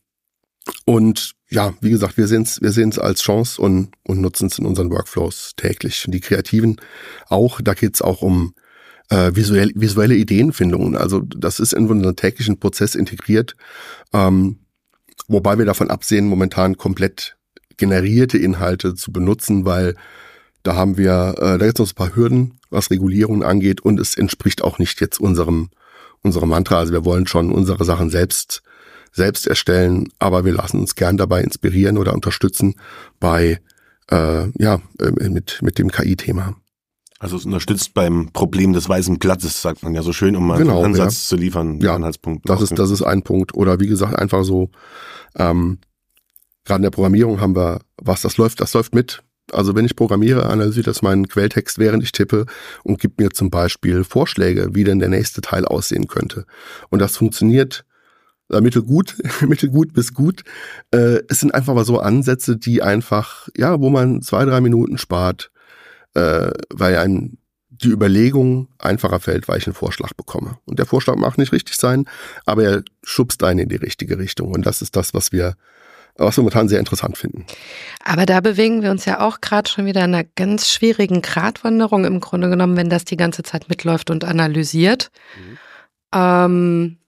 und 0.84 1.35
ja, 1.48 1.74
wie 1.80 1.90
gesagt, 1.90 2.16
wir 2.16 2.26
sehen 2.26 2.42
es 2.42 2.60
wir 2.60 2.72
sehen's 2.72 2.98
als 2.98 3.22
Chance 3.22 3.60
und, 3.60 3.90
und 4.04 4.20
nutzen 4.20 4.48
es 4.48 4.58
in 4.58 4.66
unseren 4.66 4.90
Workflows 4.90 5.52
täglich. 5.56 6.04
Die 6.08 6.20
Kreativen 6.20 6.80
auch, 7.28 7.60
da 7.60 7.74
geht's 7.74 8.02
auch 8.02 8.22
um 8.22 8.54
äh, 9.10 9.30
visuell, 9.34 9.70
visuelle 9.74 10.16
Ideenfindungen. 10.16 10.96
Also 10.96 11.20
das 11.20 11.60
ist 11.60 11.72
in 11.72 11.88
unseren 11.88 12.16
täglichen 12.16 12.58
Prozess 12.58 12.94
integriert, 12.94 13.56
ähm, 14.12 14.58
wobei 15.28 15.58
wir 15.58 15.64
davon 15.64 15.90
absehen, 15.90 16.26
momentan 16.26 16.76
komplett 16.76 17.36
generierte 17.76 18.38
Inhalte 18.38 18.94
zu 18.94 19.12
benutzen, 19.12 19.64
weil 19.64 19.94
da 20.62 20.74
haben 20.74 20.96
wir, 20.96 21.34
äh, 21.38 21.58
da 21.58 21.66
gibt 21.66 21.78
es 21.78 21.78
noch 21.78 21.92
ein 21.92 21.94
paar 21.94 22.16
Hürden, 22.16 22.58
was 22.70 22.90
Regulierung 22.90 23.44
angeht 23.44 23.80
und 23.80 24.00
es 24.00 24.16
entspricht 24.16 24.62
auch 24.62 24.78
nicht 24.80 25.00
jetzt 25.00 25.20
unserem, 25.20 25.70
unserem 26.22 26.48
Mantra. 26.48 26.78
Also 26.78 26.92
wir 26.92 27.04
wollen 27.04 27.28
schon 27.28 27.52
unsere 27.52 27.84
Sachen 27.84 28.10
selbst, 28.10 28.62
selbst 29.16 29.46
erstellen, 29.46 30.08
aber 30.18 30.44
wir 30.44 30.52
lassen 30.52 30.78
uns 30.78 30.94
gern 30.94 31.16
dabei 31.16 31.42
inspirieren 31.42 31.96
oder 31.96 32.12
unterstützen 32.12 32.74
bei, 33.18 33.60
äh, 34.10 34.48
ja, 34.62 34.80
äh, 35.00 35.28
mit, 35.28 35.60
mit 35.62 35.78
dem 35.78 35.90
KI-Thema. 35.90 36.54
Also 37.18 37.38
es 37.38 37.46
unterstützt 37.46 37.94
beim 37.94 38.28
Problem 38.32 38.74
des 38.74 38.90
weißen 38.90 39.18
Glatzes, 39.18 39.62
sagt 39.62 39.82
man 39.82 39.94
ja 39.94 40.02
so 40.02 40.12
schön, 40.12 40.36
um 40.36 40.46
mal 40.46 40.58
genau, 40.58 40.76
einen 40.76 40.94
Ansatz 40.94 41.24
ja. 41.24 41.28
zu 41.30 41.36
liefern, 41.36 41.80
ja, 41.80 41.94
Anhaltspunkt. 41.94 42.48
Das 42.48 42.60
ist, 42.60 42.78
das 42.78 42.90
ist 42.90 43.02
ein 43.02 43.22
Punkt. 43.22 43.54
Oder 43.54 43.80
wie 43.80 43.86
gesagt, 43.86 44.18
einfach 44.18 44.44
so, 44.44 44.68
ähm, 45.36 45.78
gerade 46.66 46.80
in 46.80 46.82
der 46.82 46.90
Programmierung 46.90 47.40
haben 47.40 47.56
wir, 47.56 47.80
was 47.96 48.20
das 48.20 48.36
läuft, 48.36 48.60
das 48.60 48.74
läuft 48.74 48.94
mit. 48.94 49.22
Also 49.50 49.74
wenn 49.74 49.86
ich 49.86 49.96
programmiere, 49.96 50.46
analysiert 50.46 50.88
das 50.88 51.00
meinen 51.00 51.26
Quelltext, 51.26 51.78
während 51.78 52.02
ich 52.02 52.12
tippe 52.12 52.44
und 52.82 53.00
gibt 53.00 53.18
mir 53.18 53.30
zum 53.30 53.48
Beispiel 53.48 54.04
Vorschläge, 54.04 54.74
wie 54.74 54.84
denn 54.84 54.98
der 54.98 55.08
nächste 55.08 55.40
Teil 55.40 55.64
aussehen 55.64 56.08
könnte. 56.08 56.44
Und 56.90 56.98
das 56.98 57.16
funktioniert 57.16 57.85
äh, 58.50 58.60
mittelgut, 58.60 59.16
mittelgut 59.42 59.92
bis 59.92 60.14
gut. 60.14 60.42
Äh, 60.92 61.20
es 61.28 61.40
sind 61.40 61.54
einfach 61.54 61.74
mal 61.74 61.84
so 61.84 61.98
Ansätze, 61.98 62.56
die 62.56 62.82
einfach, 62.82 63.48
ja, 63.56 63.80
wo 63.80 63.90
man 63.90 64.22
zwei, 64.22 64.44
drei 64.44 64.60
Minuten 64.60 64.98
spart, 64.98 65.50
äh, 66.14 66.50
weil 66.70 66.96
ein 66.98 67.38
die 67.82 67.88
Überlegung 67.88 68.68
einfacher 68.78 69.20
fällt, 69.20 69.48
weil 69.48 69.58
ich 69.58 69.66
einen 69.66 69.74
Vorschlag 69.74 70.14
bekomme. 70.14 70.58
Und 70.64 70.78
der 70.78 70.86
Vorschlag 70.86 71.16
mag 71.16 71.36
nicht 71.38 71.52
richtig 71.52 71.76
sein, 71.76 72.06
aber 72.44 72.64
er 72.64 72.82
schubst 73.02 73.42
einen 73.42 73.60
in 73.60 73.68
die 73.68 73.76
richtige 73.76 74.18
Richtung. 74.18 74.52
Und 74.52 74.66
das 74.66 74.82
ist 74.82 74.96
das, 74.96 75.14
was 75.14 75.32
wir, 75.32 75.56
was 76.16 76.36
wir 76.36 76.42
momentan 76.42 76.68
sehr 76.68 76.78
interessant 76.78 77.18
finden. 77.18 77.44
Aber 78.04 78.24
da 78.24 78.40
bewegen 78.40 78.82
wir 78.82 78.90
uns 78.90 79.04
ja 79.04 79.20
auch 79.20 79.40
gerade 79.40 79.68
schon 79.68 79.84
wieder 79.84 80.04
in 80.04 80.14
einer 80.14 80.24
ganz 80.24 80.70
schwierigen 80.70 81.22
Gratwanderung 81.22 82.04
im 82.04 82.20
Grunde 82.20 82.48
genommen, 82.48 82.76
wenn 82.76 82.90
das 82.90 83.04
die 83.04 83.16
ganze 83.16 83.42
Zeit 83.42 83.68
mitläuft 83.68 84.10
und 84.10 84.24
analysiert. 84.24 85.10
Mhm. 85.36 85.58
Ähm, 86.14 86.98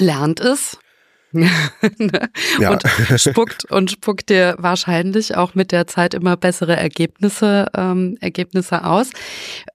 lernt 0.00 0.40
es 0.40 0.78
Ne? 1.32 1.50
ja. 2.58 2.70
und 2.70 2.82
spuckt 3.20 3.70
und 3.70 3.90
spuckt 3.90 4.30
dir 4.30 4.56
wahrscheinlich 4.58 5.36
auch 5.36 5.54
mit 5.54 5.72
der 5.72 5.86
Zeit 5.86 6.14
immer 6.14 6.36
bessere 6.36 6.76
Ergebnisse, 6.76 7.66
ähm, 7.76 8.16
Ergebnisse 8.20 8.84
aus. 8.84 9.10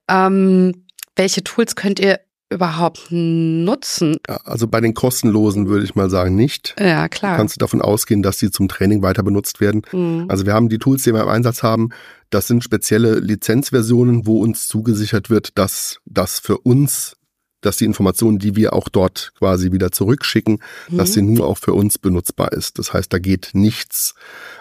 Ähm, 0.08 0.72
welche 1.14 1.44
Tools 1.44 1.76
könnt 1.76 2.00
ihr 2.00 2.18
überhaupt 2.50 3.06
nutzen? 3.10 4.16
Also 4.44 4.66
bei 4.66 4.80
den 4.80 4.94
kostenlosen 4.94 5.68
würde 5.68 5.84
ich 5.84 5.94
mal 5.94 6.10
sagen 6.10 6.34
nicht. 6.34 6.74
Ja, 6.78 7.08
klar. 7.08 7.36
Kannst 7.36 7.56
du 7.56 7.58
davon 7.60 7.80
ausgehen, 7.80 8.22
dass 8.22 8.38
sie 8.38 8.50
zum 8.50 8.68
Training 8.68 9.02
weiter 9.02 9.22
benutzt 9.22 9.60
werden. 9.60 9.82
Mhm. 9.92 10.26
Also 10.28 10.46
wir 10.46 10.54
haben 10.54 10.68
die 10.68 10.78
Tools, 10.78 11.04
die 11.04 11.14
wir 11.14 11.22
im 11.22 11.28
Einsatz 11.28 11.62
haben. 11.62 11.90
Das 12.30 12.48
sind 12.48 12.64
spezielle 12.64 13.20
Lizenzversionen, 13.20 14.26
wo 14.26 14.40
uns 14.40 14.66
zugesichert 14.66 15.30
wird, 15.30 15.56
dass 15.56 16.00
das 16.04 16.40
für 16.40 16.58
uns 16.58 17.16
dass 17.64 17.76
die 17.76 17.84
Informationen, 17.84 18.38
die 18.38 18.56
wir 18.56 18.72
auch 18.72 18.88
dort 18.88 19.32
quasi 19.38 19.72
wieder 19.72 19.90
zurückschicken, 19.92 20.60
mhm. 20.88 20.96
dass 20.96 21.12
sie 21.12 21.22
nur 21.22 21.46
auch 21.46 21.58
für 21.58 21.72
uns 21.72 21.98
benutzbar 21.98 22.52
ist. 22.52 22.78
Das 22.78 22.92
heißt, 22.92 23.12
da 23.12 23.18
geht 23.18 23.50
nichts 23.52 24.14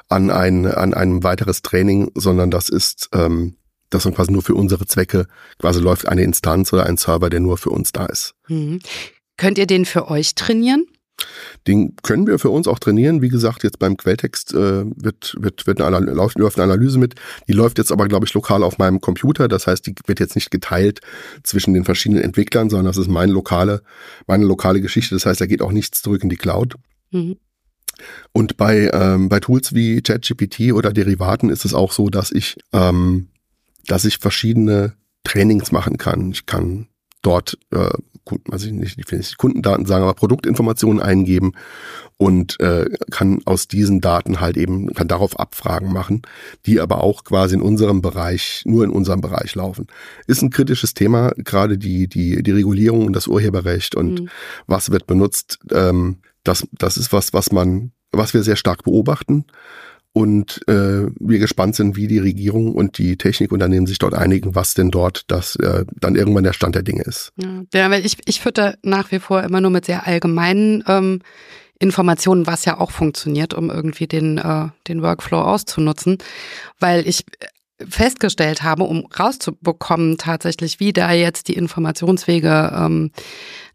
an 0.10 0.30
ein, 0.30 0.66
an 0.66 0.94
ein 0.94 1.24
weiteres 1.24 1.62
Training, 1.62 2.12
sondern 2.16 2.52
das 2.52 2.70
ist, 2.70 3.10
ähm, 3.14 3.56
das 3.90 4.04
dann 4.04 4.14
quasi 4.14 4.32
nur 4.32 4.42
für 4.42 4.56
unsere 4.56 4.86
Zwecke 4.86 5.28
quasi 5.60 5.80
läuft 5.80 6.08
eine 6.08 6.24
Instanz 6.24 6.74
oder 6.74 6.86
ein 6.86 6.98
Server, 6.98 7.30
der 7.30 7.40
nur 7.40 7.58
für 7.58 7.70
uns 7.70 7.92
da 7.92 8.06
ist. 8.06 8.34
Mhm. 8.48 8.80
Könnt 9.38 9.58
ihr 9.58 9.68
den 9.68 9.86
für 9.86 10.10
euch 10.10 10.36
trainieren? 10.36 10.86
Den 11.68 11.96
können 12.04 12.28
wir 12.28 12.40
für 12.40 12.50
uns 12.50 12.68
auch 12.68 12.80
trainieren. 12.80 13.22
Wie 13.22 13.30
gesagt, 13.30 13.64
jetzt 13.64 13.80
beim 13.80 13.98
Quelltext 13.98 14.54
äh, 14.54 14.84
wird, 14.86 15.36
wird, 15.40 15.66
wird 15.68 15.82
eine, 15.82 16.00
läuft, 16.00 16.38
läuft 16.38 16.60
eine 16.60 16.72
Analyse 16.72 17.00
mit. 17.00 17.16
Die 17.48 17.54
läuft 17.54 17.78
jetzt 17.78 17.92
aber, 17.92 18.08
glaube 18.08 18.26
ich, 18.26 18.34
lokal 18.34 18.64
auf 18.64 18.78
meinem 18.78 19.00
Computer. 19.00 19.48
Das 19.48 19.68
heißt, 19.68 19.86
die 19.88 19.96
wird 20.06 20.20
jetzt 20.20 20.36
nicht 20.36 20.52
geteilt 20.52 21.00
zwischen 21.44 21.74
den 21.74 21.86
verschiedenen 21.86 22.24
Entwicklern, 22.24 22.70
sondern 22.70 22.88
das 22.88 22.98
ist 22.98 23.10
meine 23.10 23.32
lokale, 23.32 23.82
meine 24.28 24.46
lokale 24.46 24.82
Geschichte. 24.82 25.16
Das 25.16 25.26
heißt, 25.26 25.40
da 25.40 25.46
geht 25.46 25.62
auch 25.62 25.72
nichts 25.72 26.02
zurück 26.02 26.24
in 26.24 26.30
die 26.30 26.38
Cloud. 26.38 26.76
Mhm. 27.12 27.38
Und 28.32 28.58
bei, 28.58 28.90
ähm, 28.92 29.30
bei 29.30 29.40
Tools 29.40 29.74
wie 29.74 30.02
ChatGPT 30.02 30.74
oder 30.74 30.92
Derivaten 30.92 31.50
ist 31.50 31.64
es 31.64 31.74
auch 31.74 31.92
so, 31.92 32.10
dass 32.10 32.32
ich, 32.32 32.58
ähm, 32.74 33.30
dass 33.86 34.06
ich 34.06 34.18
verschiedene 34.18 34.94
Trainings 35.24 35.72
machen 35.72 35.98
kann. 35.98 36.32
Ich 36.32 36.46
kann 36.46 36.88
dort, 37.24 37.58
äh, 37.72 37.90
also 38.52 38.68
ich 38.68 38.74
nicht, 38.74 38.98
ich 38.98 39.12
will 39.12 39.18
nicht 39.18 39.38
Kundendaten 39.38 39.86
sagen, 39.86 40.04
aber 40.04 40.14
Produktinformationen 40.14 41.02
eingeben 41.02 41.54
und 42.18 42.60
äh, 42.60 42.90
kann 43.12 43.42
aus 43.46 43.68
diesen 43.68 44.00
Daten 44.00 44.40
halt 44.40 44.56
eben, 44.56 44.94
kann 44.94 45.08
darauf 45.08 45.40
Abfragen 45.40 45.92
machen, 45.92 46.22
die 46.66 46.80
aber 46.80 47.04
auch 47.04 47.24
quasi 47.24 47.56
in 47.56 47.62
unserem 47.62 48.02
Bereich, 48.02 48.64
nur 48.66 48.84
in 48.84 48.92
unserem 48.92 49.22
Bereich 49.22 49.56
laufen. 49.56 49.88
Ist 50.28 50.42
ein 50.42 50.52
kritisches 50.52 50.94
Thema, 50.94 51.34
gerade 51.38 51.78
die, 51.78 52.08
die, 52.08 52.44
die 52.44 52.52
Regulierung 52.52 53.08
und 53.08 53.14
das 53.14 53.28
Urheberrecht 53.28 53.96
und 53.96 54.22
mhm. 54.22 54.30
was 54.68 54.92
wird 54.92 55.08
benutzt. 55.08 55.60
Ähm, 55.72 56.20
das, 56.44 56.68
das 56.72 56.98
ist 56.98 57.12
was, 57.12 57.34
was 57.34 57.52
man, 57.52 57.92
was 58.12 58.34
wir 58.34 58.44
sehr 58.44 58.58
stark 58.58 58.84
beobachten 58.84 59.46
und 60.14 60.62
äh, 60.68 61.08
wir 61.20 61.40
gespannt 61.40 61.76
sind, 61.76 61.96
wie 61.96 62.08
die 62.08 62.20
Regierung 62.20 62.74
und 62.74 63.00
die 63.00 63.18
Technikunternehmen 63.18 63.88
sich 63.88 63.98
dort 63.98 64.14
einigen, 64.14 64.54
was 64.54 64.76
denn 64.76 64.92
dort 64.92 65.24
das 65.28 65.56
äh, 65.56 65.86
dann 66.00 66.16
irgendwann 66.16 66.44
der 66.44 66.54
Stand 66.54 66.76
der 66.76 66.84
Dinge 66.84 67.02
ist. 67.02 67.34
Ja, 67.74 67.90
weil 67.90 68.06
ich, 68.06 68.18
ich 68.26 68.40
fütter 68.40 68.76
nach 68.84 69.12
wie 69.12 69.20
vor 69.20 69.42
immer 69.44 69.60
nur 69.60 69.72
mit 69.72 69.86
sehr 69.86 70.06
allgemeinen 70.06 70.84
ähm, 70.88 71.22
Informationen, 71.80 72.46
was 72.46 72.64
ja 72.64 72.80
auch 72.80 72.92
funktioniert, 72.92 73.56
um 73.56 73.72
irgendwie 73.72 74.08
den, 74.08 74.38
äh, 74.38 74.68
den 74.88 75.02
Workflow 75.02 75.42
auszunutzen, 75.42 76.20
weil 76.80 77.08
ich 77.08 77.26
festgestellt 77.90 78.64
habe, 78.64 78.84
um 78.84 79.06
rauszubekommen 79.18 80.18
tatsächlich, 80.18 80.80
wie 80.80 80.94
da 80.94 81.12
jetzt 81.12 81.48
die 81.48 81.54
Informationswege 81.54 82.74
ähm, 82.76 83.12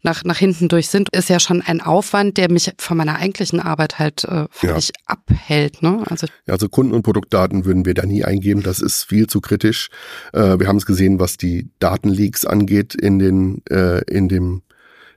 nach, 0.01 0.23
nach 0.23 0.37
hinten 0.37 0.67
durch 0.67 0.87
sind, 0.87 1.09
ist 1.09 1.29
ja 1.29 1.39
schon 1.39 1.61
ein 1.61 1.81
Aufwand, 1.81 2.37
der 2.37 2.51
mich 2.51 2.71
von 2.77 2.97
meiner 2.97 3.17
eigentlichen 3.17 3.59
Arbeit 3.59 3.99
halt 3.99 4.23
äh, 4.23 4.45
völlig 4.49 4.87
ja. 4.89 4.93
abhält. 5.05 5.81
Ne? 5.81 6.03
Also, 6.09 6.27
also 6.47 6.69
Kunden- 6.69 6.93
und 6.93 7.03
Produktdaten 7.03 7.65
würden 7.65 7.85
wir 7.85 7.93
da 7.93 8.05
nie 8.05 8.23
eingeben. 8.23 8.63
Das 8.63 8.79
ist 8.79 9.03
viel 9.03 9.27
zu 9.27 9.41
kritisch. 9.41 9.89
Äh, 10.33 10.59
wir 10.59 10.67
haben 10.67 10.77
es 10.77 10.85
gesehen, 10.85 11.19
was 11.19 11.37
die 11.37 11.69
Datenleaks 11.79 12.45
angeht 12.45 12.95
in 12.95 13.19
den 13.19 13.61
äh, 13.69 14.01
in 14.05 14.29
dem 14.29 14.61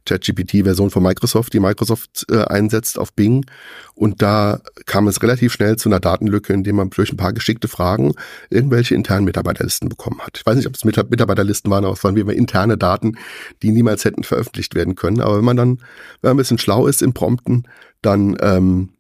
ChatGPT-Version 0.07 0.91
von 0.91 1.03
Microsoft, 1.03 1.53
die 1.53 1.61
Microsoft 1.61 2.27
äh, 2.31 2.45
einsetzt 2.45 2.99
auf 2.99 3.13
Bing. 3.13 3.47
Und 3.95 4.23
da 4.23 4.61
kam 4.87 5.07
es 5.09 5.23
relativ 5.23 5.53
schnell 5.53 5.77
zu 5.77 5.89
einer 5.89 6.01
Datenlücke, 6.01 6.53
indem 6.53 6.77
man 6.77 6.91
durch 6.91 7.13
ein 7.13 7.17
paar 7.17 7.33
geschickte 7.33 7.69
Fragen 7.69 8.15
irgendwelche 8.51 8.95
internen 8.95 9.25
Mitarbeiterlisten 9.25 9.89
bekommen 9.89 10.21
hat. 10.21 10.39
Ich 10.39 10.47
weiß 10.47 10.57
nicht, 10.57 10.67
ob 10.67 10.75
es 10.75 10.85
Mitarbeiterlisten 10.85 11.71
waren, 11.71 11.85
aber 11.85 11.95
es 11.95 12.05
waren 12.05 12.17
wie 12.17 12.21
immer 12.21 12.33
interne 12.33 12.77
Daten, 12.77 13.17
die 13.63 13.71
niemals 13.71 14.05
hätten 14.05 14.25
veröffentlicht 14.25 14.75
werden 14.75 14.95
können. 14.95 15.21
Aber 15.21 15.39
wenn 15.39 15.45
man 15.45 15.57
dann, 15.57 15.79
wenn 16.21 16.31
man 16.31 16.35
ein 16.35 16.37
bisschen 16.39 16.59
schlau 16.59 16.87
ist 16.87 17.03
im 17.03 17.13
Prompten, 17.13 17.69
dann 18.01 18.37
ähm, 18.41 18.91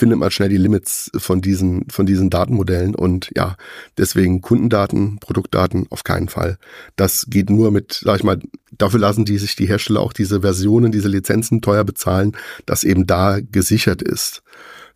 findet 0.00 0.18
man 0.18 0.30
schnell 0.30 0.48
die 0.48 0.56
Limits 0.56 1.10
von 1.14 1.42
diesen, 1.42 1.88
von 1.90 2.06
diesen 2.06 2.30
Datenmodellen 2.30 2.94
und 2.94 3.30
ja, 3.36 3.56
deswegen 3.98 4.40
Kundendaten, 4.40 5.18
Produktdaten 5.20 5.86
auf 5.90 6.04
keinen 6.04 6.30
Fall. 6.30 6.56
Das 6.96 7.26
geht 7.28 7.50
nur 7.50 7.70
mit, 7.70 8.00
sag 8.02 8.16
ich 8.16 8.24
mal, 8.24 8.40
dafür 8.72 8.98
lassen 8.98 9.26
die 9.26 9.36
sich 9.36 9.56
die 9.56 9.68
Hersteller 9.68 10.00
auch 10.00 10.14
diese 10.14 10.40
Versionen, 10.40 10.90
diese 10.90 11.08
Lizenzen 11.08 11.60
teuer 11.60 11.84
bezahlen, 11.84 12.32
dass 12.64 12.82
eben 12.82 13.06
da 13.06 13.40
gesichert 13.40 14.00
ist, 14.00 14.42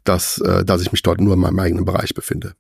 dass, 0.05 0.39
äh, 0.39 0.65
dass 0.65 0.81
ich 0.81 0.91
mich 0.91 1.03
dort 1.03 1.21
nur 1.21 1.35
in 1.35 1.41
meinem 1.41 1.59
eigenen 1.59 1.85
Bereich 1.85 2.15
befinde. 2.15 2.55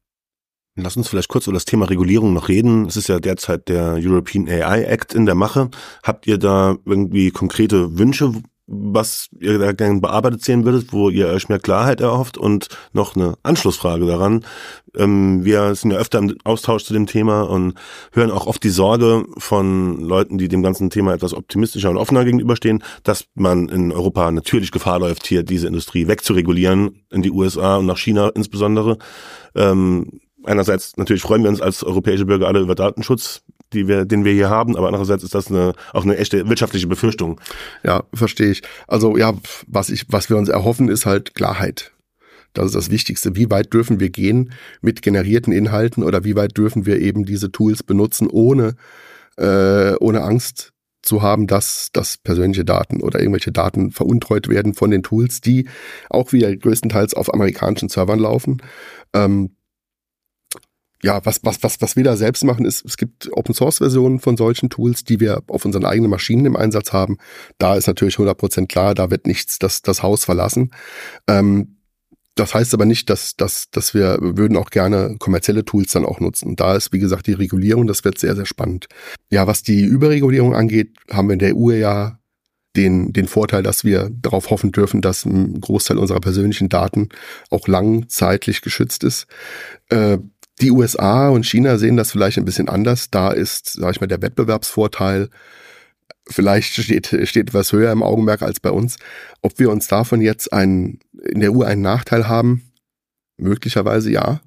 Lass 0.76 0.98
uns 0.98 1.08
vielleicht 1.08 1.28
kurz 1.28 1.46
über 1.46 1.54
das 1.54 1.64
Thema 1.64 1.88
Regulierung 1.88 2.34
noch 2.34 2.48
reden. 2.48 2.84
Es 2.86 2.98
ist 2.98 3.08
ja 3.08 3.20
derzeit 3.20 3.68
der 3.68 3.96
European 3.98 4.48
AI 4.48 4.82
Act 4.82 5.14
in 5.14 5.24
der 5.24 5.36
Mache. 5.36 5.70
Habt 6.02 6.26
ihr 6.26 6.36
da 6.36 6.76
irgendwie 6.84 7.30
konkrete 7.30 7.96
Wünsche, 7.96 8.34
was 8.66 9.28
ihr 9.40 9.58
da 9.58 9.72
gerne 9.72 10.00
bearbeitet 10.00 10.42
sehen 10.42 10.64
würdet, 10.64 10.92
wo 10.92 11.10
ihr 11.10 11.28
euch 11.28 11.48
mehr 11.48 11.58
Klarheit 11.58 12.00
erhofft 12.00 12.38
und 12.38 12.68
noch 12.92 13.14
eine 13.14 13.34
Anschlussfrage 13.42 14.06
daran. 14.06 14.44
Ähm, 14.96 15.44
wir 15.44 15.74
sind 15.74 15.90
ja 15.90 15.98
öfter 15.98 16.18
im 16.18 16.36
Austausch 16.44 16.84
zu 16.84 16.94
dem 16.94 17.06
Thema 17.06 17.42
und 17.42 17.74
hören 18.12 18.30
auch 18.30 18.46
oft 18.46 18.62
die 18.64 18.70
Sorge 18.70 19.26
von 19.36 20.00
Leuten, 20.00 20.38
die 20.38 20.48
dem 20.48 20.62
ganzen 20.62 20.88
Thema 20.88 21.12
etwas 21.12 21.34
optimistischer 21.34 21.90
und 21.90 21.98
offener 21.98 22.24
gegenüberstehen, 22.24 22.82
dass 23.02 23.26
man 23.34 23.68
in 23.68 23.92
Europa 23.92 24.30
natürlich 24.30 24.70
Gefahr 24.70 24.98
läuft, 24.98 25.26
hier 25.26 25.42
diese 25.42 25.66
Industrie 25.66 26.08
wegzuregulieren, 26.08 27.04
in 27.10 27.22
die 27.22 27.30
USA 27.30 27.76
und 27.76 27.86
nach 27.86 27.98
China 27.98 28.30
insbesondere. 28.34 28.96
Ähm, 29.54 30.20
einerseits 30.42 30.96
natürlich 30.96 31.22
freuen 31.22 31.42
wir 31.42 31.50
uns 31.50 31.60
als 31.60 31.84
europäische 31.84 32.24
Bürger 32.24 32.46
alle 32.46 32.60
über 32.60 32.74
Datenschutz 32.74 33.42
die 33.74 33.88
wir, 33.88 34.04
den 34.04 34.24
wir 34.24 34.32
hier 34.32 34.50
haben, 34.50 34.76
aber 34.76 34.86
andererseits 34.86 35.24
ist 35.24 35.34
das 35.34 35.48
eine, 35.48 35.74
auch 35.92 36.04
eine 36.04 36.16
echte 36.16 36.48
wirtschaftliche 36.48 36.86
Befürchtung. 36.86 37.40
Ja, 37.82 38.04
verstehe 38.14 38.50
ich. 38.50 38.62
Also 38.86 39.16
ja, 39.16 39.34
was 39.66 39.90
ich, 39.90 40.06
was 40.08 40.30
wir 40.30 40.36
uns 40.36 40.48
erhoffen, 40.48 40.88
ist 40.88 41.06
halt 41.06 41.34
Klarheit. 41.34 41.92
Das 42.54 42.66
ist 42.66 42.74
das 42.74 42.90
Wichtigste. 42.90 43.36
Wie 43.36 43.50
weit 43.50 43.74
dürfen 43.74 44.00
wir 44.00 44.10
gehen 44.10 44.52
mit 44.80 45.02
generierten 45.02 45.52
Inhalten 45.52 46.02
oder 46.04 46.24
wie 46.24 46.36
weit 46.36 46.56
dürfen 46.56 46.86
wir 46.86 47.00
eben 47.00 47.24
diese 47.24 47.50
Tools 47.50 47.82
benutzen, 47.82 48.28
ohne, 48.28 48.76
äh, 49.36 49.94
ohne 49.96 50.22
Angst 50.22 50.72
zu 51.02 51.20
haben, 51.20 51.46
dass, 51.46 51.90
dass 51.92 52.16
persönliche 52.16 52.64
Daten 52.64 53.02
oder 53.02 53.18
irgendwelche 53.18 53.52
Daten 53.52 53.90
veruntreut 53.90 54.48
werden 54.48 54.72
von 54.74 54.90
den 54.90 55.02
Tools, 55.02 55.40
die 55.40 55.68
auch 56.08 56.32
wieder 56.32 56.54
größtenteils 56.56 57.14
auf 57.14 57.32
amerikanischen 57.34 57.88
Servern 57.88 58.20
laufen. 58.20 58.62
Ähm, 59.12 59.56
ja, 61.04 61.20
was, 61.26 61.40
was, 61.42 61.62
was, 61.62 61.82
was 61.82 61.96
wir 61.96 62.04
da 62.04 62.16
selbst 62.16 62.44
machen, 62.44 62.64
ist, 62.64 62.82
es 62.86 62.96
gibt 62.96 63.30
Open 63.32 63.54
Source 63.54 63.76
Versionen 63.76 64.20
von 64.20 64.38
solchen 64.38 64.70
Tools, 64.70 65.04
die 65.04 65.20
wir 65.20 65.42
auf 65.48 65.66
unseren 65.66 65.84
eigenen 65.84 66.10
Maschinen 66.10 66.46
im 66.46 66.56
Einsatz 66.56 66.94
haben. 66.94 67.18
Da 67.58 67.76
ist 67.76 67.86
natürlich 67.86 68.14
100% 68.14 68.68
klar, 68.68 68.94
da 68.94 69.10
wird 69.10 69.26
nichts 69.26 69.58
das, 69.58 69.82
das 69.82 70.02
Haus 70.02 70.24
verlassen. 70.24 70.70
Ähm, 71.28 71.76
das 72.36 72.54
heißt 72.54 72.72
aber 72.72 72.86
nicht, 72.86 73.10
dass, 73.10 73.36
dass, 73.36 73.70
dass 73.70 73.92
wir 73.92 74.16
würden 74.18 74.56
auch 74.56 74.70
gerne 74.70 75.16
kommerzielle 75.18 75.66
Tools 75.66 75.92
dann 75.92 76.06
auch 76.06 76.20
nutzen. 76.20 76.56
Da 76.56 76.74
ist, 76.74 76.90
wie 76.90 77.00
gesagt, 77.00 77.26
die 77.26 77.34
Regulierung, 77.34 77.86
das 77.86 78.02
wird 78.04 78.18
sehr, 78.18 78.34
sehr 78.34 78.46
spannend. 78.46 78.86
Ja, 79.30 79.46
was 79.46 79.62
die 79.62 79.82
Überregulierung 79.82 80.54
angeht, 80.54 80.96
haben 81.10 81.28
wir 81.28 81.34
in 81.34 81.38
der 81.38 81.54
EU 81.54 81.70
ja 81.70 82.18
den, 82.76 83.12
den 83.12 83.28
Vorteil, 83.28 83.62
dass 83.62 83.84
wir 83.84 84.10
darauf 84.10 84.50
hoffen 84.50 84.72
dürfen, 84.72 85.00
dass 85.00 85.24
ein 85.24 85.60
Großteil 85.60 85.98
unserer 85.98 86.20
persönlichen 86.20 86.68
Daten 86.68 87.10
auch 87.50 87.68
langzeitlich 87.68 88.62
geschützt 88.62 89.04
ist. 89.04 89.26
Äh, 89.90 90.18
die 90.60 90.70
USA 90.70 91.28
und 91.28 91.46
China 91.46 91.78
sehen 91.78 91.96
das 91.96 92.12
vielleicht 92.12 92.38
ein 92.38 92.44
bisschen 92.44 92.68
anders. 92.68 93.10
Da 93.10 93.30
ist, 93.30 93.72
sage 93.72 93.92
ich 93.92 94.00
mal, 94.00 94.06
der 94.06 94.22
Wettbewerbsvorteil 94.22 95.28
vielleicht 96.28 96.74
steht, 96.74 97.06
steht 97.24 97.48
etwas 97.48 97.72
höher 97.72 97.92
im 97.92 98.02
Augenmerk 98.02 98.42
als 98.42 98.60
bei 98.60 98.70
uns. 98.70 98.96
Ob 99.42 99.58
wir 99.58 99.70
uns 99.70 99.88
davon 99.88 100.20
jetzt 100.20 100.52
einen, 100.52 101.00
in 101.22 101.40
der 101.40 101.52
EU 101.52 101.62
einen 101.62 101.82
Nachteil 101.82 102.28
haben? 102.28 102.70
Möglicherweise 103.36 104.10
ja. 104.10 104.40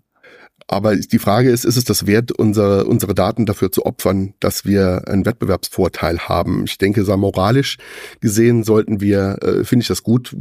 Aber 0.69 0.95
die 0.95 1.19
Frage 1.19 1.49
ist, 1.49 1.63
ist 1.63 1.77
es 1.77 1.85
das 1.85 2.07
wert, 2.07 2.31
unsere, 2.31 2.85
unsere 2.85 3.15
Daten 3.15 3.45
dafür 3.45 3.71
zu 3.71 3.85
opfern, 3.85 4.33
dass 4.39 4.65
wir 4.65 5.07
einen 5.07 5.25
Wettbewerbsvorteil 5.25 6.19
haben? 6.19 6.65
Ich 6.65 6.77
denke, 6.77 7.05
so 7.05 7.15
moralisch 7.15 7.77
gesehen 8.19 8.63
sollten 8.63 8.99
wir, 8.99 9.37
äh, 9.43 9.63
finde 9.63 9.83
ich 9.83 9.87
das 9.87 10.03
gut, 10.03 10.35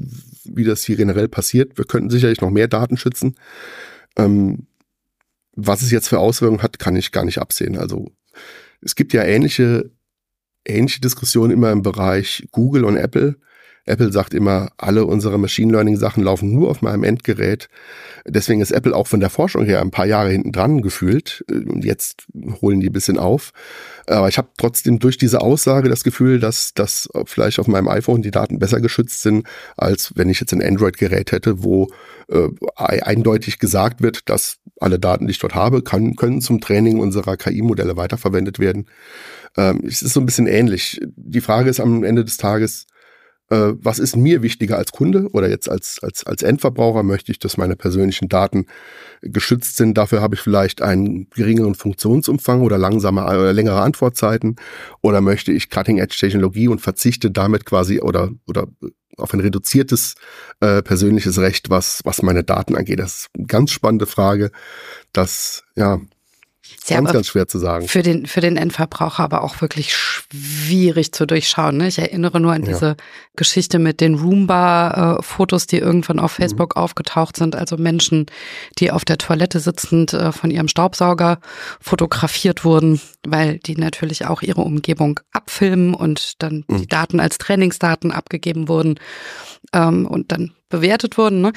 wie 0.45 0.65
das 0.65 0.83
hier 0.85 0.97
generell 0.97 1.29
passiert. 1.29 1.79
Wir 1.79 1.85
könnten 1.85 2.11
sicherlich 2.11 2.41
noch 2.41 2.51
mehr 2.51 2.67
Daten 2.67 2.97
schützen. 2.97 3.37
Ähm, 4.17 4.67
was 5.57 5.83
es 5.83 5.90
jetzt 5.90 6.09
für 6.09 6.21
Auswirkungen 6.21 6.62
hat, 6.62 6.79
kann 6.79 6.97
ich 6.97 7.12
gar 7.12 7.25
nicht 7.25 7.38
absehen. 7.38 7.77
Also 7.77 8.12
es 8.81 8.95
gibt 8.95 9.12
ja 9.12 9.25
ähnliche, 9.25 9.90
ähnliche 10.64 11.01
Diskussionen 11.01 11.51
immer 11.51 11.73
im 11.73 11.83
Bereich 11.83 12.47
Google 12.53 12.85
und 12.85 12.97
Apple. 12.97 13.37
Apple 13.87 14.12
sagt 14.12 14.35
immer, 14.35 14.71
alle 14.79 15.07
unsere 15.07 15.38
Machine 15.38 15.73
Learning 15.73 15.97
Sachen 15.97 16.23
laufen 16.23 16.53
nur 16.53 16.71
auf 16.71 16.83
meinem 16.83 17.05
Endgerät. 17.05 17.69
Deswegen 18.27 18.61
ist 18.61 18.73
Apple 18.73 18.95
auch 18.95 19.07
von 19.07 19.21
der 19.21 19.31
Forschung 19.31 19.64
her 19.64 19.81
ein 19.81 19.92
paar 19.92 20.07
Jahre 20.07 20.31
hinten 20.31 20.51
dran 20.51 20.83
gefühlt. 20.83 21.45
Und 21.49 21.85
jetzt 21.85 22.27
holen 22.61 22.81
die 22.81 22.88
ein 22.88 22.92
bisschen 22.92 23.19
auf. 23.19 23.53
Aber 24.09 24.29
ich 24.29 24.38
habe 24.38 24.49
trotzdem 24.59 24.99
durch 24.99 25.19
diese 25.19 25.40
Aussage 25.40 25.88
das 25.88 26.03
Gefühl, 26.03 26.40
dass, 26.40 26.75
dass 26.75 27.09
vielleicht 27.27 27.61
auf 27.61 27.69
meinem 27.69 27.88
iPhone 27.88 28.23
die 28.23 28.33
Daten 28.33 28.59
besser 28.59 28.81
geschützt 28.81 29.23
sind, 29.23 29.47
als 29.77 30.12
wenn 30.16 30.29
ich 30.29 30.40
jetzt 30.40 30.53
ein 30.53 30.62
Android-Gerät 30.62 31.31
hätte, 31.31 31.62
wo 31.62 31.88
äh, 32.29 32.49
eindeutig 32.77 33.59
gesagt 33.59 34.03
wird, 34.03 34.29
dass 34.29 34.59
alle 34.81 34.99
Daten, 34.99 35.27
die 35.27 35.31
ich 35.31 35.39
dort 35.39 35.55
habe, 35.55 35.83
kann, 35.83 36.17
können 36.17 36.41
zum 36.41 36.61
Training 36.61 36.99
unserer 36.99 37.37
KI-Modelle 37.37 37.97
weiterverwendet 37.97 38.59
werden. 38.59 38.89
Ähm, 39.57 39.83
es 39.87 40.03
ist 40.03 40.12
so 40.12 40.21
ein 40.21 40.27
bisschen 40.27 40.47
ähnlich. 40.47 41.01
Die 41.17 41.41
Frage 41.41 41.71
ist 41.71 41.81
am 41.81 42.05
Ende 42.05 42.25
des 42.25 42.37
Tages, 42.37 42.87
äh, 43.49 43.75
was 43.81 44.01
ist 44.01 44.17
mir 44.17 44.43
wichtiger 44.43 44.77
als 44.77 44.91
Kunde 44.91 45.29
oder 45.33 45.49
jetzt 45.49 45.71
als, 45.71 46.01
als, 46.03 46.27
als 46.27 46.43
Endverbraucher? 46.43 47.05
Möchte 47.05 47.31
ich, 47.31 47.39
dass 47.39 47.57
meine 47.57 47.77
persönlichen 47.77 48.29
Daten 48.29 48.67
geschützt 49.23 49.77
sind? 49.77 49.97
Dafür 49.97 50.21
habe 50.21 50.35
ich 50.35 50.41
vielleicht 50.41 50.83
einen 50.83 51.31
geringeren 51.31 51.77
Funktionsumfang 51.77 52.62
oder 52.62 52.77
langsame 52.77 53.25
oder 53.25 53.53
längere 53.53 53.81
Antwortzeiten? 53.83 54.57
Oder 55.01 55.21
möchte 55.21 55.53
ich 55.53 55.71
Cutting-Edge-Technologie 55.71 56.69
und 56.69 56.81
verzichte 56.81 57.31
damit 57.31 57.65
quasi 57.65 58.01
oder, 58.01 58.31
oder 58.49 58.66
auf 59.17 59.33
ein 59.33 59.41
reduziertes 59.41 60.14
äh, 60.61 60.83
persönliches 60.83 61.39
Recht, 61.39 61.71
was, 61.71 62.01
was 62.05 62.23
meine 62.23 62.45
Daten 62.45 62.77
angeht? 62.77 62.99
Das 63.01 63.17
ist 63.17 63.29
eine 63.37 63.47
ganz 63.47 63.71
spannende 63.71 64.07
Frage. 64.07 64.51
Das, 65.12 65.64
ja, 65.75 66.01
ja, 66.89 66.97
ganz, 66.97 67.12
ganz 67.12 67.27
schwer 67.29 67.49
zu 67.49 67.59
sagen. 67.59 67.89
Für 67.89 68.03
den, 68.03 68.27
für 68.27 68.41
den 68.41 68.57
Endverbraucher 68.57 69.23
aber 69.23 69.43
auch 69.43 69.61
wirklich 69.61 69.95
schwierig 69.95 71.12
zu 71.12 71.27
durchschauen. 71.27 71.77
Ne? 71.77 71.89
Ich 71.89 71.99
erinnere 71.99 72.41
nur 72.41 72.53
an 72.53 72.62
ja. 72.62 72.69
diese 72.69 72.97
Geschichte 73.35 73.79
mit 73.79 74.01
den 74.01 74.14
Roomba-Fotos, 74.14 75.67
die 75.67 75.79
irgendwann 75.79 76.21
auf 76.21 76.39
mhm. 76.39 76.43
Facebook 76.43 76.77
mhm. 76.77 76.83
aufgetaucht 76.83 77.37
sind. 77.37 77.57
Also 77.57 77.77
Menschen, 77.77 78.27
die 78.79 78.91
auf 78.91 79.05
der 79.05 79.19
Toilette 79.19 79.61
sitzend 79.61 80.12
äh, 80.12 80.33
von 80.33 80.51
ihrem 80.51 80.69
Staubsauger 80.69 81.41
fotografiert 81.81 82.64
wurden, 82.64 83.01
weil 83.27 83.59
die 83.59 83.77
natürlich 83.77 84.27
auch 84.27 84.43
ihre 84.43 84.62
Umgebung 84.62 85.21
abfilmen 85.33 85.95
und 85.95 86.43
dann 86.43 86.64
mhm. 86.69 86.79
die 86.79 86.87
Daten 86.87 87.21
als 87.21 87.39
Trainingsdaten 87.39 88.12
abgegeben 88.12 88.69
wurden 88.69 88.99
ähm, 89.73 90.07
und 90.07 90.33
dann 90.33 90.53
bewertet 90.69 91.19
wurden. 91.19 91.41
Ne? 91.41 91.53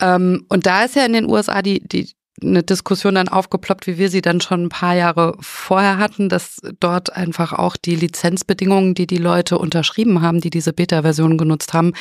Ähm, 0.00 0.44
und 0.48 0.66
da 0.66 0.84
ist 0.84 0.96
ja 0.96 1.04
in 1.04 1.12
den 1.12 1.28
USA 1.28 1.62
die, 1.62 1.86
die, 1.86 2.10
eine 2.42 2.62
Diskussion 2.62 3.14
dann 3.14 3.28
aufgeploppt, 3.28 3.86
wie 3.86 3.98
wir 3.98 4.10
sie 4.10 4.22
dann 4.22 4.40
schon 4.40 4.64
ein 4.64 4.68
paar 4.68 4.94
Jahre 4.94 5.36
vorher 5.40 5.98
hatten, 5.98 6.28
dass 6.28 6.60
dort 6.80 7.14
einfach 7.14 7.52
auch 7.52 7.76
die 7.76 7.96
Lizenzbedingungen, 7.96 8.94
die 8.94 9.06
die 9.06 9.18
Leute 9.18 9.58
unterschrieben 9.58 10.22
haben, 10.22 10.40
die 10.40 10.50
diese 10.50 10.72
Beta-Version 10.72 11.38
genutzt 11.38 11.72
haben, 11.72 11.92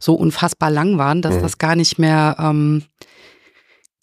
so 0.00 0.14
unfassbar 0.14 0.70
lang 0.70 0.98
waren, 0.98 1.22
dass 1.22 1.36
mhm. 1.36 1.42
das 1.42 1.58
gar 1.58 1.76
nicht 1.76 1.98
mehr 1.98 2.36
ähm, 2.38 2.84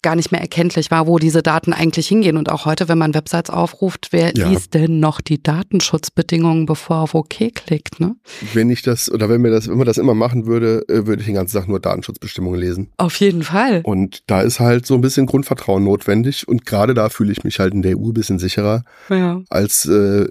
gar 0.02 0.16
nicht 0.16 0.32
mehr 0.32 0.40
erkenntlich 0.40 0.90
war, 0.90 1.06
wo 1.06 1.18
diese 1.18 1.42
Daten 1.42 1.72
eigentlich 1.72 2.08
hingehen. 2.08 2.36
Und 2.36 2.50
auch 2.50 2.66
heute, 2.66 2.88
wenn 2.88 2.98
man 2.98 3.14
Websites 3.14 3.50
aufruft, 3.50 4.08
wer 4.10 4.34
ja. 4.34 4.48
liest 4.48 4.74
denn 4.74 5.00
noch 5.00 5.20
die 5.20 5.42
Datenschutzbedingungen, 5.42 6.66
bevor 6.66 6.96
er 6.96 7.02
auf 7.02 7.14
OK 7.14 7.54
klickt? 7.54 8.00
Ne? 8.00 8.16
Wenn 8.52 8.70
ich 8.70 8.82
das, 8.82 9.10
oder 9.10 9.28
wenn 9.28 9.40
mir 9.40 9.50
das, 9.50 9.68
wenn 9.68 9.78
man 9.78 9.86
das 9.86 9.98
immer 9.98 10.14
machen 10.14 10.46
würde, 10.46 10.84
äh, 10.88 11.06
würde 11.06 11.20
ich 11.20 11.26
den 11.26 11.36
ganzen 11.36 11.56
Tag 11.56 11.68
nur 11.68 11.80
Datenschutzbestimmungen 11.80 12.60
lesen. 12.60 12.90
Auf 12.96 13.16
jeden 13.16 13.42
Fall. 13.42 13.80
Und 13.84 14.22
da 14.26 14.42
ist 14.42 14.60
halt 14.60 14.86
so 14.86 14.94
ein 14.94 15.00
bisschen 15.00 15.26
Grundvertrauen 15.26 15.84
notwendig. 15.84 16.46
Und 16.48 16.66
gerade 16.66 16.94
da 16.94 17.08
fühle 17.08 17.32
ich 17.32 17.44
mich 17.44 17.58
halt 17.58 17.72
in 17.72 17.82
der 17.82 17.98
EU 17.98 18.08
ein 18.08 18.14
bisschen 18.14 18.38
sicherer 18.38 18.82
ja. 19.08 19.40
als, 19.48 19.86
äh, 19.86 20.26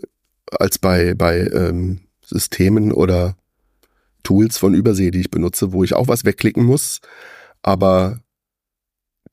als 0.51 0.77
bei, 0.77 1.13
bei 1.15 1.49
ähm, 1.53 2.01
Systemen 2.23 2.91
oder 2.91 3.35
Tools 4.23 4.57
von 4.57 4.73
Übersee, 4.73 5.11
die 5.11 5.21
ich 5.21 5.31
benutze, 5.31 5.73
wo 5.73 5.83
ich 5.83 5.93
auch 5.93 6.07
was 6.07 6.25
wegklicken 6.25 6.63
muss. 6.63 7.01
Aber 7.63 8.20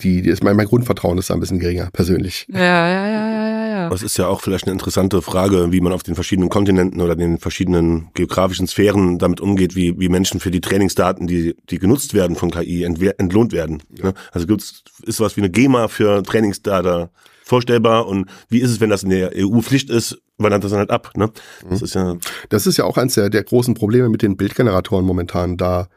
die, 0.01 0.23
die 0.23 0.31
ist 0.31 0.45
mein, 0.45 0.57
mein 0.57 0.67
Grundvertrauen 0.67 1.19
ist 1.19 1.29
da 1.31 1.35
ein 1.35 1.41
bisschen 1.41 1.59
geringer, 1.59 1.89
persönlich. 1.93 2.47
Ja, 2.53 2.61
ja, 2.61 3.09
ja, 3.09 3.31
ja, 3.31 3.69
ja. 3.69 3.89
Das 3.89 4.03
ist 4.03 4.17
ja 4.17 4.29
auch 4.29 4.41
vielleicht 4.41 4.65
eine 4.65 4.73
interessante 4.73 5.23
Frage, 5.23 5.73
wie 5.73 5.81
man 5.81 5.93
auf 5.93 6.05
den 6.05 6.15
verschiedenen 6.15 6.51
Kontinenten 6.51 7.01
oder 7.01 7.17
den 7.17 7.39
verschiedenen 7.39 8.11
geografischen 8.15 8.69
Sphären 8.69 9.19
damit 9.19 9.41
umgeht, 9.41 9.75
wie, 9.75 9.99
wie 9.99 10.09
Menschen 10.09 10.39
für 10.39 10.53
die 10.53 10.61
Trainingsdaten, 10.61 11.27
die, 11.27 11.57
die 11.69 11.79
genutzt 11.79 12.15
werden 12.15 12.37
von 12.37 12.51
KI, 12.51 12.85
entlohnt 12.85 13.53
werden. 13.53 13.83
Ja. 14.01 14.13
Also 14.31 14.47
gibt's, 14.47 14.85
ist 15.05 15.21
was 15.21 15.37
wie 15.37 15.41
eine 15.41 15.51
GEMA 15.51 15.89
für 15.89 16.23
Trainingsdata 16.23 17.11
vorstellbar 17.43 18.07
und 18.07 18.29
wie 18.49 18.61
ist 18.61 18.71
es, 18.71 18.81
wenn 18.81 18.91
das 18.91 19.03
in 19.03 19.11
der 19.11 19.33
EU 19.35 19.61
Pflicht 19.63 19.91
ist, 19.91 20.19
wandert 20.37 20.63
das 20.63 20.71
dann 20.71 20.81
halt 20.81 20.91
ab, 20.91 21.13
ne? 21.17 21.31
Das 21.69 21.81
mhm. 21.81 21.85
ist 21.85 21.95
ja. 21.95 22.17
Das 22.51 22.67
ist 22.67 22.77
ja 22.77 22.85
auch 22.85 22.99
eines 22.99 23.15
der, 23.15 23.31
der 23.31 23.43
großen 23.43 23.75
Probleme 23.75 24.09
mit 24.09 24.23
den 24.23 24.37
Bildgeneratoren 24.37 25.05
momentan, 25.05 25.57
da 25.57 25.89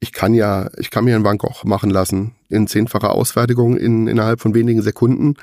ich 0.00 0.12
kann 0.12 0.34
ja, 0.34 0.70
ich 0.78 0.90
kann 0.90 1.04
mir 1.04 1.14
einen 1.14 1.24
Van 1.24 1.38
Gogh 1.38 1.64
machen 1.64 1.90
lassen 1.90 2.34
in 2.48 2.66
zehnfacher 2.66 3.12
Ausfertigung 3.12 3.76
in, 3.76 4.06
innerhalb 4.06 4.40
von 4.40 4.54
wenigen 4.54 4.82
Sekunden. 4.82 5.34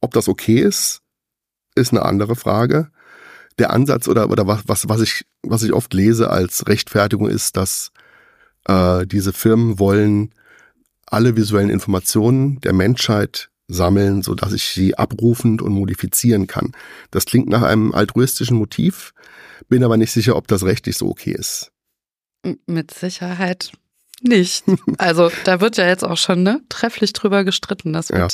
Ob 0.00 0.12
das 0.12 0.28
okay 0.28 0.60
ist, 0.60 1.00
ist 1.74 1.92
eine 1.92 2.04
andere 2.04 2.36
Frage. 2.36 2.90
Der 3.58 3.70
Ansatz 3.70 4.08
oder, 4.08 4.30
oder 4.30 4.46
was, 4.46 4.62
was, 4.66 4.88
was, 4.88 5.00
ich, 5.00 5.24
was 5.42 5.62
ich 5.62 5.72
oft 5.72 5.92
lese 5.94 6.30
als 6.30 6.66
Rechtfertigung 6.68 7.28
ist, 7.28 7.56
dass 7.56 7.92
äh, 8.66 9.06
diese 9.06 9.32
Firmen 9.32 9.78
wollen 9.78 10.34
alle 11.06 11.36
visuellen 11.36 11.70
Informationen 11.70 12.60
der 12.60 12.72
Menschheit 12.72 13.50
sammeln, 13.68 14.22
so 14.22 14.34
dass 14.34 14.52
ich 14.52 14.64
sie 14.64 14.94
abrufend 14.96 15.62
und 15.62 15.72
modifizieren 15.72 16.46
kann. 16.46 16.72
Das 17.10 17.26
klingt 17.26 17.48
nach 17.48 17.62
einem 17.62 17.92
altruistischen 17.92 18.56
Motiv, 18.56 19.12
bin 19.68 19.84
aber 19.84 19.96
nicht 19.96 20.12
sicher, 20.12 20.36
ob 20.36 20.48
das 20.48 20.64
rechtlich 20.64 20.96
so 20.96 21.08
okay 21.08 21.32
ist. 21.32 21.70
Mit 22.66 22.92
Sicherheit 22.92 23.72
nicht. 24.24 24.64
Also 24.98 25.30
da 25.44 25.60
wird 25.60 25.76
ja 25.78 25.86
jetzt 25.86 26.04
auch 26.04 26.16
schon 26.16 26.42
ne, 26.42 26.60
trefflich 26.68 27.12
drüber 27.12 27.44
gestritten. 27.44 27.92
Das, 27.92 28.10
wird, 28.10 28.20
ja. 28.20 28.28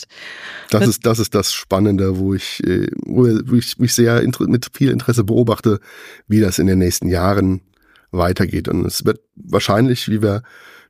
das, 0.70 0.88
ist, 0.88 1.06
das 1.06 1.18
ist 1.18 1.34
das 1.34 1.52
Spannende, 1.52 2.18
wo 2.18 2.34
ich, 2.34 2.62
äh, 2.64 2.88
wo 3.04 3.26
ich, 3.26 3.78
wo 3.78 3.84
ich 3.84 3.94
sehr 3.94 4.22
mit 4.40 4.66
viel 4.72 4.90
Interesse 4.90 5.24
beobachte, 5.24 5.80
wie 6.26 6.40
das 6.40 6.58
in 6.58 6.66
den 6.66 6.78
nächsten 6.78 7.08
Jahren 7.08 7.62
weitergeht. 8.10 8.68
Und 8.68 8.84
es 8.86 9.04
wird 9.04 9.20
wahrscheinlich, 9.36 10.08
wie 10.08 10.22
wir, 10.22 10.42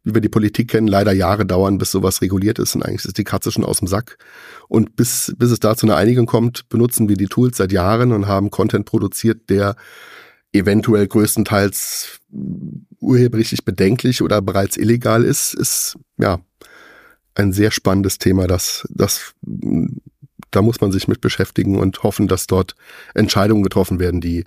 wie 0.05 0.15
wir 0.15 0.21
die 0.21 0.29
Politik 0.29 0.71
kennen, 0.71 0.89
leider 0.89 1.13
Jahre 1.13 1.47
dauern, 1.47 1.79
bis 1.79 1.91
sowas 1.91 2.23
reguliert 2.23 2.59
ist. 2.59 2.75
Und 2.75 2.83
eigentlich 2.83 3.05
ist 3.05 3.19
die 3.19 3.25
Katze 3.25 3.53
schon 3.53 3.65
aus 3.65 3.79
dem 3.79 3.89
Sack. 3.89 4.19
Und 4.69 4.97
bis, 4.97 5.33
bis 5.37 5.51
es 5.51 5.61
da 5.61 5.77
zu 5.77 5.87
einer 5.87 5.97
Einigung 5.97 6.27
kommt, 6.27 6.69
benutzen 6.69 7.09
wir 7.09 7.17
die 7.17 7.27
Tools 7.27 7.59
seit 7.59 7.73
Jahren 7.73 8.13
und 8.13 8.27
haben 8.27 8.51
Content 8.51 8.87
produziert, 8.87 9.51
der 9.51 9.77
eventuell 10.59 11.07
größtenteils 11.07 12.21
urheberrechtlich 13.01 13.65
bedenklich 13.65 14.23
oder 14.23 14.43
bereits 14.43 14.77
illegal 14.77 15.25
ist, 15.25 15.55
ist 15.55 15.97
ja 16.19 16.41
ein 17.35 17.53
sehr 17.53 17.71
spannendes 17.71 18.19
Thema, 18.19 18.47
das, 18.47 18.87
das, 18.91 19.35
da 20.51 20.63
muss 20.63 20.81
man 20.81 20.93
sich 20.93 21.09
mit 21.09 21.21
beschäftigen 21.21 21.79
und 21.79 22.03
hoffen, 22.03 22.27
dass 22.27 22.47
dort 22.47 22.75
Entscheidungen 23.15 23.63
getroffen 23.63 24.01
werden, 24.01 24.21
die, 24.21 24.45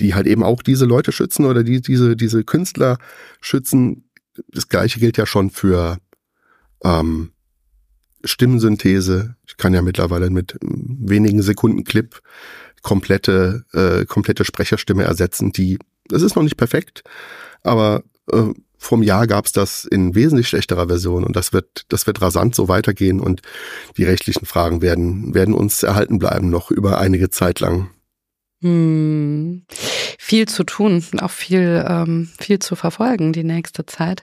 die 0.00 0.14
halt 0.14 0.26
eben 0.26 0.42
auch 0.42 0.62
diese 0.62 0.84
Leute 0.84 1.12
schützen 1.12 1.46
oder 1.46 1.64
die, 1.64 1.80
diese, 1.80 2.16
diese 2.16 2.44
Künstler 2.44 2.98
schützen. 3.40 4.10
Das 4.48 4.68
Gleiche 4.68 5.00
gilt 5.00 5.16
ja 5.16 5.24
schon 5.24 5.50
für 5.50 5.98
ähm, 6.84 7.32
Stimmensynthese. 8.24 9.36
Ich 9.46 9.56
kann 9.56 9.72
ja 9.72 9.82
mittlerweile 9.82 10.30
mit 10.30 10.58
wenigen 10.60 11.40
Sekunden 11.42 11.84
Clip 11.84 12.20
komplette, 12.82 13.64
äh, 13.72 14.04
komplette 14.06 14.44
Sprecherstimme 14.44 15.04
ersetzen, 15.04 15.52
die, 15.52 15.78
das 16.08 16.22
ist 16.22 16.36
noch 16.36 16.42
nicht 16.42 16.56
perfekt, 16.56 17.02
aber 17.62 18.02
äh, 18.30 18.52
vom 18.78 19.02
Jahr 19.02 19.26
gab 19.26 19.46
es 19.46 19.52
das 19.52 19.84
in 19.84 20.14
wesentlich 20.14 20.48
schlechterer 20.48 20.86
Version 20.86 21.24
und 21.24 21.34
das 21.34 21.52
wird, 21.52 21.84
das 21.88 22.06
wird 22.06 22.20
rasant 22.20 22.54
so 22.54 22.68
weitergehen 22.68 23.20
und 23.20 23.42
die 23.96 24.04
rechtlichen 24.04 24.46
Fragen 24.46 24.82
werden, 24.82 25.34
werden 25.34 25.54
uns 25.54 25.82
erhalten 25.82 26.18
bleiben 26.18 26.50
noch 26.50 26.70
über 26.70 26.98
einige 26.98 27.30
Zeit 27.30 27.60
lang. 27.60 27.90
Hm. 28.62 29.64
Viel 30.18 30.48
zu 30.48 30.64
tun, 30.64 31.04
auch 31.20 31.30
viel, 31.30 31.84
ähm, 31.86 32.30
viel 32.38 32.58
zu 32.58 32.74
verfolgen 32.74 33.32
die 33.32 33.44
nächste 33.44 33.86
Zeit. 33.86 34.22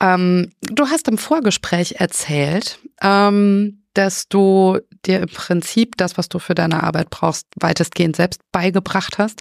Ähm, 0.00 0.50
du 0.60 0.86
hast 0.86 1.08
im 1.08 1.18
Vorgespräch 1.18 1.96
erzählt, 1.98 2.78
ähm, 3.00 3.84
dass 3.94 4.28
du 4.28 4.80
dir 5.06 5.20
im 5.20 5.28
Prinzip 5.28 5.96
das, 5.96 6.18
was 6.18 6.28
du 6.28 6.38
für 6.38 6.54
deine 6.54 6.82
Arbeit 6.82 7.10
brauchst, 7.10 7.46
weitestgehend 7.56 8.16
selbst 8.16 8.40
beigebracht 8.52 9.18
hast, 9.18 9.40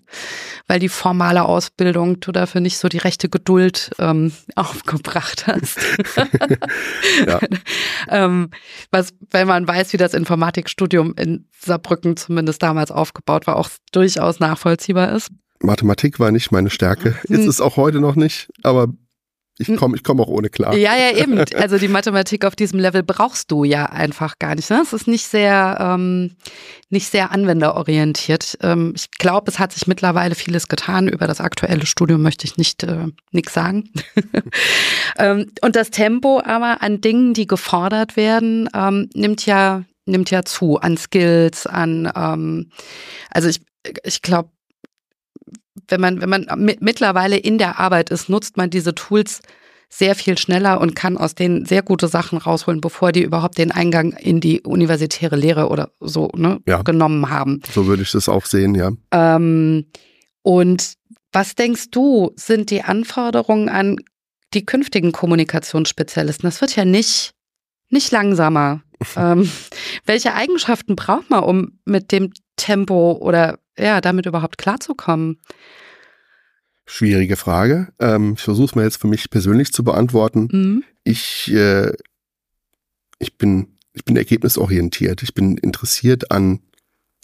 weil 0.68 0.80
die 0.80 0.90
formale 0.90 1.44
Ausbildung 1.44 2.20
du 2.20 2.32
dafür 2.32 2.62
nicht 2.62 2.78
so 2.78 2.90
die 2.90 2.98
rechte 2.98 3.30
Geduld 3.30 3.92
ähm, 4.00 4.32
aufgebracht 4.56 5.48
hast. 5.48 5.80
ähm, 8.10 8.50
was, 8.92 9.14
wenn 9.32 9.48
man 9.48 9.68
weiß, 9.68 9.94
wie 9.94 9.98
das 9.98 10.14
Informatikstudium 10.14 11.14
in 11.18 11.48
Saarbrücken 11.60 12.18
zumindest 12.18 12.62
damals 12.62 12.92
aufgebaut 12.92 13.48
war, 13.48 13.56
auch 13.56 13.70
durchaus 13.92 14.40
nachvollziehbar 14.40 15.12
ist. 15.14 15.30
Mathematik 15.62 16.20
war 16.20 16.32
nicht 16.32 16.52
meine 16.52 16.70
Stärke. 16.70 17.16
Ist 17.24 17.44
hm. 17.44 17.50
es 17.50 17.62
auch 17.62 17.78
heute 17.78 18.02
noch 18.02 18.16
nicht, 18.16 18.50
aber 18.64 18.88
ich 19.60 19.76
komme 19.76 19.96
ich 19.96 20.04
komm 20.04 20.20
auch 20.20 20.28
ohne 20.28 20.50
klar. 20.50 20.76
Ja, 20.76 20.96
ja, 20.96 21.16
eben. 21.16 21.44
Also 21.56 21.78
die 21.78 21.88
Mathematik 21.88 22.46
auf 22.46 22.56
diesem 22.56 22.80
Level 22.80 23.04
brauchst 23.04 23.52
du 23.52 23.64
ja 23.64 23.86
einfach 23.86 24.40
gar 24.40 24.56
nicht. 24.56 24.70
Ne? 24.70 24.82
Es 24.82 24.94
ist 24.94 25.08
nicht 25.08 25.28
sehr, 25.28 25.78
ähm, 25.80 26.32
nicht 26.90 27.08
sehr 27.10 27.32
anwenderorientiert. 27.32 28.58
Ähm, 28.62 28.94
ich 28.96 29.12
glaube, 29.12 29.52
es 29.52 29.60
hat 29.60 29.72
sich 29.72 29.86
mittlerweile 29.86 30.36
vieles 30.36 30.68
getan. 30.68 31.08
Über 31.08 31.28
das 31.28 31.40
aktuelle 31.40 31.86
Studium 31.86 32.22
möchte 32.22 32.46
ich 32.46 32.58
nicht 32.58 32.84
äh, 32.84 33.08
nichts 33.32 33.54
sagen. 33.54 33.90
ähm, 35.20 35.52
und 35.62 35.76
das 35.76 35.92
Tempo 35.92 36.42
aber 36.44 36.82
an 36.82 37.02
Dingen, 37.02 37.34
die 37.34 37.46
gefordert 37.46 38.18
werden, 38.18 38.70
ähm, 38.74 39.10
nimmt 39.14 39.46
ja 39.46 39.84
nimmt 40.06 40.32
ja 40.32 40.44
zu 40.44 40.80
an 40.80 40.98
Skills, 40.98 41.66
an 41.66 42.12
ähm, 42.16 42.72
also 43.30 43.48
ich 43.48 43.62
ich 44.04 44.22
glaube 44.22 44.50
wenn 45.88 46.02
man, 46.02 46.22
wenn 46.22 46.30
man 46.30 46.48
mittlerweile 46.80 47.38
in 47.38 47.58
der 47.58 47.80
Arbeit 47.80 48.10
ist, 48.10 48.30
nutzt 48.30 48.58
man 48.58 48.70
diese 48.70 48.94
Tools 48.96 49.42
sehr 49.90 50.16
viel 50.16 50.38
schneller 50.40 50.82
und 50.82 50.96
kann 50.96 51.18
aus 51.18 51.36
denen 51.36 51.66
sehr 51.66 51.84
gute 51.84 52.08
Sachen 52.08 52.40
rausholen, 52.40 52.82
bevor 52.82 53.12
die 53.12 53.22
überhaupt 53.22 53.60
den 53.60 53.72
Eingang 53.72 54.14
in 54.14 54.40
die 54.40 54.62
universitäre 54.62 55.36
Lehre 55.36 55.70
oder 55.70 55.92
so 56.00 56.32
ne, 56.36 56.60
ja. 56.68 56.82
genommen 56.82 57.30
haben. 57.30 57.62
So 57.72 57.86
würde 57.86 58.02
ich 58.02 58.12
das 58.12 58.28
auch 58.28 58.46
sehen, 58.46 58.74
ja. 58.74 58.92
Ähm, 59.12 59.86
und 60.42 60.94
was 61.32 61.54
denkst 61.54 61.92
du, 61.92 62.32
sind 62.36 62.72
die 62.72 62.82
Anforderungen 62.82 63.70
an 63.70 63.98
die 64.56 64.66
künftigen 64.66 65.12
Kommunikationsspezialisten? 65.12 66.48
Das 66.48 66.62
wird 66.62 66.76
ja 66.76 66.86
nicht, 66.86 67.34
nicht 67.90 68.12
langsamer. 68.12 68.82
ähm, 69.16 69.50
welche 70.06 70.34
Eigenschaften 70.34 70.96
braucht 70.96 71.30
man, 71.30 71.44
um 71.44 71.80
mit 71.86 72.12
dem 72.12 72.32
Tempo 72.56 73.14
oder 73.14 73.60
ja, 73.78 74.02
damit 74.02 74.26
überhaupt 74.26 74.58
klarzukommen? 74.58 75.40
Schwierige 76.86 77.36
Frage. 77.36 77.94
Ähm, 78.00 78.34
ich 78.36 78.42
versuche 78.42 78.66
es 78.66 78.76
mal 78.76 78.84
jetzt 78.84 79.00
für 79.00 79.08
mich 79.08 79.30
persönlich 79.30 79.72
zu 79.72 79.84
beantworten. 79.84 80.50
Mhm. 80.52 80.84
Ich, 81.04 81.52
äh, 81.54 81.94
ich 83.20 83.38
bin, 83.38 83.78
ich 83.94 84.04
bin 84.04 84.18
ergebnisorientiert. 84.18 85.24
Ich 85.24 85.34
bin 85.34 85.58
interessiert 85.58 86.32
an 86.32 86.60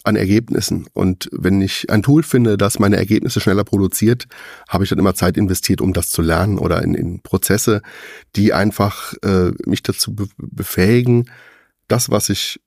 an 0.04 0.16
Ergebnissen. 0.16 0.86
Und 0.92 1.28
wenn 1.32 1.60
ich 1.60 1.90
ein 1.90 2.02
Tool 2.02 2.22
finde, 2.22 2.56
das 2.56 2.78
meine 2.78 2.96
Ergebnisse 2.96 3.40
schneller 3.40 3.64
produziert, 3.64 4.26
habe 4.68 4.84
ich 4.84 4.90
dann 4.90 4.98
immer 4.98 5.14
Zeit 5.14 5.36
investiert, 5.36 5.80
um 5.80 5.92
das 5.92 6.10
zu 6.10 6.22
lernen 6.22 6.58
oder 6.58 6.82
in, 6.82 6.94
in 6.94 7.20
Prozesse, 7.22 7.82
die 8.36 8.52
einfach 8.52 9.14
äh, 9.22 9.52
mich 9.66 9.82
dazu 9.82 10.14
be 10.14 10.26
befähigen, 10.38 11.30
das, 11.88 12.10
was 12.10 12.30
ich 12.30 12.60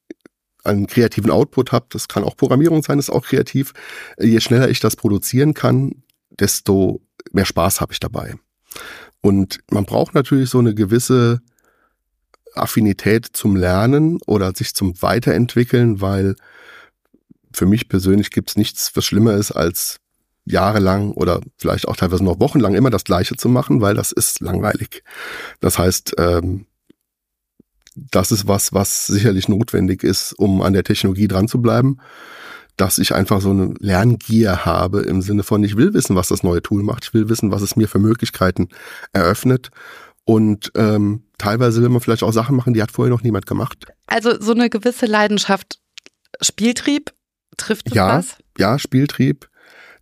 an 0.63 0.87
kreativen 0.87 1.31
Output 1.31 1.71
habe, 1.71 1.85
das 1.89 2.07
kann 2.07 2.23
auch 2.23 2.37
Programmierung 2.37 2.83
sein, 2.83 2.99
ist 2.99 3.09
auch 3.09 3.25
kreativ. 3.25 3.73
Je 4.19 4.39
schneller 4.39 4.69
ich 4.69 4.79
das 4.79 4.95
produzieren 4.95 5.53
kann, 5.53 6.03
desto 6.29 7.01
mehr 7.31 7.45
Spaß 7.45 7.81
habe 7.81 7.93
ich 7.93 7.99
dabei. 7.99 8.35
Und 9.21 9.59
man 9.71 9.85
braucht 9.85 10.15
natürlich 10.15 10.49
so 10.49 10.59
eine 10.59 10.73
gewisse 10.73 11.41
Affinität 12.55 13.27
zum 13.33 13.55
Lernen 13.55 14.19
oder 14.25 14.53
sich 14.53 14.73
zum 14.73 15.01
Weiterentwickeln, 15.01 16.01
weil 16.01 16.35
für 17.53 17.65
mich 17.65 17.89
persönlich 17.89 18.31
gibt's 18.31 18.57
nichts, 18.57 18.91
was 18.95 19.05
schlimmer 19.05 19.33
ist, 19.33 19.51
als 19.51 19.99
jahrelang 20.45 21.11
oder 21.11 21.39
vielleicht 21.57 21.87
auch 21.87 21.95
teilweise 21.95 22.23
noch 22.23 22.39
wochenlang 22.39 22.75
immer 22.75 22.89
das 22.89 23.05
Gleiche 23.05 23.35
zu 23.35 23.47
machen, 23.47 23.81
weil 23.81 23.95
das 23.95 24.11
ist 24.11 24.41
langweilig. 24.41 25.03
Das 25.61 25.77
heißt, 25.77 26.15
ähm, 26.17 26.65
das 27.95 28.31
ist 28.31 28.47
was, 28.47 28.73
was 28.73 29.07
sicherlich 29.07 29.47
notwendig 29.47 30.03
ist, 30.03 30.33
um 30.33 30.61
an 30.61 30.73
der 30.73 30.83
Technologie 30.83 31.27
dran 31.27 31.47
zu 31.47 31.61
bleiben, 31.61 31.97
dass 32.77 32.97
ich 32.97 33.13
einfach 33.13 33.41
so 33.41 33.51
eine 33.51 33.73
Lerngier 33.79 34.65
habe 34.65 35.01
im 35.01 35.21
Sinne 35.21 35.43
von, 35.43 35.63
ich 35.63 35.77
will 35.77 35.93
wissen, 35.93 36.15
was 36.15 36.29
das 36.29 36.43
neue 36.43 36.61
Tool 36.61 36.83
macht, 36.83 37.05
ich 37.05 37.13
will 37.13 37.29
wissen, 37.29 37.51
was 37.51 37.61
es 37.61 37.75
mir 37.75 37.87
für 37.87 37.99
Möglichkeiten 37.99 38.69
eröffnet. 39.11 39.69
Und 40.25 40.71
ähm, 40.75 41.23
teilweise 41.37 41.81
will 41.81 41.89
man 41.89 42.01
vielleicht 42.01 42.23
auch 42.23 42.31
Sachen 42.31 42.55
machen, 42.55 42.73
die 42.73 42.81
hat 42.81 42.91
vorher 42.91 43.13
noch 43.13 43.23
niemand 43.23 43.45
gemacht. 43.45 43.85
Also 44.07 44.39
so 44.39 44.53
eine 44.53 44.69
gewisse 44.69 45.05
Leidenschaft, 45.05 45.79
Spieltrieb 46.41 47.13
Trifft 47.57 47.87
es 47.87 47.93
ja, 47.93 48.15
das? 48.15 48.37
Ja, 48.57 48.79
Spieltrieb. 48.79 49.49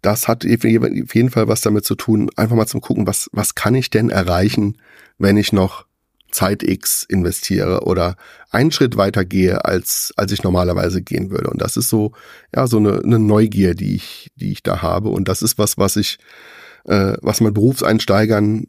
Das 0.01 0.27
hat 0.27 0.45
auf 0.45 0.63
jeden 0.63 1.29
Fall 1.29 1.47
was 1.47 1.61
damit 1.61 1.85
zu 1.85 1.95
tun, 1.95 2.29
einfach 2.35 2.55
mal 2.55 2.65
zum 2.65 2.81
gucken, 2.81 3.05
was, 3.05 3.29
was 3.33 3.53
kann 3.53 3.75
ich 3.75 3.89
denn 3.91 4.09
erreichen, 4.09 4.77
wenn 5.19 5.37
ich 5.37 5.53
noch 5.53 5.85
Zeit 6.31 6.63
X 6.63 7.03
investiere 7.03 7.81
oder 7.85 8.15
einen 8.49 8.71
Schritt 8.71 8.97
weiter 8.97 9.25
gehe, 9.25 9.65
als, 9.65 10.13
als 10.17 10.31
ich 10.31 10.43
normalerweise 10.43 11.01
gehen 11.01 11.29
würde. 11.29 11.49
Und 11.49 11.61
das 11.61 11.77
ist 11.77 11.89
so, 11.89 12.13
ja, 12.55 12.67
so 12.67 12.77
eine, 12.77 13.01
eine 13.03 13.19
Neugier, 13.19 13.75
die 13.75 13.95
ich, 13.95 14.31
die 14.35 14.51
ich 14.51 14.63
da 14.63 14.81
habe. 14.81 15.09
Und 15.09 15.27
das 15.27 15.41
ist 15.41 15.57
was, 15.57 15.77
was 15.77 15.95
ich, 15.95 16.17
äh, 16.85 17.13
was 17.21 17.41
man 17.41 17.53
Berufseinsteigern 17.53 18.67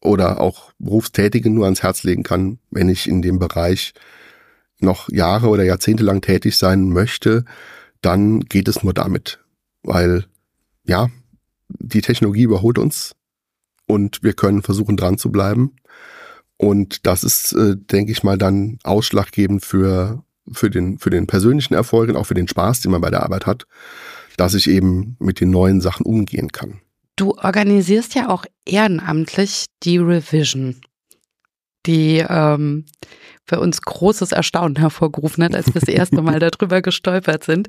oder 0.00 0.40
auch 0.40 0.72
Berufstätigen 0.78 1.54
nur 1.54 1.64
ans 1.64 1.82
Herz 1.82 2.02
legen 2.02 2.22
kann, 2.22 2.58
wenn 2.70 2.88
ich 2.88 3.08
in 3.08 3.22
dem 3.22 3.38
Bereich 3.38 3.94
noch 4.78 5.08
Jahre 5.10 5.48
oder 5.48 5.64
Jahrzehnte 5.64 6.04
lang 6.04 6.20
tätig 6.20 6.56
sein 6.56 6.90
möchte, 6.90 7.44
dann 8.02 8.40
geht 8.40 8.68
es 8.68 8.82
nur 8.82 8.92
damit. 8.92 9.40
Weil, 9.82 10.26
ja, 10.84 11.08
die 11.68 12.02
Technologie 12.02 12.42
überholt 12.42 12.78
uns 12.78 13.14
und 13.86 14.22
wir 14.22 14.34
können 14.34 14.62
versuchen 14.62 14.96
dran 14.96 15.18
zu 15.18 15.30
bleiben. 15.30 15.76
Und 16.58 17.06
das 17.06 17.24
ist, 17.24 17.52
äh, 17.52 17.76
denke 17.76 18.12
ich 18.12 18.22
mal, 18.22 18.38
dann 18.38 18.78
ausschlaggebend 18.82 19.64
für, 19.64 20.24
für, 20.50 20.70
den, 20.70 20.98
für 20.98 21.10
den 21.10 21.26
persönlichen 21.26 21.74
Erfolg 21.74 22.08
und 22.08 22.16
auch 22.16 22.26
für 22.26 22.34
den 22.34 22.48
Spaß, 22.48 22.80
den 22.80 22.92
man 22.92 23.00
bei 23.00 23.10
der 23.10 23.22
Arbeit 23.22 23.46
hat, 23.46 23.66
dass 24.36 24.54
ich 24.54 24.68
eben 24.68 25.16
mit 25.18 25.40
den 25.40 25.50
neuen 25.50 25.80
Sachen 25.80 26.06
umgehen 26.06 26.52
kann. 26.52 26.80
Du 27.16 27.32
organisierst 27.36 28.14
ja 28.14 28.28
auch 28.28 28.44
ehrenamtlich 28.66 29.66
die 29.82 29.98
Revision, 29.98 30.80
die 31.86 32.24
ähm, 32.28 32.84
für 33.46 33.60
uns 33.60 33.80
großes 33.80 34.32
Erstaunen 34.32 34.76
hervorgerufen 34.76 35.44
hat, 35.44 35.54
als 35.54 35.66
wir 35.66 35.80
das 35.80 35.88
erste 35.88 36.20
Mal 36.20 36.38
darüber 36.50 36.82
gestolpert 36.82 37.44
sind. 37.44 37.68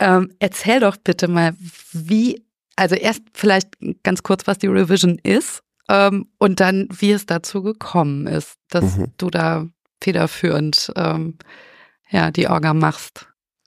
Ähm, 0.00 0.32
erzähl 0.38 0.80
doch 0.80 0.96
bitte 0.96 1.28
mal, 1.28 1.54
wie, 1.92 2.42
also 2.76 2.94
erst 2.94 3.22
vielleicht 3.34 3.68
ganz 4.02 4.22
kurz, 4.22 4.46
was 4.46 4.58
die 4.58 4.68
Revision 4.68 5.18
ist 5.22 5.62
ähm, 5.88 6.26
und 6.38 6.60
dann, 6.60 6.88
wie 6.90 7.12
es 7.12 7.26
dazu 7.26 7.62
gekommen 7.62 8.26
ist, 8.26 8.54
dass 8.68 8.96
mhm. 8.96 9.12
du 9.16 9.30
da 9.30 9.66
federführend 10.02 10.92
ähm, 10.96 11.38
ja, 12.10 12.30
die 12.30 12.48
Orga 12.48 12.74
machst. 12.74 13.26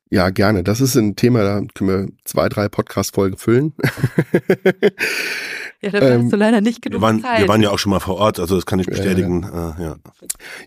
Ja, 0.10 0.30
gerne. 0.30 0.64
Das 0.64 0.82
ist 0.82 0.96
ein 0.96 1.16
Thema, 1.16 1.44
da 1.44 1.62
können 1.74 1.90
wir 1.90 2.08
zwei, 2.26 2.50
drei 2.50 2.68
Podcast-Folgen 2.68 3.38
füllen. 3.38 3.74
ja, 5.82 5.90
da 5.90 6.02
ähm, 6.02 6.24
hast 6.24 6.34
du 6.34 6.36
leider 6.36 6.60
nicht 6.60 6.82
genug 6.82 7.00
wir 7.00 7.02
waren, 7.02 7.22
Zeit. 7.22 7.40
Wir 7.40 7.48
waren 7.48 7.62
ja 7.62 7.70
auch 7.70 7.80
schon 7.80 7.92
mal 7.92 8.02
vor 8.02 8.18
Ort, 8.18 8.40
also 8.40 8.56
das 8.56 8.66
kann 8.66 8.80
ich 8.80 8.88
bestätigen. 8.88 9.44
Äh, 9.44 9.84
ja. 9.84 9.96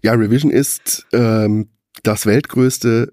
ja, 0.02 0.12
Revision 0.14 0.50
ist 0.50 1.06
ähm, 1.12 1.68
das 2.02 2.24
weltgrößte 2.24 3.12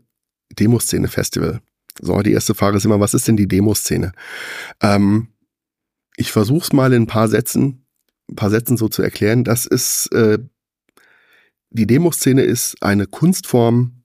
Demoszene-Festival. 0.57 1.59
So, 1.99 2.21
die 2.21 2.31
erste 2.31 2.55
Frage 2.55 2.77
ist 2.77 2.85
immer, 2.85 3.01
was 3.01 3.13
ist 3.13 3.27
denn 3.27 3.35
die 3.35 3.49
Demoszene? 3.49 4.13
Ähm, 4.81 5.27
ich 6.15 6.31
versuche 6.31 6.63
es 6.63 6.71
mal 6.71 6.93
in 6.93 7.03
ein 7.03 7.07
paar 7.07 7.27
Sätzen, 7.27 7.80
ein 8.31 8.35
paar 8.35 8.49
Sätzen 8.49 8.77
so 8.77 8.87
zu 8.87 9.01
erklären. 9.01 9.43
Das 9.43 9.65
ist 9.65 10.07
äh, 10.13 10.39
die 11.71 11.87
Demoszene 11.87 12.41
ist 12.41 12.75
eine 12.81 13.07
Kunstform, 13.07 14.03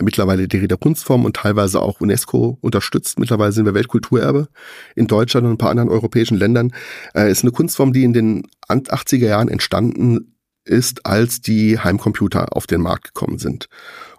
mittlerweile 0.00 0.48
die 0.48 0.56
Rede 0.56 0.78
Kunstform 0.78 1.26
und 1.26 1.36
teilweise 1.36 1.80
auch 1.80 2.00
UNESCO 2.00 2.58
unterstützt. 2.62 3.18
Mittlerweile 3.18 3.52
sind 3.52 3.66
wir 3.66 3.74
Weltkulturerbe 3.74 4.48
in 4.94 5.06
Deutschland 5.06 5.46
und 5.46 5.52
ein 5.52 5.58
paar 5.58 5.70
anderen 5.70 5.90
europäischen 5.90 6.38
Ländern. 6.38 6.72
Äh, 7.14 7.30
ist 7.30 7.42
eine 7.42 7.52
Kunstform, 7.52 7.92
die 7.92 8.04
in 8.04 8.14
den 8.14 8.46
80er 8.68 9.26
Jahren 9.26 9.48
entstanden 9.48 10.36
ist, 10.64 11.04
als 11.04 11.40
die 11.40 11.78
Heimcomputer 11.78 12.56
auf 12.56 12.66
den 12.66 12.80
Markt 12.80 13.14
gekommen 13.14 13.38
sind. 13.38 13.68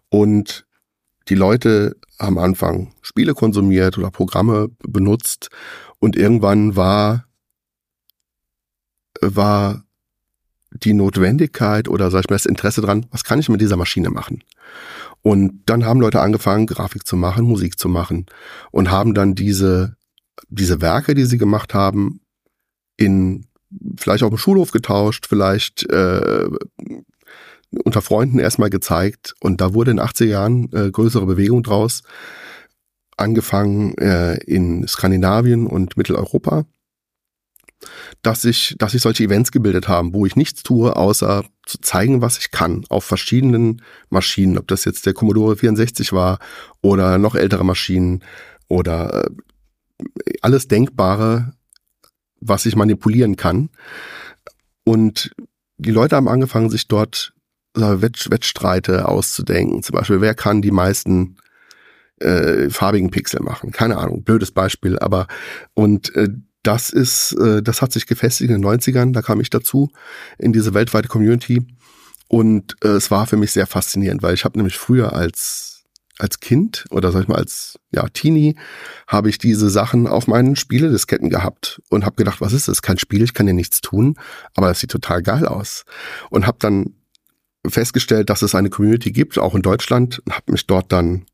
Und 0.10 0.66
die 1.30 1.36
Leute 1.36 1.98
am 2.20 2.38
Anfang 2.38 2.94
Spiele 3.02 3.34
konsumiert 3.34 3.98
oder 3.98 4.12
Programme 4.12 4.70
benutzt 4.88 5.50
und 6.00 6.16
irgendwann 6.16 6.76
war 6.76 7.27
war 9.22 9.84
die 10.72 10.94
Notwendigkeit 10.94 11.88
oder 11.88 12.12
sag 12.12 12.22
ich 12.22 12.30
mal 12.30 12.36
das 12.36 12.46
Interesse 12.46 12.82
dran, 12.82 13.06
was 13.12 13.24
kann 13.24 13.40
ich 13.40 13.50
mit 13.50 13.62
dieser 13.62 13.78
Maschine 13.78 14.10
machen? 14.10 14.44
Und 15.22 15.62
dann 15.66 15.86
haben 15.86 16.02
Leute 16.02 16.22
angefangen, 16.22 16.68
Grafik 16.68 17.06
zu 17.06 17.16
machen, 17.16 17.46
Musik 17.46 17.80
zu 17.80 17.90
machen 17.90 18.26
und 18.72 18.92
haben 18.92 19.14
dann 19.14 19.36
diese, 19.36 19.96
diese 20.50 20.82
Werke, 20.82 21.16
die 21.16 21.26
sie 21.26 21.38
gemacht 21.38 21.74
haben, 21.74 22.22
in 22.98 23.46
vielleicht 23.98 24.24
auf 24.24 24.30
dem 24.30 24.38
Schulhof 24.38 24.72
getauscht, 24.72 25.26
vielleicht 25.28 25.90
äh, 25.90 26.48
unter 27.84 28.02
Freunden 28.02 28.40
erstmal 28.40 28.70
gezeigt. 28.70 29.36
Und 29.40 29.62
da 29.62 29.74
wurde 29.74 29.92
in 29.92 30.00
80er 30.00 30.26
Jahren 30.26 30.72
äh, 30.74 30.90
größere 30.90 31.26
Bewegung 31.26 31.64
draus. 31.64 32.04
Angefangen 33.18 33.98
äh, 33.98 34.38
in 34.44 34.88
Skandinavien 34.88 35.68
und 35.68 35.98
Mitteleuropa 35.98 36.66
dass 38.22 38.42
sich, 38.42 38.76
dass 38.78 38.94
sich 38.94 39.02
solche 39.02 39.24
Events 39.24 39.52
gebildet 39.52 39.88
haben, 39.88 40.14
wo 40.14 40.26
ich 40.26 40.36
nichts 40.36 40.64
tue, 40.64 40.96
außer 40.96 41.46
zu 41.66 41.80
zeigen, 41.80 42.22
was 42.22 42.38
ich 42.38 42.52
kann, 42.52 42.86
auf 42.90 43.04
verschiedenen 43.04 43.82
Maschinen, 44.10 44.58
ob 44.58 44.68
das 44.68 44.86
jetzt 44.86 45.06
der 45.06 45.14
Commodore 45.14 45.58
64 45.58 46.14
war 46.14 46.40
oder 46.82 47.18
noch 47.18 47.36
ältere 47.36 47.66
Maschinen 47.66 48.24
oder 48.68 49.26
äh, 49.26 50.34
alles 50.42 50.68
Denkbare, 50.68 51.54
was 52.40 52.66
ich 52.66 52.76
manipulieren 52.76 53.36
kann. 53.36 53.70
Und 54.84 55.32
die 55.78 55.92
Leute 55.92 56.16
haben 56.16 56.28
angefangen, 56.28 56.70
sich 56.70 56.88
dort 56.88 57.34
Wettstreite 57.76 59.08
auszudenken. 59.08 59.84
Zum 59.84 59.96
Beispiel, 59.96 60.22
wer 60.22 60.34
kann 60.34 60.62
die 60.62 60.72
meisten 60.72 61.38
äh, 62.20 62.70
farbigen 62.70 63.12
Pixel 63.12 63.42
machen? 63.42 63.72
Keine 63.72 63.98
Ahnung, 63.98 64.24
blödes 64.24 64.52
Beispiel, 64.52 64.98
aber 64.98 65.28
und 65.74 66.16
äh, 66.16 66.30
das 66.68 66.90
ist, 66.90 67.32
äh, 67.34 67.64
das 67.64 67.82
hat 67.82 67.94
sich 67.94 68.08
gefestigt 68.08 68.52
in 68.52 68.62
den 68.62 68.66
90ern, 68.66 69.14
da 69.14 69.22
kam 69.22 69.40
ich 69.40 69.50
dazu, 69.50 69.90
in 70.38 70.52
diese 70.52 70.74
weltweite 70.74 71.08
Community. 71.08 71.66
Und 72.28 72.76
äh, 72.84 72.90
es 72.90 73.10
war 73.10 73.26
für 73.26 73.38
mich 73.38 73.52
sehr 73.52 73.68
faszinierend, 73.68 74.22
weil 74.22 74.34
ich 74.34 74.44
habe 74.44 74.60
nämlich 74.60 74.78
früher 74.78 75.14
als 75.14 75.74
als 76.20 76.40
Kind 76.40 76.86
oder 76.90 77.12
sag 77.12 77.22
ich 77.22 77.28
mal 77.28 77.36
als 77.38 77.78
ja 77.92 78.08
Teenie 78.10 78.56
habe 79.06 79.30
ich 79.30 79.38
diese 79.38 79.70
Sachen 79.70 80.08
auf 80.08 80.26
meinen 80.26 80.56
Spieledisketten 80.56 81.30
gehabt 81.30 81.80
und 81.90 82.06
habe 82.06 82.16
gedacht, 82.16 82.42
was 82.42 82.54
ist 82.54 82.68
das? 82.68 82.82
Kein 82.82 82.98
Spiel, 82.98 83.22
ich 83.22 83.36
kann 83.36 83.48
ja 83.48 83.54
nichts 83.54 83.82
tun, 83.82 84.16
aber 84.56 84.68
das 84.68 84.80
sieht 84.80 84.90
total 84.90 85.22
geil 85.22 85.46
aus 85.46 85.86
und 86.32 86.48
habe 86.48 86.58
dann 86.60 86.96
festgestellt, 87.68 88.32
dass 88.32 88.42
es 88.42 88.56
eine 88.56 88.72
Community 88.72 89.12
gibt, 89.12 89.38
auch 89.38 89.54
in 89.54 89.62
Deutschland, 89.62 90.20
und 90.26 90.34
habe 90.34 90.52
mich 90.52 90.66
dort 90.66 90.92
dann 90.92 91.26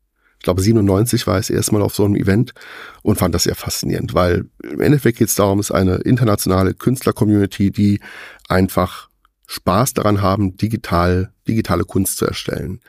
glaube 0.44 0.62
97 0.62 1.26
war 1.26 1.38
es 1.38 1.50
erstmal 1.50 1.82
auf 1.82 1.94
so 1.94 2.04
einem 2.04 2.14
Event 2.14 2.54
und 3.02 3.18
fand 3.18 3.34
das 3.34 3.44
sehr 3.44 3.56
faszinierend, 3.56 4.14
weil 4.14 4.46
im 4.62 4.80
Endeffekt 4.80 5.18
geht 5.18 5.28
es 5.28 5.34
darum, 5.34 5.58
es 5.58 5.70
ist 5.70 5.76
eine 5.76 5.96
internationale 5.96 6.74
Künstler-Community, 6.74 7.70
die 7.70 8.00
einfach 8.48 9.08
Spaß 9.46 9.94
daran 9.94 10.22
haben, 10.22 10.56
digital, 10.56 11.32
digitale 11.48 11.84
Kunst 11.84 12.18
zu 12.18 12.26
erstellen. 12.26 12.80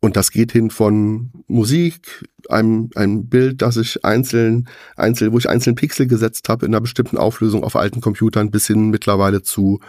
Und 0.00 0.16
das 0.16 0.30
geht 0.30 0.52
hin 0.52 0.70
von 0.70 1.30
Musik, 1.46 2.24
einem, 2.48 2.90
einem 2.94 3.28
Bild, 3.28 3.62
das 3.62 3.76
ich 3.76 4.04
einzeln, 4.04 4.68
einzeln, 4.94 5.32
wo 5.32 5.38
ich 5.38 5.48
einzeln 5.48 5.74
Pixel 5.74 6.06
gesetzt 6.06 6.48
habe 6.48 6.66
in 6.66 6.74
einer 6.74 6.82
bestimmten 6.82 7.16
Auflösung 7.16 7.64
auf 7.64 7.76
alten 7.76 8.00
Computern, 8.00 8.50
bis 8.50 8.66
hin 8.66 8.90
mittlerweile 8.90 9.42
zu 9.42 9.80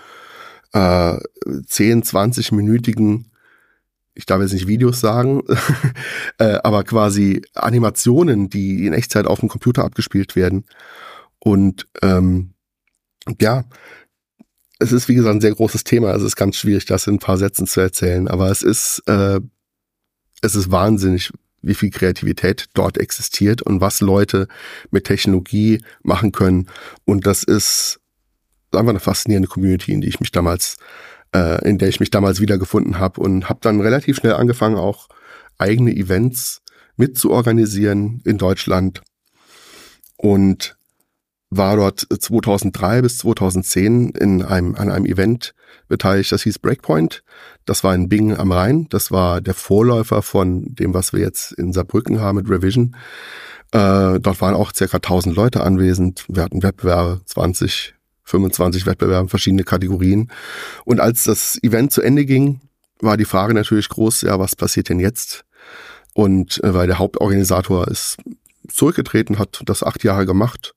äh, 0.73 1.17
10, 1.65 2.03
20-minütigen, 2.03 3.25
ich 4.17 4.25
darf 4.25 4.41
jetzt 4.41 4.53
nicht 4.53 4.67
Videos 4.67 4.99
sagen, 4.99 5.43
äh, 6.39 6.57
aber 6.63 6.83
quasi 6.83 7.43
Animationen, 7.53 8.49
die 8.49 8.87
in 8.87 8.93
Echtzeit 8.93 9.27
auf 9.27 9.41
dem 9.41 9.49
Computer 9.49 9.83
abgespielt 9.83 10.35
werden. 10.35 10.65
Und 11.39 11.87
ähm, 12.01 12.53
ja, 13.39 13.65
es 14.79 14.91
ist 14.91 15.07
wie 15.07 15.15
gesagt 15.15 15.35
ein 15.35 15.41
sehr 15.41 15.53
großes 15.53 15.83
Thema. 15.83 16.13
Es 16.15 16.23
ist 16.23 16.35
ganz 16.35 16.55
schwierig, 16.55 16.85
das 16.85 17.07
in 17.07 17.15
ein 17.15 17.19
paar 17.19 17.37
Sätzen 17.37 17.67
zu 17.67 17.79
erzählen. 17.79 18.27
Aber 18.27 18.49
es 18.49 18.63
ist 18.63 19.03
äh, 19.05 19.39
es 20.41 20.55
ist 20.55 20.71
wahnsinnig, 20.71 21.31
wie 21.61 21.75
viel 21.75 21.89
Kreativität 21.89 22.65
dort 22.73 22.97
existiert 22.97 23.61
und 23.61 23.81
was 23.81 24.01
Leute 24.01 24.47
mit 24.91 25.05
Technologie 25.05 25.81
machen 26.03 26.31
können. 26.31 26.67
Und 27.05 27.25
das 27.25 27.43
ist 27.43 27.99
einfach 28.71 28.89
eine 28.89 28.99
faszinierende 28.99 29.47
Community, 29.49 29.93
in 29.93 30.01
die 30.01 30.07
ich 30.07 30.19
mich 30.19 30.31
damals, 30.31 30.77
äh, 31.35 31.67
in 31.67 31.77
der 31.77 31.89
ich 31.89 31.99
mich 31.99 32.11
damals 32.11 32.39
wiedergefunden 32.39 32.99
habe 32.99 33.21
und 33.21 33.49
habe 33.49 33.59
dann 33.61 33.81
relativ 33.81 34.17
schnell 34.17 34.33
angefangen, 34.33 34.77
auch 34.77 35.07
eigene 35.57 35.95
Events 35.95 36.61
mit 36.95 37.17
zu 37.17 37.31
organisieren 37.31 38.21
in 38.25 38.37
Deutschland 38.37 39.01
und 40.17 40.77
war 41.49 41.77
dort 41.77 42.05
2003 42.09 43.01
bis 43.01 43.19
2010 43.19 44.09
in 44.09 44.43
einem, 44.43 44.75
an 44.75 44.91
einem 44.91 45.05
Event 45.05 45.53
beteiligt, 45.87 46.31
das 46.31 46.43
hieß 46.43 46.59
Breakpoint. 46.59 47.23
Das 47.65 47.83
war 47.83 47.95
in 47.95 48.09
Bingen 48.09 48.37
am 48.37 48.51
Rhein. 48.51 48.87
Das 48.89 49.11
war 49.11 49.39
der 49.39 49.53
Vorläufer 49.53 50.21
von 50.21 50.75
dem, 50.75 50.93
was 50.93 51.13
wir 51.13 51.21
jetzt 51.21 51.53
in 51.53 51.71
Saarbrücken 51.71 52.19
haben 52.19 52.37
mit 52.37 52.49
Revision. 52.49 52.95
Äh, 53.71 54.19
dort 54.19 54.41
waren 54.41 54.55
auch 54.55 54.73
circa 54.73 54.97
1000 54.97 55.35
Leute 55.35 55.63
anwesend. 55.63 56.25
Wir 56.27 56.43
hatten 56.43 56.63
Wettbewerbe, 56.63 57.21
20, 57.25 57.95
25 58.27 58.85
Wettbewerbe, 58.85 59.29
verschiedene 59.29 59.63
Kategorien. 59.63 60.31
Und 60.85 60.99
als 60.99 61.23
das 61.23 61.57
Event 61.63 61.91
zu 61.91 62.01
Ende 62.01 62.25
ging, 62.25 62.61
war 62.99 63.17
die 63.17 63.25
Frage 63.25 63.53
natürlich 63.53 63.89
groß, 63.89 64.21
ja, 64.21 64.37
was 64.37 64.55
passiert 64.55 64.89
denn 64.89 64.99
jetzt? 64.99 65.45
Und 66.13 66.63
äh, 66.63 66.73
weil 66.73 66.87
der 66.87 66.99
Hauptorganisator 66.99 67.87
ist 67.87 68.17
zurückgetreten, 68.67 69.39
hat 69.39 69.61
das 69.65 69.81
acht 69.81 70.03
Jahre 70.03 70.25
gemacht 70.25 70.73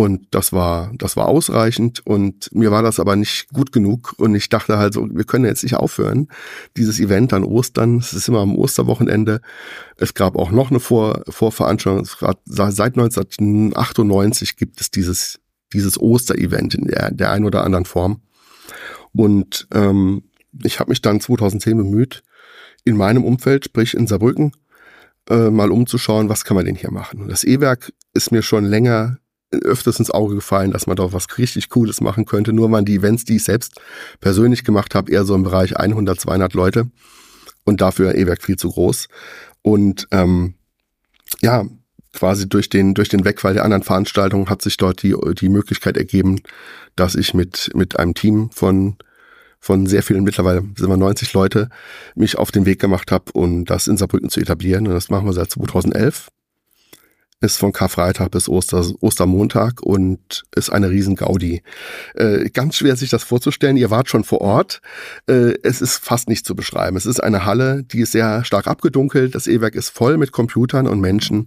und 0.00 0.28
das 0.30 0.54
war, 0.54 0.92
das 0.96 1.18
war 1.18 1.28
ausreichend 1.28 2.00
und 2.06 2.48
mir 2.54 2.70
war 2.70 2.82
das 2.82 2.98
aber 2.98 3.16
nicht 3.16 3.48
gut 3.50 3.70
genug 3.72 4.14
und 4.16 4.34
ich 4.34 4.48
dachte 4.48 4.78
halt 4.78 4.94
so, 4.94 5.06
wir 5.10 5.24
können 5.24 5.44
jetzt 5.44 5.62
nicht 5.62 5.74
aufhören. 5.74 6.28
Dieses 6.78 6.98
Event 7.00 7.34
an 7.34 7.44
Ostern, 7.44 7.98
es 7.98 8.14
ist 8.14 8.26
immer 8.26 8.40
am 8.40 8.56
Osterwochenende. 8.56 9.42
Es 9.98 10.14
gab 10.14 10.36
auch 10.36 10.52
noch 10.52 10.70
eine 10.70 10.80
Vor 10.80 11.22
Vorveranstaltung. 11.28 12.06
Seit 12.46 12.96
1998 12.96 14.56
gibt 14.56 14.80
es 14.80 14.90
dieses, 14.90 15.40
dieses 15.72 16.00
Osterevent 16.00 16.74
in 16.74 16.86
der, 16.86 17.10
der 17.10 17.30
ein 17.30 17.44
oder 17.44 17.64
anderen 17.64 17.84
Form. 17.84 18.22
Und 19.12 19.68
ähm, 19.72 20.24
ich 20.62 20.80
habe 20.80 20.90
mich 20.90 21.02
dann 21.02 21.20
2010 21.20 21.76
bemüht, 21.76 22.22
in 22.84 22.96
meinem 22.96 23.24
Umfeld, 23.24 23.66
sprich 23.66 23.94
in 23.94 24.06
Saarbrücken, 24.06 24.52
äh, 25.28 25.50
mal 25.50 25.70
umzuschauen, 25.70 26.28
was 26.28 26.44
kann 26.44 26.56
man 26.56 26.64
denn 26.64 26.76
hier 26.76 26.90
machen. 26.90 27.20
Und 27.20 27.28
das 27.28 27.44
E-Werk 27.44 27.92
ist 28.14 28.32
mir 28.32 28.42
schon 28.42 28.64
länger 28.64 29.18
öfters 29.50 29.98
ins 29.98 30.10
Auge 30.10 30.36
gefallen, 30.36 30.70
dass 30.70 30.86
man 30.86 30.96
doch 30.96 31.12
was 31.12 31.26
richtig 31.38 31.70
Cooles 31.70 32.00
machen 32.00 32.24
könnte. 32.24 32.52
Nur 32.52 32.70
waren 32.70 32.84
die 32.84 32.96
Events, 32.96 33.24
die 33.24 33.36
ich 33.36 33.44
selbst 33.44 33.80
persönlich 34.20 34.64
gemacht 34.64 34.94
habe, 34.94 35.10
eher 35.10 35.24
so 35.24 35.34
im 35.34 35.42
Bereich 35.42 35.76
100, 35.76 36.20
200 36.20 36.54
Leute 36.54 36.90
und 37.64 37.80
dafür 37.80 38.14
E-Werk 38.14 38.42
viel 38.42 38.56
zu 38.56 38.70
groß. 38.70 39.08
Und 39.62 40.06
ähm, 40.12 40.54
ja, 41.40 41.64
quasi 42.12 42.48
durch 42.48 42.68
den 42.68 42.94
durch 42.94 43.08
den 43.08 43.24
Wegfall 43.24 43.54
der 43.54 43.64
anderen 43.64 43.82
Veranstaltungen 43.82 44.48
hat 44.48 44.62
sich 44.62 44.76
dort 44.76 45.02
die 45.02 45.14
die 45.40 45.48
Möglichkeit 45.48 45.96
ergeben, 45.96 46.40
dass 46.96 47.14
ich 47.14 47.34
mit 47.34 47.70
mit 47.74 47.98
einem 47.98 48.14
Team 48.14 48.50
von 48.52 48.96
von 49.60 49.86
sehr 49.86 50.02
vielen, 50.02 50.24
mittlerweile 50.24 50.62
sind 50.76 50.88
wir 50.88 50.96
90 50.96 51.34
Leute, 51.34 51.68
mich 52.14 52.38
auf 52.38 52.50
den 52.50 52.64
Weg 52.64 52.80
gemacht 52.80 53.12
habe, 53.12 53.30
um 53.34 53.66
das 53.66 53.88
in 53.88 53.98
Saarbrücken 53.98 54.30
zu 54.30 54.40
etablieren. 54.40 54.86
Und 54.86 54.94
das 54.94 55.10
machen 55.10 55.26
wir 55.26 55.34
seit 55.34 55.50
2011 55.50 56.28
ist 57.42 57.56
von 57.56 57.72
Karfreitag 57.72 58.30
bis 58.30 58.48
Oster, 58.48 58.84
Ostermontag 59.00 59.82
und 59.82 60.44
ist 60.54 60.70
eine 60.70 60.90
riesen 60.90 61.16
Gaudi. 61.16 61.62
Äh, 62.14 62.50
ganz 62.50 62.76
schwer 62.76 62.96
sich 62.96 63.08
das 63.08 63.22
vorzustellen. 63.22 63.78
Ihr 63.78 63.90
wart 63.90 64.10
schon 64.10 64.24
vor 64.24 64.42
Ort. 64.42 64.82
Äh, 65.26 65.54
es 65.62 65.80
ist 65.80 66.04
fast 66.04 66.28
nicht 66.28 66.44
zu 66.44 66.54
beschreiben. 66.54 66.98
Es 66.98 67.06
ist 67.06 67.20
eine 67.20 67.46
Halle, 67.46 67.82
die 67.82 68.00
ist 68.00 68.12
sehr 68.12 68.44
stark 68.44 68.66
abgedunkelt. 68.66 69.34
Das 69.34 69.46
E-Werk 69.46 69.74
ist 69.74 69.88
voll 69.88 70.18
mit 70.18 70.32
Computern 70.32 70.86
und 70.86 71.00
Menschen. 71.00 71.46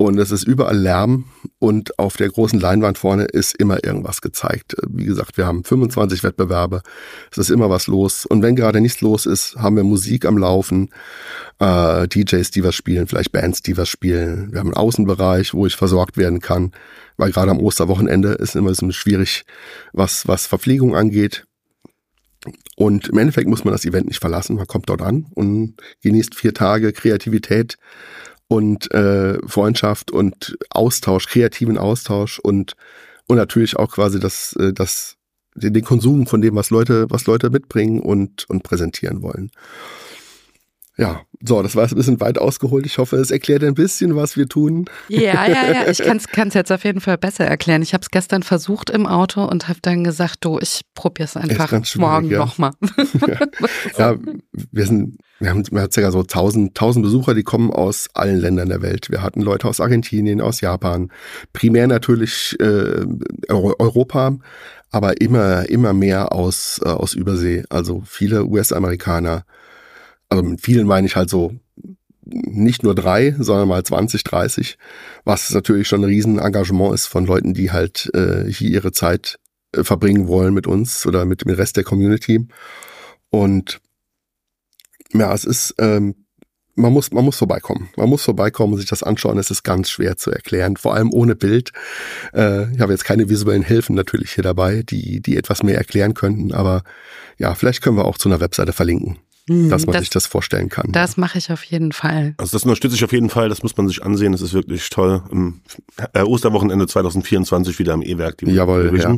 Und 0.00 0.18
es 0.18 0.30
ist 0.30 0.44
überall 0.44 0.78
Lärm 0.78 1.26
und 1.58 1.98
auf 1.98 2.16
der 2.16 2.30
großen 2.30 2.58
Leinwand 2.58 2.96
vorne 2.96 3.24
ist 3.24 3.54
immer 3.56 3.84
irgendwas 3.84 4.22
gezeigt. 4.22 4.74
Wie 4.88 5.04
gesagt, 5.04 5.36
wir 5.36 5.46
haben 5.46 5.62
25 5.62 6.24
Wettbewerbe, 6.24 6.80
es 7.30 7.36
ist 7.36 7.50
immer 7.50 7.68
was 7.68 7.86
los. 7.86 8.24
Und 8.24 8.40
wenn 8.40 8.56
gerade 8.56 8.80
nichts 8.80 9.02
los 9.02 9.26
ist, 9.26 9.56
haben 9.56 9.76
wir 9.76 9.84
Musik 9.84 10.24
am 10.24 10.38
Laufen, 10.38 10.88
äh, 11.58 12.08
DJs, 12.08 12.50
die 12.50 12.64
was 12.64 12.74
spielen, 12.74 13.08
vielleicht 13.08 13.30
Bands, 13.32 13.60
die 13.60 13.76
was 13.76 13.90
spielen. 13.90 14.50
Wir 14.52 14.60
haben 14.60 14.68
einen 14.68 14.78
Außenbereich, 14.78 15.52
wo 15.52 15.66
ich 15.66 15.76
versorgt 15.76 16.16
werden 16.16 16.40
kann, 16.40 16.72
weil 17.18 17.30
gerade 17.30 17.50
am 17.50 17.60
Osterwochenende 17.60 18.30
ist 18.30 18.56
immer 18.56 18.72
so 18.72 18.90
schwierig, 18.92 19.44
was, 19.92 20.26
was 20.26 20.46
Verpflegung 20.46 20.96
angeht. 20.96 21.44
Und 22.74 23.08
im 23.08 23.18
Endeffekt 23.18 23.48
muss 23.48 23.64
man 23.64 23.72
das 23.72 23.84
Event 23.84 24.06
nicht 24.06 24.20
verlassen. 24.20 24.56
Man 24.56 24.66
kommt 24.66 24.88
dort 24.88 25.02
an 25.02 25.26
und 25.34 25.74
genießt 26.02 26.34
vier 26.34 26.54
Tage 26.54 26.94
Kreativität 26.94 27.76
und 28.50 28.92
äh, 28.92 29.38
Freundschaft 29.46 30.10
und 30.10 30.58
Austausch, 30.70 31.28
kreativen 31.28 31.78
Austausch 31.78 32.40
und 32.40 32.74
und 33.28 33.36
natürlich 33.36 33.76
auch 33.76 33.92
quasi 33.92 34.18
das 34.18 34.56
äh, 34.58 34.72
das 34.72 35.16
den 35.54 35.84
Konsum 35.84 36.26
von 36.26 36.40
dem, 36.40 36.56
was 36.56 36.70
Leute 36.70 37.06
was 37.10 37.26
Leute 37.26 37.48
mitbringen 37.48 38.00
und 38.00 38.50
und 38.50 38.64
präsentieren 38.64 39.22
wollen. 39.22 39.52
Ja, 41.00 41.22
so, 41.42 41.62
das 41.62 41.74
war 41.74 41.84
jetzt 41.84 41.92
ein 41.92 41.96
bisschen 41.96 42.20
weit 42.20 42.36
ausgeholt. 42.36 42.84
Ich 42.84 42.98
hoffe, 42.98 43.16
es 43.16 43.30
erklärt 43.30 43.64
ein 43.64 43.72
bisschen, 43.72 44.16
was 44.16 44.36
wir 44.36 44.46
tun. 44.46 44.84
Ja, 45.08 45.46
ja, 45.46 45.72
ja. 45.72 45.88
Ich 45.88 45.98
kann 46.32 46.48
es 46.48 46.54
jetzt 46.54 46.70
auf 46.70 46.84
jeden 46.84 47.00
Fall 47.00 47.16
besser 47.16 47.46
erklären. 47.46 47.80
Ich 47.80 47.94
habe 47.94 48.02
es 48.02 48.10
gestern 48.10 48.42
versucht 48.42 48.90
im 48.90 49.06
Auto 49.06 49.42
und 49.46 49.66
habe 49.68 49.78
dann 49.80 50.04
gesagt, 50.04 50.44
du, 50.44 50.58
ich 50.58 50.82
probiere 50.94 51.24
es 51.24 51.38
einfach 51.38 51.72
morgen 51.96 52.28
ja. 52.28 52.38
nochmal. 52.38 52.72
ja. 53.26 53.38
ja, 53.98 54.16
wir 54.52 54.86
sind, 54.86 55.16
wir 55.38 55.48
haben, 55.48 55.64
wir 55.70 55.80
haben 55.80 55.90
circa 55.90 56.10
so 56.10 56.20
1000, 56.20 56.78
1000 56.78 57.02
Besucher, 57.02 57.32
die 57.32 57.44
kommen 57.44 57.70
aus 57.70 58.10
allen 58.12 58.38
Ländern 58.38 58.68
der 58.68 58.82
Welt. 58.82 59.10
Wir 59.10 59.22
hatten 59.22 59.40
Leute 59.40 59.68
aus 59.68 59.80
Argentinien, 59.80 60.42
aus 60.42 60.60
Japan, 60.60 61.10
primär 61.54 61.86
natürlich 61.86 62.58
äh, 62.60 63.06
Europa, 63.48 64.36
aber 64.90 65.18
immer, 65.22 65.66
immer 65.70 65.94
mehr 65.94 66.32
aus, 66.32 66.78
äh, 66.84 66.88
aus 66.88 67.14
Übersee. 67.14 67.64
Also 67.70 68.02
viele 68.04 68.44
US-Amerikaner 68.44 69.44
also 70.30 70.42
mit 70.42 70.60
vielen 70.60 70.86
meine 70.86 71.06
ich 71.06 71.16
halt 71.16 71.28
so 71.28 71.54
nicht 72.24 72.82
nur 72.82 72.94
drei, 72.94 73.34
sondern 73.38 73.68
mal 73.68 73.82
20, 73.82 74.22
30, 74.24 74.78
was 75.24 75.50
natürlich 75.50 75.88
schon 75.88 76.02
ein 76.02 76.08
Riesenengagement 76.08 76.94
ist 76.94 77.06
von 77.06 77.26
Leuten, 77.26 77.54
die 77.54 77.72
halt 77.72 78.08
äh, 78.14 78.50
hier 78.50 78.70
ihre 78.70 78.92
Zeit 78.92 79.38
äh, 79.72 79.82
verbringen 79.82 80.28
wollen 80.28 80.54
mit 80.54 80.66
uns 80.66 81.06
oder 81.06 81.24
mit 81.24 81.44
dem 81.44 81.50
Rest 81.52 81.76
der 81.76 81.84
Community. 81.84 82.46
Und 83.30 83.80
ja, 85.12 85.34
es 85.34 85.44
ist, 85.44 85.74
ähm, 85.78 86.14
man 86.76 86.92
muss, 86.92 87.10
man 87.10 87.24
muss 87.24 87.36
vorbeikommen. 87.36 87.90
Man 87.96 88.08
muss 88.08 88.22
vorbeikommen 88.22 88.74
und 88.74 88.78
sich 88.78 88.88
das 88.88 89.02
anschauen. 89.02 89.38
Es 89.38 89.50
ist 89.50 89.64
ganz 89.64 89.90
schwer 89.90 90.16
zu 90.16 90.30
erklären, 90.30 90.76
vor 90.76 90.94
allem 90.94 91.12
ohne 91.12 91.34
Bild. 91.34 91.72
Äh, 92.32 92.72
ich 92.72 92.80
habe 92.80 92.92
jetzt 92.92 93.04
keine 93.04 93.28
visuellen 93.28 93.64
Hilfen 93.64 93.96
natürlich 93.96 94.32
hier 94.32 94.44
dabei, 94.44 94.84
die, 94.84 95.20
die 95.20 95.36
etwas 95.36 95.64
mehr 95.64 95.78
erklären 95.78 96.14
könnten, 96.14 96.52
aber 96.52 96.84
ja, 97.38 97.56
vielleicht 97.56 97.82
können 97.82 97.96
wir 97.96 98.04
auch 98.04 98.18
zu 98.18 98.28
einer 98.28 98.40
Webseite 98.40 98.72
verlinken 98.72 99.18
dass 99.50 99.86
man 99.86 99.94
das, 99.94 100.02
sich 100.02 100.10
das 100.10 100.26
vorstellen 100.26 100.68
kann. 100.68 100.92
Das 100.92 101.16
mache 101.16 101.38
ich 101.38 101.50
auf 101.50 101.64
jeden 101.64 101.92
Fall. 101.92 102.34
Also 102.36 102.56
das 102.56 102.62
unterstütze 102.62 102.94
ich 102.94 103.04
auf 103.04 103.12
jeden 103.12 103.30
Fall, 103.30 103.48
das 103.48 103.62
muss 103.62 103.76
man 103.76 103.88
sich 103.88 104.02
ansehen, 104.02 104.32
das 104.32 104.42
ist 104.42 104.52
wirklich 104.52 104.88
toll. 104.90 105.22
Im 105.30 105.60
äh, 106.12 106.22
Osterwochenende 106.22 106.86
2024 106.86 107.78
wieder 107.78 107.94
am 107.94 108.02
E-Werk. 108.02 108.42
Jawohl, 108.42 108.98
ja. 108.98 109.16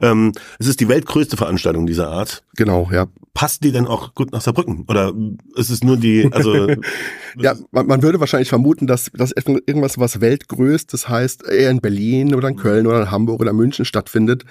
ähm, 0.00 0.32
es 0.58 0.68
ist 0.68 0.80
die 0.80 0.88
weltgrößte 0.88 1.36
Veranstaltung 1.36 1.86
dieser 1.86 2.08
Art. 2.08 2.42
Genau, 2.54 2.90
ja. 2.92 3.06
Passt 3.32 3.64
die 3.64 3.72
denn 3.72 3.86
auch 3.86 4.14
gut 4.14 4.30
nach 4.30 4.42
Saarbrücken? 4.42 4.84
Oder 4.88 5.14
ist 5.56 5.70
es 5.70 5.82
nur 5.82 5.96
die, 5.96 6.28
also... 6.30 6.68
ja, 7.38 7.56
man, 7.70 7.86
man, 7.86 8.02
würde 8.02 8.20
wahrscheinlich 8.20 8.50
vermuten, 8.50 8.86
dass, 8.86 9.10
dass 9.14 9.32
irgendwas, 9.32 9.98
was 9.98 10.20
weltgrößtes 10.20 11.08
heißt, 11.08 11.48
eher 11.48 11.70
in 11.70 11.80
Berlin 11.80 12.34
oder 12.34 12.48
in 12.48 12.56
Köln 12.56 12.86
oder 12.86 13.00
in 13.00 13.10
Hamburg 13.10 13.40
oder 13.40 13.54
München 13.54 13.86
stattfindet. 13.86 14.44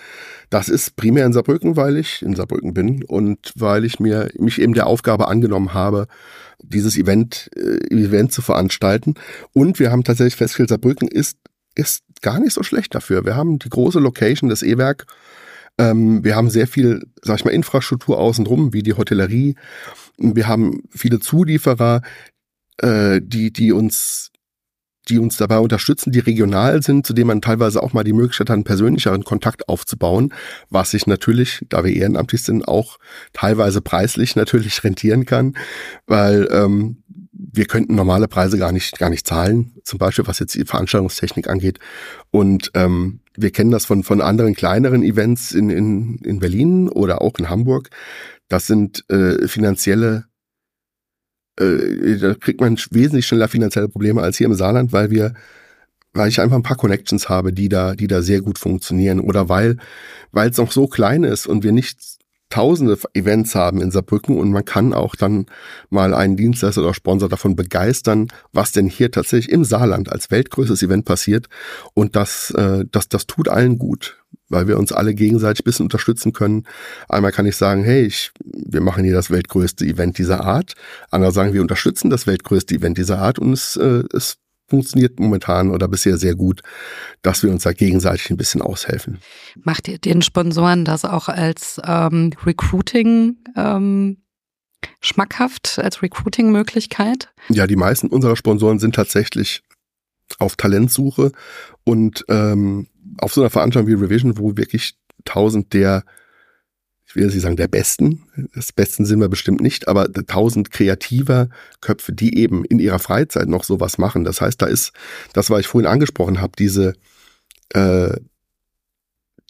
Das 0.49 0.68
ist 0.68 0.95
primär 0.95 1.28
in 1.28 1.34
Saarbrücken, 1.34 1.76
weil 1.76 1.95
ich 1.97 2.24
in 2.24 2.36
Saarbrücken 2.36 2.74
bin 2.74 3.04
und 3.04 3.54
weil 3.56 3.86
ich 3.86 3.99
mir 3.99 4.30
mich 4.39 4.60
eben 4.60 4.74
der 4.74 4.88
Aufgabe 4.88 5.28
angenommen 5.28 5.76
habe, 5.76 6.08
dieses 6.64 6.97
Event, 6.97 7.52
äh, 7.56 7.93
Event 7.93 8.32
zu 8.32 8.41
veranstalten. 8.41 9.14
Und 9.54 9.78
wir 9.78 9.91
haben 9.91 10.04
tatsächlich 10.04 10.36
festgestellt, 10.36 10.70
Saarbrücken 10.70 11.08
ist, 11.08 11.38
ist 11.76 12.04
gar 12.24 12.39
nicht 12.39 12.54
so 12.54 12.64
schlecht 12.64 12.95
dafür. 12.95 13.26
Wir 13.26 13.36
haben 13.36 13.60
die 13.60 13.70
große 13.70 13.99
Location, 13.99 14.49
das 14.49 14.64
E-Werk, 14.64 15.06
Ähm, 15.78 16.24
wir 16.24 16.36
haben 16.36 16.49
sehr 16.49 16.67
viel, 16.67 17.03
sag 17.22 17.39
ich 17.39 17.45
mal, 17.45 17.51
Infrastruktur 17.51 18.19
außenrum, 18.19 18.74
wie 18.74 18.84
die 18.84 18.93
Hotellerie. 18.93 19.55
Wir 20.17 20.47
haben 20.47 20.84
viele 20.91 21.19
Zulieferer, 21.19 22.01
äh, 22.78 23.22
die, 23.24 23.51
die 23.51 23.72
uns 23.72 24.32
die 25.09 25.19
uns 25.19 25.38
dabei 25.38 25.57
unterstützen, 25.57 26.11
die 26.11 26.19
regional 26.19 26.82
sind, 26.84 27.05
zu 27.05 27.13
denen 27.13 27.28
man 27.28 27.41
teilweise 27.41 27.82
auch 27.82 27.93
mal 27.93 28.03
die 28.03 28.13
Möglichkeit 28.13 28.49
hat, 28.49 28.55
einen 28.55 28.63
persönlicheren 28.63 29.24
Kontakt 29.24 29.67
aufzubauen, 29.67 30.34
was 30.69 30.91
sich 30.91 31.07
natürlich, 31.07 31.65
da 31.69 31.84
wir 31.84 31.93
ehrenamtlich 31.93 32.43
sind, 32.43 32.67
auch 32.67 32.97
teilweise 33.34 33.82
preislich 33.82 34.36
natürlich 34.36 34.84
rentieren 34.84 35.26
kann, 35.26 35.55
weil 36.05 36.47
ähm, 36.51 37.01
wir 37.52 37.66
könnten 37.66 37.96
normale 37.96 38.28
Preise 38.28 38.58
gar 38.58 38.72
nicht 38.72 39.00
gar 39.00 39.10
nicht 39.10 39.26
zahlen, 39.26 39.74
zum 39.84 40.00
Beispiel 40.00 40.28
was 40.28 40.39
jetzt 40.39 40.56
die 40.56 40.66
Veranstaltungstechnik 40.66 41.50
angeht. 41.50 41.80
Und 42.30 42.72
ähm, 42.76 43.22
wir 43.36 43.52
kennen 43.52 43.72
das 43.72 43.86
von 43.86 44.04
von 44.04 44.22
anderen 44.22 44.54
kleineren 44.54 45.04
Events 45.04 45.52
in 45.54 45.70
in, 45.70 46.18
in 46.20 46.39
Berlin 46.39 46.89
oder 46.89 47.22
auch 47.22 47.38
in 47.39 47.50
Hamburg. 47.50 47.89
Das 48.48 48.68
sind 48.68 49.04
äh, 49.10 49.48
finanzielle 49.48 50.26
äh, 51.60 52.18
da 52.18 52.34
kriegt 52.36 52.62
man 52.62 52.78
wesentlich 52.92 53.28
schneller 53.28 53.48
finanzielle 53.48 53.89
Probleme 53.89 54.22
als 54.22 54.38
hier 54.38 54.48
im 54.48 54.54
Saarland, 54.54 54.94
weil 54.94 55.12
wir, 55.12 55.34
weil 56.14 56.30
ich 56.30 56.42
einfach 56.42 56.56
ein 56.56 56.64
paar 56.64 56.78
Connections 56.78 57.30
habe, 57.30 57.54
die 57.54 57.70
da, 57.70 57.96
die 57.96 58.08
da 58.08 58.22
sehr 58.22 58.42
gut 58.42 58.60
funktionieren 58.60 59.20
oder 59.20 59.50
weil, 59.50 59.78
weil 60.32 60.50
es 60.50 60.58
noch 60.58 60.72
so 60.72 60.88
klein 60.88 61.24
ist 61.24 61.48
und 61.48 61.64
wir 61.64 61.72
nicht 61.72 62.00
tausende 62.52 62.97
Events 63.14 63.56
haben 63.56 63.82
in 63.82 63.89
Saarbrücken 63.89 64.38
und 64.38 64.52
man 64.52 64.66
kann 64.66 64.93
auch 64.93 65.16
dann 65.16 65.47
mal 65.89 66.14
einen 66.14 66.38
Dienstleister 66.38 66.82
oder 66.82 66.93
Sponsor 66.93 67.30
davon 67.30 67.56
begeistern, 67.56 68.28
was 68.54 68.72
denn 68.72 68.88
hier 68.88 69.10
tatsächlich 69.12 69.52
im 69.52 69.64
Saarland 69.64 70.12
als 70.12 70.30
weltgrößtes 70.30 70.84
Event 70.84 71.06
passiert 71.06 71.47
und 71.95 72.16
das, 72.16 72.52
äh, 72.52 72.86
das, 72.91 73.10
das 73.10 73.26
tut 73.26 73.49
allen 73.49 73.80
gut, 73.80 74.22
weil 74.49 74.68
wir 74.68 74.78
uns 74.78 74.91
alle 74.91 75.16
gegenseitig 75.16 75.62
ein 75.62 75.66
bisschen 75.66 75.86
unterstützen 75.86 76.34
können. 76.34 76.66
Einmal 77.10 77.32
kann 77.32 77.47
ich 77.47 77.56
sagen, 77.56 77.84
hey, 77.84 78.06
ich, 78.06 78.32
wir 78.43 78.82
machen 78.82 79.04
hier 79.04 79.14
das 79.16 79.32
weltgrößte 79.32 79.86
Event 79.86 80.18
dieser 80.18 80.43
Art. 80.43 80.74
Andere 81.10 81.32
sagen, 81.32 81.54
wir 81.54 81.62
unterstützen 81.62 82.10
das 82.10 82.28
weltgrößte 82.28 82.76
Event 82.76 82.97
dieser 82.97 83.20
Art 83.20 83.39
und 83.39 83.54
es, 83.54 83.78
äh, 83.78 84.04
es 84.14 84.38
funktioniert 84.72 85.19
momentan 85.19 85.69
oder 85.69 85.89
bisher 85.89 86.17
sehr 86.17 86.34
gut, 86.34 86.61
dass 87.22 87.43
wir 87.43 87.51
uns 87.51 87.63
da 87.63 87.74
gegenseitig 87.74 88.30
ein 88.30 88.38
bisschen 88.38 88.61
aushelfen. 88.61 89.19
Macht 89.61 89.89
ihr 89.89 89.97
den 89.99 90.22
Sponsoren 90.22 90.86
das 90.86 91.03
auch 91.03 91.28
als 91.28 91.80
ähm, 91.86 92.32
Recruiting 92.45 93.36
ähm, 93.57 94.17
schmackhaft, 95.01 95.78
als 95.78 96.01
Recruiting-Möglichkeit? 96.01 97.30
Ja, 97.49 97.67
die 97.67 97.76
meisten 97.76 98.07
unserer 98.07 98.38
Sponsoren 98.38 98.80
sind 98.80 98.95
tatsächlich 98.95 99.61
auf 100.39 100.55
Talentsuche 100.55 101.34
und 101.84 102.24
ähm, 102.30 102.88
auf 103.17 103.34
so 103.34 103.41
einer 103.41 103.49
Veranstaltung 103.49 103.89
wie 103.89 104.01
Revision, 104.01 104.38
wo 104.38 104.55
wirklich 104.55 104.95
tausend 105.26 105.74
der 105.74 106.05
ich 107.12 107.16
will 107.18 107.24
jetzt 107.24 107.34
nicht 107.34 107.43
sagen 107.43 107.57
der 107.57 107.68
Besten, 107.68 108.24
das 108.55 108.72
Besten 108.72 109.05
sind 109.05 109.20
wir 109.20 109.28
bestimmt 109.28 109.59
nicht, 109.59 109.89
aber 109.89 110.09
tausend 110.14 110.72
kreativer 110.72 111.49
Köpfe, 111.82 112.14
die 112.14 112.38
eben 112.38 112.64
in 112.64 112.80
ihrer 112.80 112.99
Freizeit 112.99 113.49
noch 113.49 113.66
sowas 113.66 113.97
machen. 113.97 114.24
Das 114.24 114.39
heißt, 114.39 114.62
da 114.62 114.68
ist 114.68 114.93
das, 115.34 115.49
was 115.49 115.59
ich 115.59 115.68
vorhin 115.68 115.91
angesprochen 115.91 116.39
habe, 116.39 116.53
diese 116.57 116.93
äh, 117.74 118.16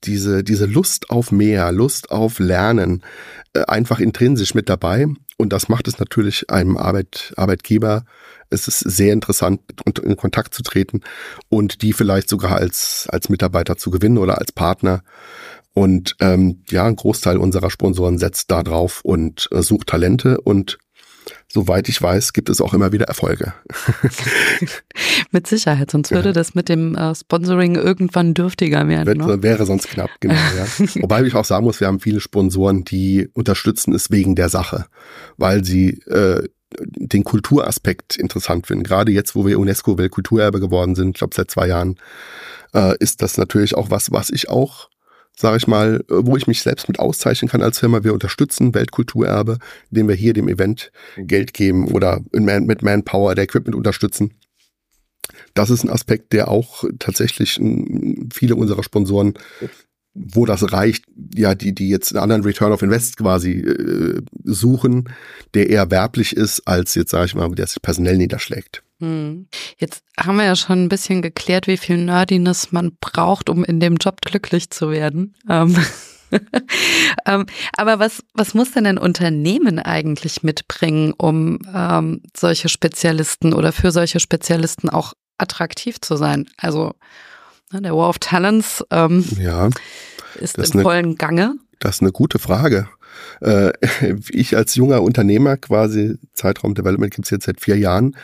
diese, 0.04 0.44
diese 0.44 0.66
Lust 0.66 1.12
auf 1.12 1.32
mehr, 1.32 1.72
Lust 1.72 2.10
auf 2.10 2.40
Lernen, 2.40 3.04
äh, 3.54 3.62
einfach 3.68 4.00
intrinsisch 4.00 4.56
mit 4.56 4.68
dabei. 4.68 5.06
Und 5.38 5.54
das 5.54 5.70
macht 5.70 5.88
es 5.88 6.00
natürlich 6.00 6.50
einem 6.50 6.78
Arbeit, 6.78 7.32
Arbeitgeber, 7.38 8.06
es 8.50 8.68
ist 8.68 8.80
sehr 8.80 9.14
interessant, 9.14 9.62
in 10.04 10.18
Kontakt 10.18 10.54
zu 10.54 10.62
treten 10.62 11.02
und 11.50 11.84
die 11.84 11.94
vielleicht 11.94 12.30
sogar 12.30 12.58
als, 12.58 13.08
als 13.10 13.30
Mitarbeiter 13.30 13.78
zu 13.78 13.92
gewinnen 13.92 14.18
oder 14.18 14.40
als 14.40 14.52
Partner. 14.52 15.04
Und 15.74 16.16
ähm, 16.20 16.64
ja, 16.70 16.86
ein 16.86 16.96
Großteil 16.96 17.38
unserer 17.38 17.70
Sponsoren 17.70 18.18
setzt 18.18 18.52
da 18.52 18.64
drauf 18.64 19.02
und 19.04 19.48
äh, 19.52 19.62
sucht 19.62 19.88
Talente 19.88 20.42
und 20.42 20.78
soweit 21.48 21.90
ich 21.90 22.02
weiß, 22.02 22.34
gibt 22.34 22.50
es 22.50 22.62
auch 22.62 22.74
immer 22.74 22.92
wieder 22.92 23.06
Erfolge. 23.06 23.54
mit 25.32 25.48
Sicherheit, 25.48 25.92
sonst 25.92 26.12
würde 26.12 26.30
ja. 26.30 26.34
das 26.34 26.56
mit 26.56 26.70
dem 26.70 26.96
äh, 26.96 27.14
Sponsoring 27.14 27.76
irgendwann 27.76 28.34
dürftiger 28.34 28.88
werden. 28.88 29.08
Wird, 29.08 29.18
ne? 29.18 29.44
Wäre 29.44 29.66
sonst 29.66 29.88
knapp, 29.90 30.10
genau. 30.20 30.34
Ja. 30.34 30.66
Wobei 31.02 31.24
ich 31.24 31.36
auch 31.36 31.46
sagen 31.46 31.66
muss, 31.66 31.80
wir 31.80 31.88
haben 31.88 32.00
viele 32.00 32.20
Sponsoren, 32.20 32.84
die 32.84 33.30
unterstützen 33.34 33.94
es 33.94 34.12
wegen 34.12 34.36
der 34.36 34.50
Sache, 34.50 34.86
weil 35.38 35.64
sie 35.64 36.00
äh, 36.08 36.48
den 36.80 37.24
Kulturaspekt 37.24 38.16
interessant 38.16 38.68
finden. 38.68 38.84
Gerade 38.84 39.12
jetzt, 39.12 39.36
wo 39.36 39.46
wir 39.46 39.60
UNESCO-Weltkulturerbe 39.60 40.60
geworden 40.60 40.96
sind, 40.96 41.12
ich 41.12 41.20
glaube 41.20 41.36
seit 41.36 41.52
zwei 41.52 41.68
Jahren, 41.68 41.98
äh, 42.74 42.96
ist 43.00 43.22
das 43.22 43.38
natürlich 43.38 43.76
auch 43.76 43.90
was, 43.90 44.12
was 44.12 44.30
ich 44.30 44.50
auch 44.50 44.91
sage 45.42 45.58
ich 45.58 45.68
mal, 45.68 46.06
wo 46.08 46.38
ich 46.38 46.48
mich 46.48 46.62
selbst 46.62 46.88
mit 46.88 47.00
auszeichnen 47.00 47.50
kann 47.50 47.62
als 47.62 47.80
Firma. 47.80 48.04
Wir 48.04 48.14
unterstützen 48.14 48.74
Weltkulturerbe, 48.74 49.58
indem 49.90 50.08
wir 50.08 50.16
hier 50.16 50.34
dem 50.34 50.48
Event 50.48 50.92
Geld 51.18 51.54
geben 51.54 51.88
oder 51.88 52.22
mit 52.32 52.84
Manpower, 52.84 53.36
der 53.36 53.46
Equipment 53.46 53.76
unterstützen. 53.76 54.34
Das 55.54 55.70
ist 55.70 55.84
ein 55.84 55.90
Aspekt, 55.90 56.32
der 56.34 56.48
auch 56.48 56.84
tatsächlich 57.00 57.60
viele 58.34 58.56
unserer 58.56 58.84
Sponsoren, 58.84 59.34
wo 60.14 60.46
das 60.46 60.72
reicht, 60.72 61.06
ja, 61.36 61.56
die, 61.56 61.74
die 61.74 61.90
jetzt 61.90 62.14
einen 62.14 62.24
anderen 62.24 62.44
Return 62.44 62.72
of 62.72 62.82
Invest 62.82 63.18
quasi 63.18 63.52
äh, 63.60 64.22
suchen, 64.44 65.10
der 65.54 65.70
eher 65.70 65.90
werblich 65.90 66.36
ist, 66.36 66.68
als 66.68 66.96
jetzt, 66.96 67.12
sage 67.12 67.26
ich 67.26 67.36
mal, 67.36 67.50
der 67.52 67.68
sich 67.68 67.82
personell 67.82 68.18
niederschlägt. 68.18 68.84
Hm. 69.02 69.48
Jetzt 69.80 70.04
haben 70.18 70.38
wir 70.38 70.46
ja 70.46 70.56
schon 70.56 70.84
ein 70.84 70.90
bisschen 70.90 71.24
geklärt, 71.24 71.66
wie 71.66 71.78
viel 71.78 71.98
Nerdiness 71.98 72.72
man 72.72 72.96
braucht, 73.02 73.50
um 73.50 73.64
in 73.64 73.80
dem 73.80 73.96
Job 73.96 74.22
glücklich 74.22 74.70
zu 74.70 74.92
werden. 74.92 75.34
Ähm, 75.50 75.76
ähm, 77.26 77.48
aber 77.76 77.98
was, 77.98 78.24
was 78.36 78.54
muss 78.54 78.72
denn 78.72 78.86
ein 78.86 79.00
Unternehmen 79.00 79.80
eigentlich 79.80 80.44
mitbringen, 80.44 81.14
um 81.18 81.58
ähm, 81.74 82.22
solche 82.38 82.70
Spezialisten 82.70 83.54
oder 83.54 83.72
für 83.72 83.92
solche 83.92 84.20
Spezialisten 84.20 84.90
auch 84.90 85.14
attraktiv 85.40 86.00
zu 86.00 86.16
sein? 86.16 86.48
Also 86.58 86.94
ne, 87.74 87.82
der 87.82 87.96
War 87.96 88.08
of 88.08 88.20
Talents 88.20 88.86
ähm, 88.92 89.26
ja, 89.40 89.70
ist 90.36 90.60
im 90.60 90.82
vollen 90.84 91.16
Gange. 91.16 91.56
Das 91.80 91.96
ist 91.96 92.02
eine 92.02 92.12
gute 92.12 92.38
Frage 92.38 92.88
äh, 93.42 93.72
ich 94.30 94.56
als 94.56 94.76
junger 94.76 95.02
Unternehmer, 95.02 95.58
quasi 95.58 96.18
Zeitraum 96.34 96.74
Development 96.74 97.14
gibt's 97.14 97.30
jetzt 97.30 97.46
seit 97.46 97.62
vier 97.62 97.78
Jahren, 97.78 98.16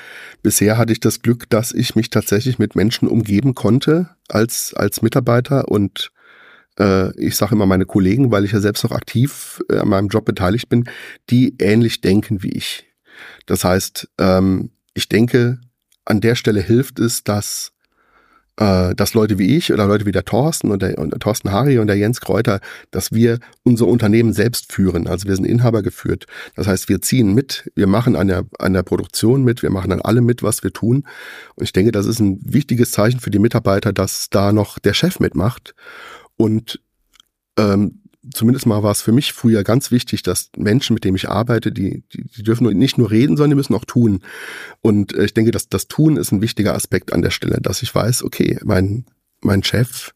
bisher 0.43 0.77
hatte 0.77 0.93
ich 0.93 0.99
das 0.99 1.21
Glück, 1.21 1.49
dass 1.49 1.71
ich 1.71 1.95
mich 1.95 2.09
tatsächlich 2.09 2.59
mit 2.59 2.75
Menschen 2.75 3.07
umgeben 3.07 3.55
konnte 3.55 4.09
als, 4.27 4.73
als 4.75 5.01
Mitarbeiter 5.01 5.67
und 5.67 6.11
äh, 6.79 7.15
ich 7.19 7.35
sage 7.35 7.55
immer 7.55 7.65
meine 7.65 7.85
Kollegen, 7.85 8.31
weil 8.31 8.45
ich 8.45 8.51
ja 8.51 8.59
selbst 8.59 8.83
noch 8.83 8.91
aktiv 8.91 9.61
äh, 9.69 9.77
an 9.77 9.89
meinem 9.89 10.07
Job 10.07 10.25
beteiligt 10.25 10.69
bin, 10.69 10.85
die 11.29 11.55
ähnlich 11.59 12.01
denken 12.01 12.43
wie 12.43 12.51
ich. 12.51 12.85
Das 13.45 13.63
heißt, 13.63 14.09
ähm, 14.19 14.71
ich 14.93 15.09
denke, 15.09 15.59
an 16.05 16.21
der 16.21 16.35
Stelle 16.35 16.61
hilft 16.61 16.99
es, 16.99 17.23
dass 17.23 17.73
äh, 18.57 18.95
dass 18.95 19.13
Leute 19.13 19.37
wie 19.37 19.55
ich 19.55 19.71
oder 19.71 19.85
Leute 19.85 20.05
wie 20.05 20.11
der 20.11 20.25
Thorsten 20.25 20.71
und 20.71 20.81
der, 20.81 20.97
und 20.97 21.11
der 21.11 21.19
Thorsten 21.19 21.51
Hari 21.51 21.79
und 21.79 21.87
der 21.87 21.95
Jens 21.95 22.21
Kräuter, 22.21 22.59
dass 22.91 23.11
wir 23.11 23.39
unser 23.63 23.87
Unternehmen 23.87 24.33
selbst 24.33 24.71
führen. 24.71 25.07
Also 25.07 25.27
wir 25.27 25.35
sind 25.35 25.45
Inhaber 25.45 25.83
geführt. 25.83 26.25
Das 26.55 26.67
heißt, 26.67 26.89
wir 26.89 27.01
ziehen 27.01 27.33
mit, 27.33 27.71
wir 27.75 27.87
machen 27.87 28.15
an 28.15 28.27
der, 28.27 28.45
an 28.59 28.73
der 28.73 28.83
Produktion 28.83 29.43
mit, 29.43 29.61
wir 29.61 29.69
machen 29.69 29.91
an 29.91 30.01
allem 30.01 30.25
mit, 30.25 30.43
was 30.43 30.63
wir 30.63 30.73
tun. 30.73 31.05
Und 31.55 31.63
ich 31.63 31.73
denke, 31.73 31.91
das 31.91 32.05
ist 32.05 32.19
ein 32.19 32.39
wichtiges 32.43 32.91
Zeichen 32.91 33.19
für 33.19 33.29
die 33.29 33.39
Mitarbeiter, 33.39 33.93
dass 33.93 34.29
da 34.29 34.51
noch 34.51 34.79
der 34.79 34.93
Chef 34.93 35.19
mitmacht. 35.19 35.75
Und 36.35 36.81
ähm, 37.57 38.01
zumindest 38.33 38.65
mal 38.65 38.83
war 38.83 38.91
es 38.91 39.01
für 39.01 39.11
mich 39.11 39.33
früher 39.33 39.63
ganz 39.63 39.91
wichtig, 39.91 40.23
dass 40.23 40.49
Menschen, 40.57 40.93
mit 40.93 41.03
denen 41.03 41.15
ich 41.15 41.29
arbeite, 41.29 41.71
die, 41.71 42.03
die, 42.13 42.23
die 42.23 42.43
dürfen 42.43 42.67
nicht 42.77 42.97
nur 42.97 43.11
reden, 43.11 43.37
sondern 43.37 43.51
die 43.51 43.55
müssen 43.55 43.75
auch 43.75 43.85
tun. 43.85 44.21
Und 44.81 45.13
äh, 45.13 45.25
ich 45.25 45.33
denke, 45.33 45.51
dass 45.51 45.69
das 45.69 45.87
Tun 45.87 46.17
ist 46.17 46.31
ein 46.31 46.41
wichtiger 46.41 46.75
Aspekt 46.75 47.13
an 47.13 47.21
der 47.21 47.31
Stelle, 47.31 47.59
dass 47.61 47.81
ich 47.81 47.93
weiß, 47.93 48.23
okay, 48.23 48.59
mein, 48.63 49.05
mein 49.41 49.63
Chef 49.63 50.11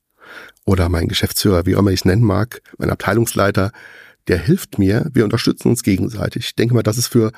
oder 0.66 0.90
mein 0.90 1.08
Geschäftsführer, 1.08 1.66
wie 1.66 1.76
auch 1.76 1.80
immer 1.80 1.92
ich 1.92 2.02
es 2.02 2.06
nennen 2.06 2.24
mag, 2.24 2.62
mein 2.78 2.90
Abteilungsleiter, 2.90 3.72
der 4.28 4.38
hilft 4.38 4.78
mir, 4.78 5.10
wir 5.14 5.24
unterstützen 5.24 5.70
uns 5.70 5.84
gegenseitig. 5.84 6.46
Ich 6.46 6.56
denke 6.56 6.76
mal, 6.76 6.84
das 6.84 6.98
ist 6.98 7.08
für, 7.08 7.32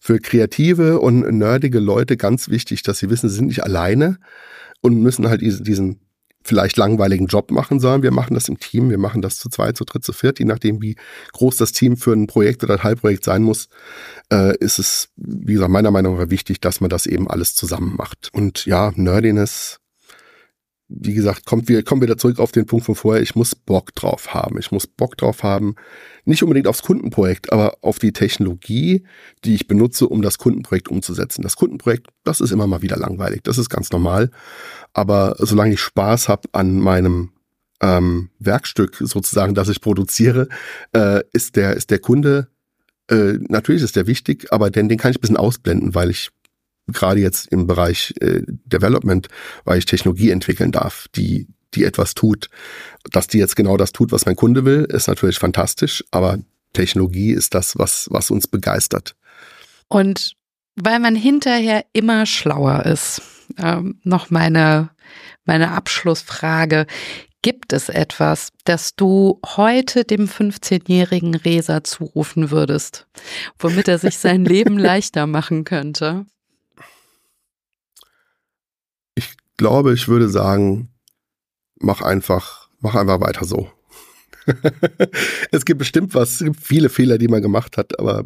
für 0.00 0.18
kreative 0.18 1.00
und 1.00 1.20
nerdige 1.36 1.80
Leute 1.80 2.16
ganz 2.16 2.48
wichtig, 2.48 2.82
dass 2.82 2.98
sie 2.98 3.10
wissen, 3.10 3.28
sie 3.28 3.36
sind 3.36 3.46
nicht 3.46 3.64
alleine 3.64 4.18
und 4.82 5.00
müssen 5.00 5.28
halt 5.28 5.40
diesen, 5.40 5.64
diesen 5.64 6.00
vielleicht 6.46 6.76
langweiligen 6.76 7.26
Job 7.26 7.50
machen, 7.50 7.80
sondern 7.80 8.02
wir 8.02 8.12
machen 8.12 8.34
das 8.34 8.48
im 8.48 8.58
Team, 8.58 8.90
wir 8.90 8.98
machen 8.98 9.22
das 9.22 9.38
zu 9.38 9.48
zweit, 9.48 9.76
zu 9.76 9.84
dritt, 9.84 10.04
zu 10.04 10.12
viert, 10.12 10.38
je 10.38 10.44
nachdem, 10.44 10.80
wie 10.80 10.96
groß 11.32 11.56
das 11.56 11.72
Team 11.72 11.96
für 11.96 12.12
ein 12.12 12.26
Projekt 12.26 12.64
oder 12.64 12.78
Teilprojekt 12.78 13.24
sein 13.24 13.42
muss, 13.42 13.68
äh, 14.32 14.56
ist 14.58 14.78
es, 14.78 15.08
wie 15.16 15.54
gesagt, 15.54 15.70
meiner 15.70 15.90
Meinung 15.90 16.18
nach 16.18 16.30
wichtig, 16.30 16.60
dass 16.60 16.80
man 16.80 16.90
das 16.90 17.06
eben 17.06 17.28
alles 17.28 17.54
zusammen 17.54 17.94
macht. 17.96 18.30
Und 18.32 18.66
ja, 18.66 18.92
Nerdiness 18.94 19.80
wie 20.88 21.14
gesagt, 21.14 21.46
kommt 21.46 21.68
wir, 21.68 21.82
kommen 21.82 22.02
wieder 22.02 22.16
zurück 22.16 22.38
auf 22.38 22.52
den 22.52 22.66
Punkt 22.66 22.86
von 22.86 22.94
vorher, 22.94 23.22
ich 23.22 23.34
muss 23.34 23.54
Bock 23.54 23.94
drauf 23.94 24.34
haben. 24.34 24.56
Ich 24.58 24.70
muss 24.70 24.86
Bock 24.86 25.16
drauf 25.16 25.42
haben, 25.42 25.74
nicht 26.24 26.42
unbedingt 26.42 26.68
aufs 26.68 26.82
Kundenprojekt, 26.82 27.52
aber 27.52 27.78
auf 27.82 27.98
die 27.98 28.12
Technologie, 28.12 29.04
die 29.44 29.54
ich 29.54 29.66
benutze, 29.66 30.08
um 30.08 30.22
das 30.22 30.38
Kundenprojekt 30.38 30.88
umzusetzen. 30.88 31.42
Das 31.42 31.56
Kundenprojekt, 31.56 32.08
das 32.24 32.40
ist 32.40 32.52
immer 32.52 32.66
mal 32.66 32.82
wieder 32.82 32.96
langweilig, 32.96 33.42
das 33.42 33.58
ist 33.58 33.68
ganz 33.68 33.90
normal. 33.90 34.30
Aber 34.92 35.34
solange 35.38 35.74
ich 35.74 35.80
Spaß 35.80 36.28
habe 36.28 36.48
an 36.52 36.78
meinem, 36.78 37.32
ähm, 37.80 38.30
Werkstück 38.38 38.96
sozusagen, 39.00 39.54
das 39.54 39.68
ich 39.68 39.80
produziere, 39.80 40.48
äh, 40.92 41.22
ist 41.32 41.56
der 41.56 41.74
ist 41.74 41.90
der 41.90 41.98
Kunde 41.98 42.48
äh, 43.08 43.38
natürlich 43.48 43.82
ist 43.82 43.96
der 43.96 44.06
wichtig, 44.06 44.52
aber 44.52 44.70
den, 44.70 44.88
den 44.88 44.98
kann 44.98 45.12
ich 45.12 45.18
ein 45.18 45.20
bisschen 45.20 45.36
ausblenden, 45.36 45.94
weil 45.94 46.10
ich 46.10 46.30
gerade 46.86 47.20
jetzt 47.20 47.48
im 47.48 47.66
Bereich 47.66 48.14
äh, 48.20 48.42
Development, 48.46 49.28
weil 49.64 49.78
ich 49.78 49.86
Technologie 49.86 50.30
entwickeln 50.30 50.72
darf, 50.72 51.06
die 51.14 51.46
die 51.74 51.84
etwas 51.84 52.14
tut. 52.14 52.48
Dass 53.12 53.26
die 53.26 53.38
jetzt 53.38 53.54
genau 53.54 53.76
das 53.76 53.92
tut, 53.92 54.10
was 54.10 54.26
mein 54.26 54.36
Kunde 54.36 54.64
will, 54.64 54.86
ist 54.88 55.08
natürlich 55.08 55.38
fantastisch, 55.38 56.02
aber 56.10 56.38
Technologie 56.72 57.32
ist 57.32 57.54
das, 57.54 57.78
was, 57.78 58.08
was 58.10 58.30
uns 58.30 58.46
begeistert. 58.46 59.14
Und 59.88 60.36
weil 60.74 60.98
man 60.98 61.14
hinterher 61.14 61.84
immer 61.92 62.26
schlauer 62.26 62.84
ist, 62.86 63.22
ähm, 63.58 64.00
noch 64.02 64.30
meine, 64.30 64.90
meine 65.44 65.70
Abschlussfrage. 65.70 66.86
Gibt 67.42 67.72
es 67.72 67.88
etwas, 67.88 68.50
das 68.64 68.96
du 68.96 69.40
heute 69.44 70.04
dem 70.04 70.26
15-jährigen 70.26 71.34
Resa 71.34 71.84
zurufen 71.84 72.50
würdest, 72.50 73.06
womit 73.58 73.86
er 73.88 73.98
sich 73.98 74.18
sein 74.18 74.44
Leben 74.44 74.78
leichter 74.78 75.26
machen 75.26 75.64
könnte? 75.64 76.26
Ich 79.14 79.36
glaube, 79.56 79.94
ich 79.94 80.08
würde 80.08 80.28
sagen, 80.28 80.90
mach 81.78 82.02
einfach, 82.02 82.68
mach 82.80 82.94
einfach 82.94 83.20
weiter 83.20 83.44
so. 83.44 83.70
es 85.50 85.64
gibt 85.64 85.78
bestimmt 85.78 86.14
was, 86.14 86.40
es 86.40 86.44
gibt 86.44 86.60
viele 86.60 86.88
Fehler, 86.88 87.18
die 87.18 87.28
man 87.28 87.42
gemacht 87.42 87.76
hat, 87.76 87.98
aber 87.98 88.24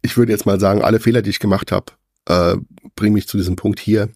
ich 0.00 0.16
würde 0.16 0.32
jetzt 0.32 0.46
mal 0.46 0.60
sagen, 0.60 0.82
alle 0.82 1.00
Fehler, 1.00 1.22
die 1.22 1.30
ich 1.30 1.38
gemacht 1.38 1.72
habe, 1.72 1.92
äh, 2.26 2.56
bringen 2.94 3.14
mich 3.14 3.28
zu 3.28 3.36
diesem 3.36 3.56
Punkt 3.56 3.80
hier. 3.80 4.08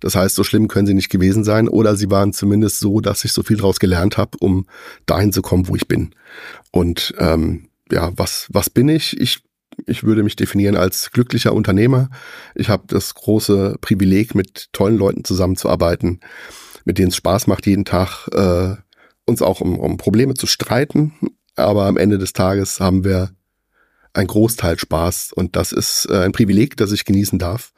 Das 0.00 0.14
heißt, 0.14 0.34
so 0.34 0.44
schlimm 0.44 0.68
können 0.68 0.86
sie 0.86 0.94
nicht 0.94 1.10
gewesen 1.10 1.44
sein 1.44 1.68
oder 1.68 1.96
sie 1.96 2.10
waren 2.10 2.32
zumindest 2.32 2.80
so, 2.80 3.00
dass 3.00 3.24
ich 3.24 3.32
so 3.32 3.42
viel 3.42 3.56
daraus 3.56 3.78
gelernt 3.78 4.16
habe, 4.16 4.38
um 4.40 4.66
dahin 5.06 5.32
zu 5.32 5.42
kommen, 5.42 5.68
wo 5.68 5.76
ich 5.76 5.86
bin. 5.86 6.14
Und 6.70 7.14
ähm, 7.18 7.68
ja, 7.90 8.10
was, 8.16 8.48
was 8.50 8.70
bin 8.70 8.88
ich? 8.88 9.20
Ich 9.20 9.42
ich 9.86 10.04
würde 10.04 10.22
mich 10.22 10.36
definieren 10.36 10.76
als 10.76 11.10
glücklicher 11.10 11.52
Unternehmer. 11.52 12.10
Ich 12.54 12.68
habe 12.68 12.84
das 12.86 13.14
große 13.14 13.76
Privileg, 13.80 14.34
mit 14.34 14.72
tollen 14.72 14.96
Leuten 14.96 15.24
zusammenzuarbeiten 15.24 16.20
mit 16.84 16.98
denen 16.98 17.08
es 17.08 17.16
Spaß 17.16 17.46
macht, 17.46 17.66
jeden 17.66 17.84
Tag 17.84 18.28
äh, 18.32 18.76
uns 19.26 19.42
auch 19.42 19.60
um, 19.60 19.78
um 19.78 19.96
Probleme 19.96 20.34
zu 20.34 20.46
streiten. 20.46 21.12
Aber 21.54 21.86
am 21.86 21.96
Ende 21.96 22.18
des 22.18 22.32
Tages 22.32 22.80
haben 22.80 23.04
wir 23.04 23.30
ein 24.14 24.26
Großteil 24.26 24.78
Spaß 24.78 25.32
und 25.32 25.56
das 25.56 25.72
ist 25.72 26.06
äh, 26.10 26.18
ein 26.18 26.32
Privileg, 26.32 26.76
das 26.76 26.92
ich 26.92 27.04
genießen 27.04 27.38
darf. 27.38 27.72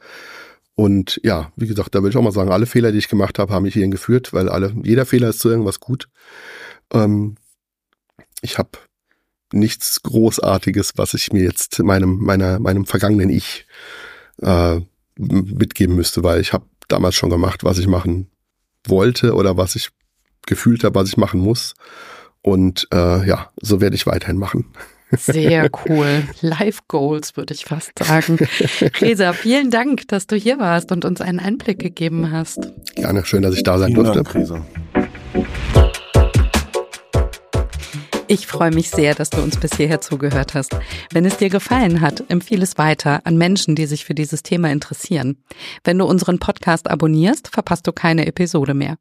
Und 0.75 1.21
ja, 1.23 1.51
wie 1.55 1.67
gesagt, 1.67 1.95
da 1.95 2.03
will 2.03 2.09
ich 2.09 2.17
auch 2.17 2.21
mal 2.21 2.31
sagen, 2.31 2.51
alle 2.51 2.65
Fehler, 2.65 2.91
die 2.91 2.97
ich 2.97 3.07
gemacht 3.07 3.39
habe, 3.39 3.53
haben 3.53 3.63
mich 3.63 3.73
hierhin 3.73 3.91
geführt, 3.91 4.33
weil 4.33 4.49
alle, 4.49 4.75
jeder 4.83 5.05
Fehler 5.05 5.29
ist 5.29 5.39
zu 5.39 5.49
irgendwas 5.49 5.79
gut. 5.79 6.09
Ähm, 6.91 7.35
ich 8.41 8.57
habe 8.57 8.71
nichts 9.53 10.01
Großartiges, 10.03 10.93
was 10.95 11.13
ich 11.13 11.31
mir 11.31 11.43
jetzt 11.43 11.79
meinem, 11.79 12.17
meiner, 12.17 12.59
meinem 12.59 12.85
vergangenen 12.85 13.29
Ich 13.29 13.65
äh, 14.41 14.79
mitgeben 15.17 15.95
müsste, 15.95 16.23
weil 16.23 16.41
ich 16.41 16.53
habe 16.53 16.65
damals 16.87 17.15
schon 17.15 17.29
gemacht, 17.29 17.63
was 17.63 17.77
ich 17.77 17.87
machen 17.87 18.29
wollte 18.87 19.33
oder 19.33 19.57
was 19.57 19.75
ich 19.75 19.89
gefühlt 20.45 20.83
habe, 20.83 20.95
was 20.95 21.09
ich 21.09 21.17
machen 21.17 21.39
muss. 21.39 21.73
Und 22.41 22.87
äh, 22.93 23.27
ja, 23.27 23.49
so 23.61 23.81
werde 23.81 23.95
ich 23.95 24.05
weiterhin 24.05 24.37
machen. 24.37 24.65
Sehr 25.11 25.69
cool. 25.89 26.23
Life 26.41 26.81
Goals, 26.87 27.37
würde 27.37 27.53
ich 27.53 27.65
fast 27.65 27.91
sagen. 27.97 28.37
Resa, 29.01 29.33
vielen 29.33 29.71
Dank, 29.71 30.07
dass 30.09 30.27
du 30.27 30.35
hier 30.35 30.59
warst 30.59 30.91
und 30.91 31.05
uns 31.05 31.21
einen 31.21 31.39
Einblick 31.39 31.79
gegeben 31.79 32.31
hast. 32.31 32.71
Gerne, 32.95 33.25
schön, 33.25 33.41
dass 33.41 33.55
ich 33.55 33.63
da 33.63 33.79
sein 33.79 33.93
Vielen 33.93 34.03
durfte. 34.03 34.23
Dank, 34.23 34.35
Resa. 34.35 34.65
Ich 38.27 38.47
freue 38.47 38.71
mich 38.71 38.89
sehr, 38.89 39.13
dass 39.13 39.29
du 39.29 39.41
uns 39.41 39.59
bis 39.59 39.75
hierher 39.75 40.01
zugehört 40.01 40.55
hast. 40.55 40.75
Wenn 41.11 41.25
es 41.25 41.37
dir 41.37 41.49
gefallen 41.49 42.01
hat, 42.01 42.23
empfehle 42.27 42.63
es 42.63 42.77
weiter 42.77 43.21
an 43.23 43.37
Menschen, 43.37 43.75
die 43.75 43.85
sich 43.85 44.03
für 44.03 44.15
dieses 44.15 44.41
Thema 44.41 44.71
interessieren. 44.71 45.37
Wenn 45.83 45.99
du 45.99 46.05
unseren 46.05 46.39
Podcast 46.39 46.89
abonnierst, 46.89 47.49
verpasst 47.49 47.85
du 47.85 47.91
keine 47.91 48.25
Episode 48.25 48.73
mehr. 48.73 48.97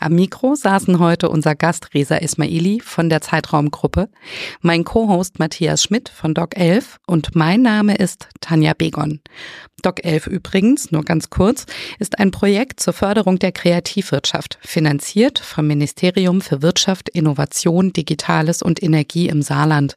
Am 0.00 0.14
Mikro 0.14 0.54
saßen 0.54 0.98
heute 0.98 1.28
unser 1.28 1.54
Gast 1.54 1.94
Reza 1.94 2.16
Ismaili 2.16 2.80
von 2.80 3.08
der 3.08 3.20
Zeitraumgruppe, 3.20 4.08
mein 4.60 4.84
Co-Host 4.84 5.38
Matthias 5.38 5.82
Schmidt 5.82 6.08
von 6.08 6.34
Doc 6.34 6.56
11 6.56 6.98
und 7.06 7.34
mein 7.34 7.62
Name 7.62 7.96
ist 7.96 8.28
Tanja 8.40 8.74
Begon. 8.74 9.20
Doc 9.82 10.04
11 10.04 10.26
übrigens, 10.28 10.92
nur 10.92 11.04
ganz 11.04 11.30
kurz, 11.30 11.66
ist 11.98 12.18
ein 12.18 12.30
Projekt 12.30 12.80
zur 12.80 12.92
Förderung 12.94 13.38
der 13.38 13.52
Kreativwirtschaft, 13.52 14.58
finanziert 14.62 15.38
vom 15.38 15.66
Ministerium 15.66 16.40
für 16.40 16.62
Wirtschaft, 16.62 17.08
Innovation, 17.10 17.92
Digitales 17.92 18.62
und 18.62 18.82
Energie 18.82 19.28
im 19.28 19.42
Saarland. 19.42 19.96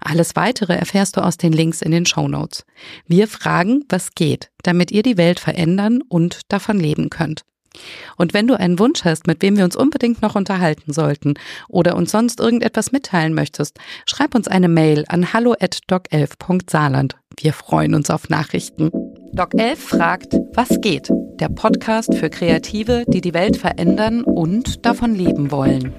Alles 0.00 0.34
weitere 0.34 0.74
erfährst 0.74 1.16
du 1.16 1.20
aus 1.20 1.36
den 1.36 1.52
Links 1.52 1.82
in 1.82 1.92
den 1.92 2.06
Show 2.06 2.26
Notes. 2.26 2.64
Wir 3.06 3.28
fragen, 3.28 3.84
was 3.88 4.14
geht, 4.14 4.50
damit 4.62 4.90
ihr 4.90 5.02
die 5.02 5.16
Welt 5.16 5.38
verändern 5.38 6.00
und 6.08 6.40
davon 6.48 6.80
leben 6.80 7.10
könnt. 7.10 7.42
Und 8.16 8.34
wenn 8.34 8.46
du 8.46 8.58
einen 8.58 8.78
Wunsch 8.78 9.04
hast, 9.04 9.26
mit 9.26 9.42
wem 9.42 9.56
wir 9.56 9.64
uns 9.64 9.76
unbedingt 9.76 10.22
noch 10.22 10.34
unterhalten 10.34 10.92
sollten 10.92 11.34
oder 11.68 11.96
uns 11.96 12.10
sonst 12.10 12.40
irgendetwas 12.40 12.92
mitteilen 12.92 13.34
möchtest, 13.34 13.78
schreib 14.06 14.34
uns 14.34 14.48
eine 14.48 14.68
Mail 14.68 15.04
an 15.08 15.32
hallo@doc11.saarland. 15.32 17.16
Wir 17.38 17.52
freuen 17.52 17.94
uns 17.94 18.10
auf 18.10 18.28
Nachrichten. 18.28 18.90
Doc 19.32 19.54
11 19.54 19.80
fragt, 19.80 20.36
was 20.52 20.80
geht? 20.82 21.08
Der 21.40 21.48
Podcast 21.48 22.14
für 22.14 22.28
Kreative, 22.28 23.04
die 23.08 23.22
die 23.22 23.32
Welt 23.32 23.56
verändern 23.56 24.22
und 24.22 24.84
davon 24.84 25.14
leben 25.14 25.50
wollen. 25.50 25.94